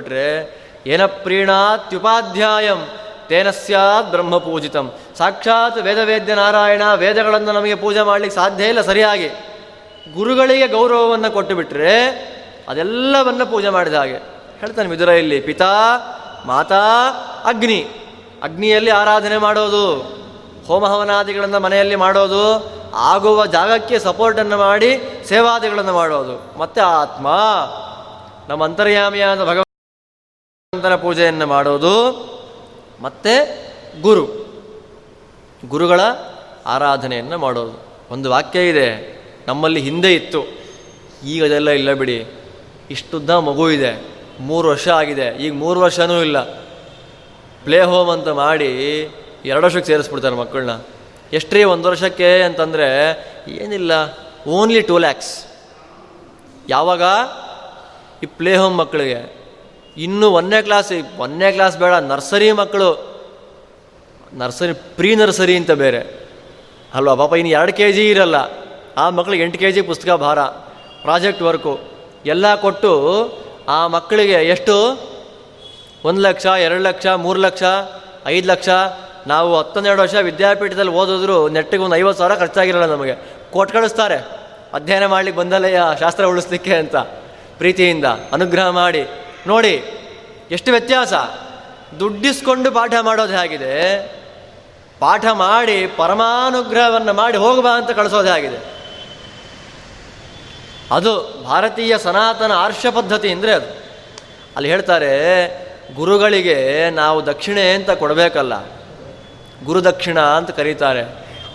[0.86, 2.88] ಏನ ಪ್ರೀಣಾತ್ಯುಪಾಧ್ಯಾಯಂ
[3.28, 4.92] ತೇನ ಸ್ಯಾತ್ ಬ್ರಹ್ಮ ಪೂಜಿತಂ.
[5.18, 9.28] ಸಾಕ್ಷಾತ್ ವೇದವೇದ್ಯ ನಾರಾಯಣ ವೇದಗಳನ್ನು ನಮಗೆ ಪೂಜೆ ಮಾಡಲಿಕ್ಕೆ ಸಾಧ್ಯ ಇಲ್ಲ ಸರಿಯಾಗಿ.
[10.14, 12.06] ಗುರುಗಳಿಗೆ ಗೌರವವನ್ನು ಕೊಟ್ಟು ಬಿಟ್ಟರೆ
[12.68, 14.37] ಅದೆಲ್ಲವನ್ನ ಪೂಜೆ ಮಾಡಿದ ಹಾಗೆ.
[14.60, 15.72] ಹೇಳ್ತಾನೆ ಮಿದುರ ಇಲ್ಲಿ ಪಿತಾ,
[16.46, 17.10] ಮಾತಾ,
[17.44, 17.82] ಅಗ್ನಿ.
[18.42, 19.96] ಅಗ್ನಿಯಲ್ಲಿ ಆರಾಧನೆ ಮಾಡೋದು
[20.66, 26.58] ಹೋಮ ಹವನಾದಿಗಳನ್ನು ಮನೆಯಲ್ಲಿ ಮಾಡೋದು, ಆಗುವ ಜಾಗಕ್ಕೆ ಸಪೋರ್ಟನ್ನು ಮಾಡಿ ಸೇವಾದಿಗಳನ್ನು ಮಾಡೋದು.
[26.58, 27.26] ಮತ್ತೆ ಆತ್ಮ,
[28.48, 31.94] ನಮ್ಮ ಅಂತರ್ಯಾಮಿಯಾದ ಭಗವಂತನ ಪೂಜೆಯನ್ನು ಮಾಡೋದು,
[33.00, 33.34] ಮತ್ತೆ
[34.02, 34.26] ಗುರು.
[35.68, 36.00] ಗುರುಗಳ
[36.66, 37.82] ಆರಾಧನೆಯನ್ನು ಮಾಡೋದು.
[38.10, 40.44] ಒಂದು ವಾಕ್ಯ ಇದೆ, ನಮ್ಮಲ್ಲಿ ಹಿಂದೆ ಇತ್ತು.
[41.24, 42.26] ಈಗ ಅದೆಲ್ಲ ಇಲ್ಲ ಬಿಡಿ.
[42.90, 44.17] ಇಷ್ಟುದ್ದ ಮಗು ಇದೆ.
[44.40, 45.36] ಮೂರು ವರ್ಷ ಆಗಿದೆ.
[45.36, 46.42] ಈಗ ಮೂರು ವರ್ಷನೂ ಇಲ್ಲ.
[47.64, 49.00] ಪ್ಲೇ ಹೋಮ್ ಅಂತ ಮಾಡಿ
[49.44, 50.70] ಎರಡು ವರ್ಷಕ್ಕೆ ಸೇರಿಸ್ಬಿಡ್ತಾರೆ ಮಕ್ಕಳನ್ನ.
[51.32, 52.86] ಎಷ್ಟ್ರೀ ಒಂದು ವರ್ಷಕ್ಕೆ ಅಂತಂದರೆ
[53.48, 53.92] ಏನಿಲ್ಲ
[54.46, 55.44] ಓನ್ಲಿ ಟೂ ಲ್ಯಾಕ್ಸ್
[56.68, 57.02] ಯಾವಾಗ?
[58.22, 59.38] ಈ ಪ್ಲೇ ಹೋಮ್ ಮಕ್ಕಳಿಗೆ.
[59.96, 63.20] ಇನ್ನು ಒಂದನೇ ಕ್ಲಾಸ್ ಒಂದನೇ ಕ್ಲಾಸ್ ಬೇಡ ನರ್ಸರಿ ಮಕ್ಕಳು.
[64.34, 66.28] ನರ್ಸರಿ ಪ್ರೀ ನರ್ಸರಿ ಅಂತ ಬೇರೆ.
[66.94, 68.36] ಅಲ್ವಾ, ಪಾಪ ಇನ್ನು ಎರಡು ಕೆ ಜಿ ಇರಲ್ಲ.
[68.96, 70.42] ಆ ಮಕ್ಕಳಿಗೆ ಎಂಟು ಕೆ ಜಿ ಪುಸ್ತಕ ಭಾರ
[71.02, 71.80] ಪ್ರಾಜೆಕ್ಟ್ ವರ್ಕು
[72.26, 72.92] ಎಲ್ಲ ಕೊಟ್ಟು
[73.68, 74.74] ಆ ಮಕ್ಕಳಿಗೆ ಎಷ್ಟು?
[76.04, 77.62] ಒಂದು ಲಕ್ಷ, ಎರಡು ಲಕ್ಷ, ಮೂರು ಲಕ್ಷ,
[78.26, 78.68] ಐದು ಲಕ್ಷ.
[79.26, 83.14] ನಾವು ಹತ್ತೊಂದೆರಡು ವರ್ಷ ವಿದ್ಯಾಪೀಠದಲ್ಲಿ ಓದಿದ್ರು ನೆಟ್ಟಿಗೆ ಒಂದು ಐವತ್ತು ಸಾವಿರ ಖರ್ಚಾಗಿರಲ್ಲ ನಮಗೆ.
[83.50, 84.16] ಕೊಟ್ಟು ಕಳಿಸ್ತಾರೆ.
[84.74, 86.96] ಅಧ್ಯಯನ ಮಾಡ್ಲಿಕ್ಕೆ ಬಂದಲ್ಲಯ್ಯ ಶಾಸ್ತ್ರ ಉಳಿಸ್ಲಿಕ್ಕೆ ಅಂತ
[87.58, 89.06] ಪ್ರೀತಿಯಿಂದ ಅನುಗ್ರಹ ಮಾಡಿ.
[89.46, 89.84] ನೋಡಿ,
[90.50, 91.12] ಎಷ್ಟು ವ್ಯತ್ಯಾಸ?
[92.00, 94.06] ದುಡ್ಡಿಸ್ಕೊಂಡು ಪಾಠ ಮಾಡೋದು ಹೇಗಿದೆ
[95.00, 98.77] ಪಾಠ ಮಾಡಿ ಪರಮಾನುಗ್ರಹವನ್ನು ಮಾಡಿ ಹೋಗಬಾ ಅಂತ ಕಳಿಸೋದು ಹೇಗಿದೆ
[100.90, 103.70] ಅದು ಭಾರತೀಯ ಸನಾತನ ಆರ್ಷ ಪದ್ಧತಿ ಅಂದರೆ ಅದು.
[104.56, 105.12] ಅಲ್ಲಿ ಹೇಳ್ತಾರೆ,
[105.94, 108.54] ಗುರುಗಳಿಗೆ ನಾವು ದಕ್ಷಿಣೆ ಅಂತ ಕೊಡಬೇಕಲ್ಲ
[109.64, 111.02] ಗುರುದಕ್ಷಿಣ ಅಂತ ಕರೀತಾರೆ.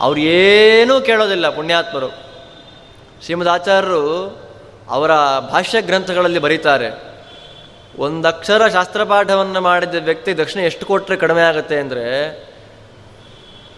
[0.01, 2.09] ಅವ್ರು ಏನೂ ಕೇಳೋದಿಲ್ಲ ಪುಣ್ಯಾತ್ಮರು.
[3.23, 4.03] ಶ್ರೀಮದ್ ಆಚಾರ್ಯರು
[4.89, 6.89] ಅವರ ಭಾಷ್ಯ ಗ್ರಂಥಗಳಲ್ಲಿ ಬರೀತಾರೆ,
[7.97, 12.05] ಒಂದಕ್ಷರ ಶಾಸ್ತ್ರಪಾಠವನ್ನು ಮಾಡಿದ ವ್ಯಕ್ತಿ ದಕ್ಷಿಣ ಎಷ್ಟು ಕೊಟ್ಟರೆ ಕಡಿಮೆ ಆಗುತ್ತೆ ಅಂದರೆ,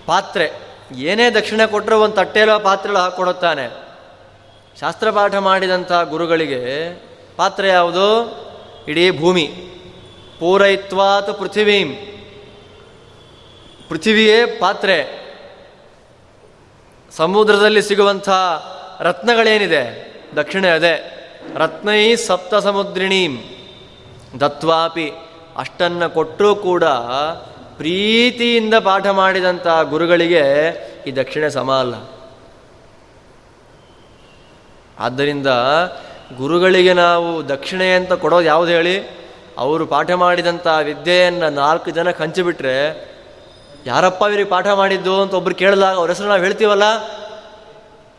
[0.06, 0.52] ಪಾತ್ರೆ,
[0.96, 3.85] ಏನೇ ದಕ್ಷಿಣ ಕೊಟ್ಟರೆ ಒಂದು ತಟ್ಟೆಲೋ ಪಾತ್ರೆಲೋ ಹಾಕ್ಕೊಡುತ್ತಾನೆ
[4.80, 6.92] ಶಾಸ್ತ್ರಪಾಠ ಮಾಡಿದಂಥ ಗುರುಗಳಿಗೆ
[7.38, 8.10] ಪಾತ್ರ ಯಾವುದು?
[8.88, 9.48] ಇಡೀ ಭೂಮಿ.
[10.40, 11.96] ಪೂರೈತ್ವಾತ್ ಪೃಥಿವೀಂ.
[13.90, 15.26] ಪೃಥಿವಿಯೇ ಪಾತ್ರೆ.
[17.12, 18.30] ಸಮುದ್ರದಲ್ಲಿ ಸಿಗುವಂಥ
[19.00, 20.16] ರತ್ನಗಳೇನಿದೆ?
[20.36, 21.12] ದಕ್ಷಿಣ ಅದೇ.
[21.56, 23.38] ರತ್ನೈ ಸಪ್ತ ಸಮುದ್ರಿಣೀಂ
[24.40, 25.12] ದತ್ವಾಪಿ
[25.58, 26.84] ಅಷ್ಟನ್ನು ಕೊಟ್ಟರೂ ಕೂಡ
[27.78, 30.42] ಪ್ರೀತಿಯಿಂದ ಪಾಠ ಮಾಡಿದಂಥ ಗುರುಗಳಿಗೆ
[31.08, 31.96] ಈ ದಕ್ಷಿಣೆ ಸಮ ಅಲ್ಲ.
[35.00, 35.48] ಆದ್ದರಿಂದ
[36.38, 39.26] ಗುರುಗಳಿಗೆ ನಾವು ದಕ್ಷಿಣೆ ಅಂತ ಕೊಡೋದು ಯಾವುದು ಹೇಳಿ?
[39.58, 43.06] ಅವರು ಪಾಠ ಮಾಡಿದಂಥ ವಿದ್ಯೆಯನ್ನು ನಾಲ್ಕು ಜನ ಹಂಚಿಬಿಟ್ರೆ
[43.86, 46.84] ಯಾರಪ್ಪ ಇವರಿಗೆ ಪಾಠ ಮಾಡಿದ್ದು ಅಂತ ಒಬ್ರು ಕೇಳಿದಾಗ ಅವ್ರ ಹೆಸರು ನಾವು ಹೇಳ್ತೀವಲ್ಲ?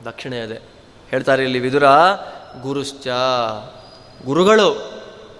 [0.05, 0.61] ದಕ್ಷಿಣೆ ಅದೇ.
[1.11, 1.85] ಹೇಳ್ತಾರೆ ಇಲ್ಲಿ ವಿದುರ,
[2.63, 3.07] ಗುರುಶ್ಚ.
[4.25, 4.93] ಗುರುಗಳು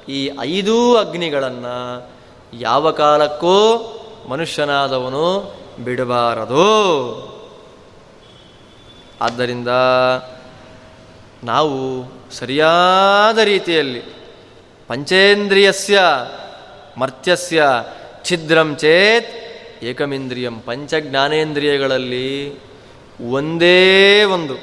[0.09, 2.11] ಈ ಐದೂ ಅಗ್ನಿಗಳನ್ನು
[2.53, 3.83] ಯಾವ ಕಾಲಕ್ಕೂ
[4.29, 6.67] ಮನುಷ್ಯನಾದವನು ಬಿಡಬಾರದು.
[9.23, 9.69] ಆದ್ದರಿಂದ
[11.45, 14.03] ನಾವು ಸರಿಯಾದ ರೀತಿಯಲ್ಲಿ
[14.89, 16.01] ಪಂಚೇಂದ್ರಿಯಸ್ಯ
[16.97, 17.63] ಮರ್ತ್ಯಸ್ಯ
[18.25, 19.29] ಛಿದ್ರಂ ಚೇತ್
[19.85, 22.59] ಏಕಮಿಂದ್ರಿಯಂ ಪಂಚಜ್ಞಾನೇಂದ್ರಿಯಗಳಲ್ಲಿ
[23.31, 24.55] ಒಂದೇ ಒಂದು.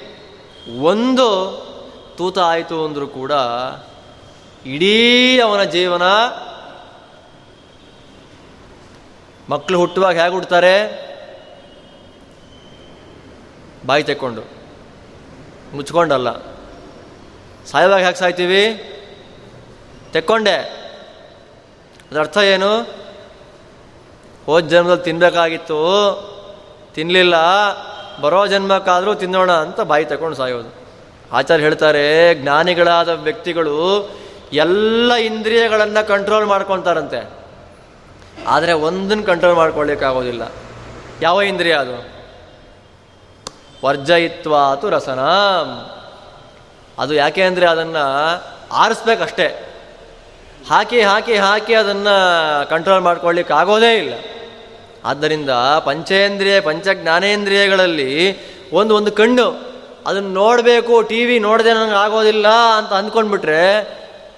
[0.82, 1.28] ಒಂದು
[2.18, 3.32] ತೂತ ಆಯಿತು ಅಂದರೂ ಕೂಡ
[4.66, 6.02] ಇಡೀ ಅವನ ಜೀವನ
[9.50, 10.76] ಮಕ್ಕಳು ಹುಟ್ಟುವಾಗ ಹೇಗೆ ಹುಡ್ತಾರೆ
[13.86, 14.42] ಬಾಯಿ ತೆಕ್ಕೊಂಡು,
[15.76, 16.53] ಮುಚ್ಕೊಂಡಲ್ಲ.
[17.72, 18.90] ಸಾಯುವಾಗ ಹೇಗೆ ಸಾಯ್ತೀವಿ
[20.14, 20.56] ತೆಕ್ಕೊಂಡೆ.
[22.12, 22.82] ಅದರ ಅರ್ಥ ಏನು?
[24.46, 26.34] ಹೋದ ಜನ್ಮದಲ್ಲಿ ತಿನ್ನಬೇಕಾಗಿತ್ತು
[26.94, 27.36] ತಿನ್ನಲಿಲ್ಲ
[28.22, 30.84] ಬರೋ ಜನ್ಮಕ್ಕಾದರೂ ತಿನ್ನೋಣ ಅಂತ ಬಾಯಿ ತಗೊಂಡು ಸಾಯೋದು.
[31.32, 34.10] ಆಚಾರ್ಯ ಹೇಳ್ತಾರೆ, ಜ್ಞಾನಿಗಳಾದ ವ್ಯಕ್ತಿಗಳು
[34.54, 37.30] ಎಲ್ಲ ಇಂದ್ರಿಯಗಳನ್ನು ಕಂಟ್ರೋಲ್ ಮಾಡ್ಕೊತಾರಂತೆ.
[38.48, 40.42] ಆದರೆ ಒಂದನ್ನು ಕಂಟ್ರೋಲ್ ಮಾಡ್ಕೊಳ್ಳಿಕ್ಕಾಗೋದಿಲ್ಲ.
[41.22, 42.14] ಯಾವ ಇಂದ್ರಿಯ ಅದು?
[43.86, 45.20] ವರ್ಜಯಿತ್ವಾತು ರಸನ.
[47.00, 48.04] ಅದು ಯಾಕೆ ಅಂದರೆ ಅದನ್ನು
[48.72, 49.70] ಆರಿಸ್ಬೇಕಷ್ಟೇ.
[50.70, 54.14] ಹಾಕಿ ಹಾಕಿ ಹಾಕಿ ಅದನ್ನು ಕಂಟ್ರೋಲ್ ಮಾಡ್ಕೊಳ್ಳಿಕ್ಕೆ ಆಗೋದೇ ಇಲ್ಲ.
[55.06, 55.50] ಆದ್ದರಿಂದ
[55.86, 58.38] ಪಂಚೇಂದ್ರಿಯ ಪಂಚ ಜ್ಞಾನೇಂದ್ರಿಯಗಳಲ್ಲಿ
[58.72, 59.74] ಒಂದು ಒಂದು ಕಣ್ಣು.
[60.08, 63.64] ಅದನ್ನು ನೋಡಬೇಕು, ಟಿ ವಿ ನೋಡದೆ ನನಗೆ ಆಗೋದಿಲ್ಲ ಅಂತ ಅಂದ್ಕೊಂಡ್ಬಿಟ್ರೆ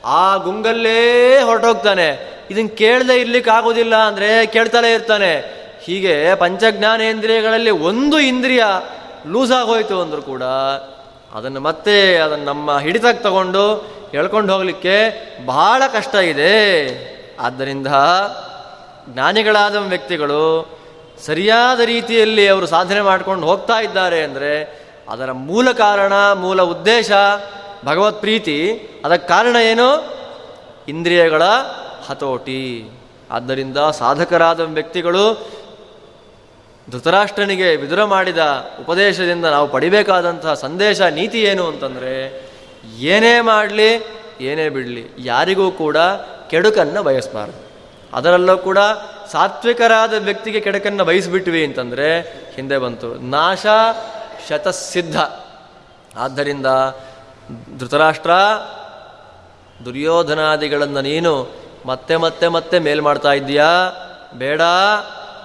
[0.06, 2.36] ಆ ಗುಂಗಲ್ಲೇ ಹೊರಟೋಗ್ತಾನೆ.
[2.52, 5.66] ಇದನ್ನು ಕೇಳದೆ ಇರ್ಲಿಕ್ಕೆ ಆಗೋದಿಲ್ಲ ಅಂದರೆ ಕೇಳ್ತಾನೆ ಇರ್ತಾನೆ.
[5.84, 8.64] ಹೀಗೆ ಪಂಚಜ್ಞಾನೇಂದ್ರಿಯಗಳಲ್ಲಿ ಒಂದು ಇಂದ್ರಿಯ
[9.28, 10.44] ಲೂಸ್ ಆಗೋಯ್ತು ಅಂದರೂ ಕೂಡ
[11.36, 13.78] ಅದನ್ನು ಮತ್ತೆ ಅದನ್ನು ನಮ್ಮ ಹಿಡಿತಕ್ಕೆ ತಗೊಂಡು
[14.12, 14.96] ಹೇಳ್ಕೊಂಡು ಹೋಗಲಿಕ್ಕೆ
[15.46, 16.56] ಬಹಳ ಕಷ್ಟ ಇದೆ.
[17.40, 17.88] ಆದ್ದರಿಂದ
[19.10, 20.70] ಜ್ಞಾನಿಗಳಾದ ವ್ಯಕ್ತಿಗಳು
[21.26, 27.12] ಸರಿಯಾದ ರೀತಿಯಲ್ಲಿ ಅವರು ಸಾಧನೆ ಮಾಡ್ಕೊಂಡು ಹೋಗ್ತಾ ಇದ್ದಾರೆ ಅಂದರೆ ಅದರ ಮೂಲ ಕಾರಣ, ಮೂಲ ಉದ್ದೇಶ,
[27.86, 28.72] ಭಗವತ್ ಪ್ರೀತಿ,
[29.06, 30.16] ಅದಕ್ಕೆ ಕಾರಣ ಏನು?
[30.88, 31.44] ಇಂದ್ರಿಯಗಳ
[32.08, 32.92] ಹತೋಟಿ.
[33.32, 35.48] ಆದ್ದರಿಂದ ಸಾಧಕರಾದ ವ್ಯಕ್ತಿಗಳು
[36.92, 38.38] ಧೃತರಾಷ್ಟ್ರನಿಗೆ ವಿದುರ ಮಾಡಿದ
[38.80, 42.50] ಉಪದೇಶದಿಂದ ನಾವು ಪಡಿಬೇಕಾದಂತಹ ಸಂದೇಶ, ನೀತಿ ಏನು ಅಂತಂದರೆ,
[43.00, 44.08] ಏನೇ ಮಾಡಲಿ,
[44.42, 45.98] ಏನೇ ಬಿಡಲಿ, ಯಾರಿಗೂ ಕೂಡ
[46.50, 47.66] ಕೆಡುಕನ್ನು ಬಯಸಬಾರ್ದು.
[48.14, 48.78] ಅದರಲ್ಲೂ ಕೂಡ
[49.32, 52.22] ಸಾತ್ವಿಕರಾದ ವ್ಯಕ್ತಿಗೆ ಕೆಡಕನ್ನು ಬಯಸಿಬಿಟ್ವಿ ಅಂತಂದರೆ,
[52.56, 53.16] ಹಿಂದೆ ಬಂತು.
[53.16, 53.66] ನಾಶ
[54.50, 55.20] ಶತಸಿದ್ಧ.
[56.18, 56.66] ಆದ್ದರಿಂದ
[57.80, 58.32] ಧೃತರಾಷ್ಟ್ರ,
[59.86, 61.56] ದುರ್ಯೋಧನಾದಿಗಳನ್ನು ನೀನು
[61.86, 63.92] ಮತ್ತೆ ಮತ್ತೆ ಮತ್ತೆ ಮೇಲ್ಮಾಡ್ತಾ ಇದ್ದೀಯಾ?
[64.34, 64.62] ಬೇಡ.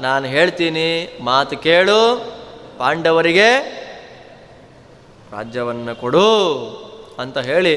[0.01, 2.33] ನಾನು ಹೇಳ್ತೀನಿ ಮಾತು ಕೇಳು,
[2.79, 3.49] ಪಾಂಡವರಿಗೆ
[5.33, 6.29] ರಾಜ್ಯವನ್ನು ಕೊಡು
[7.19, 7.75] ಅಂತ ಹೇಳಿ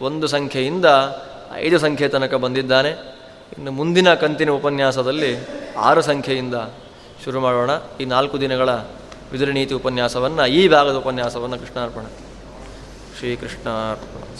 [0.00, 0.86] ಒಂದು ಸಂಖ್ಯೆಯಿಂದ
[1.54, 2.90] ಐದು ಸಂಖ್ಯೆ ತನಕ ಬಂದಿದ್ದಾನೆ.
[3.56, 5.36] ಇನ್ನು ಮುಂದಿನ ಕಂತಿನ ಉಪನ್ಯಾಸದಲ್ಲಿ
[5.78, 6.54] ಆರು ಸಂಖ್ಯೆಯಿಂದ
[7.24, 7.70] ಶುರು ಮಾಡೋಣ.
[8.00, 8.70] ಈ ನಾಲ್ಕು ದಿನಗಳ
[9.32, 12.04] ವಿದುರನೀತಿ ಉಪನ್ಯಾಸವನ್ನು, ಈ ಭಾಗದ ಉಪನ್ಯಾಸವನ್ನು ಕೃಷ್ಣಾರ್ಪಣ.
[13.18, 14.31] ಶ್ರೀಕೃಷ್ಣಾರ್ಪಣ.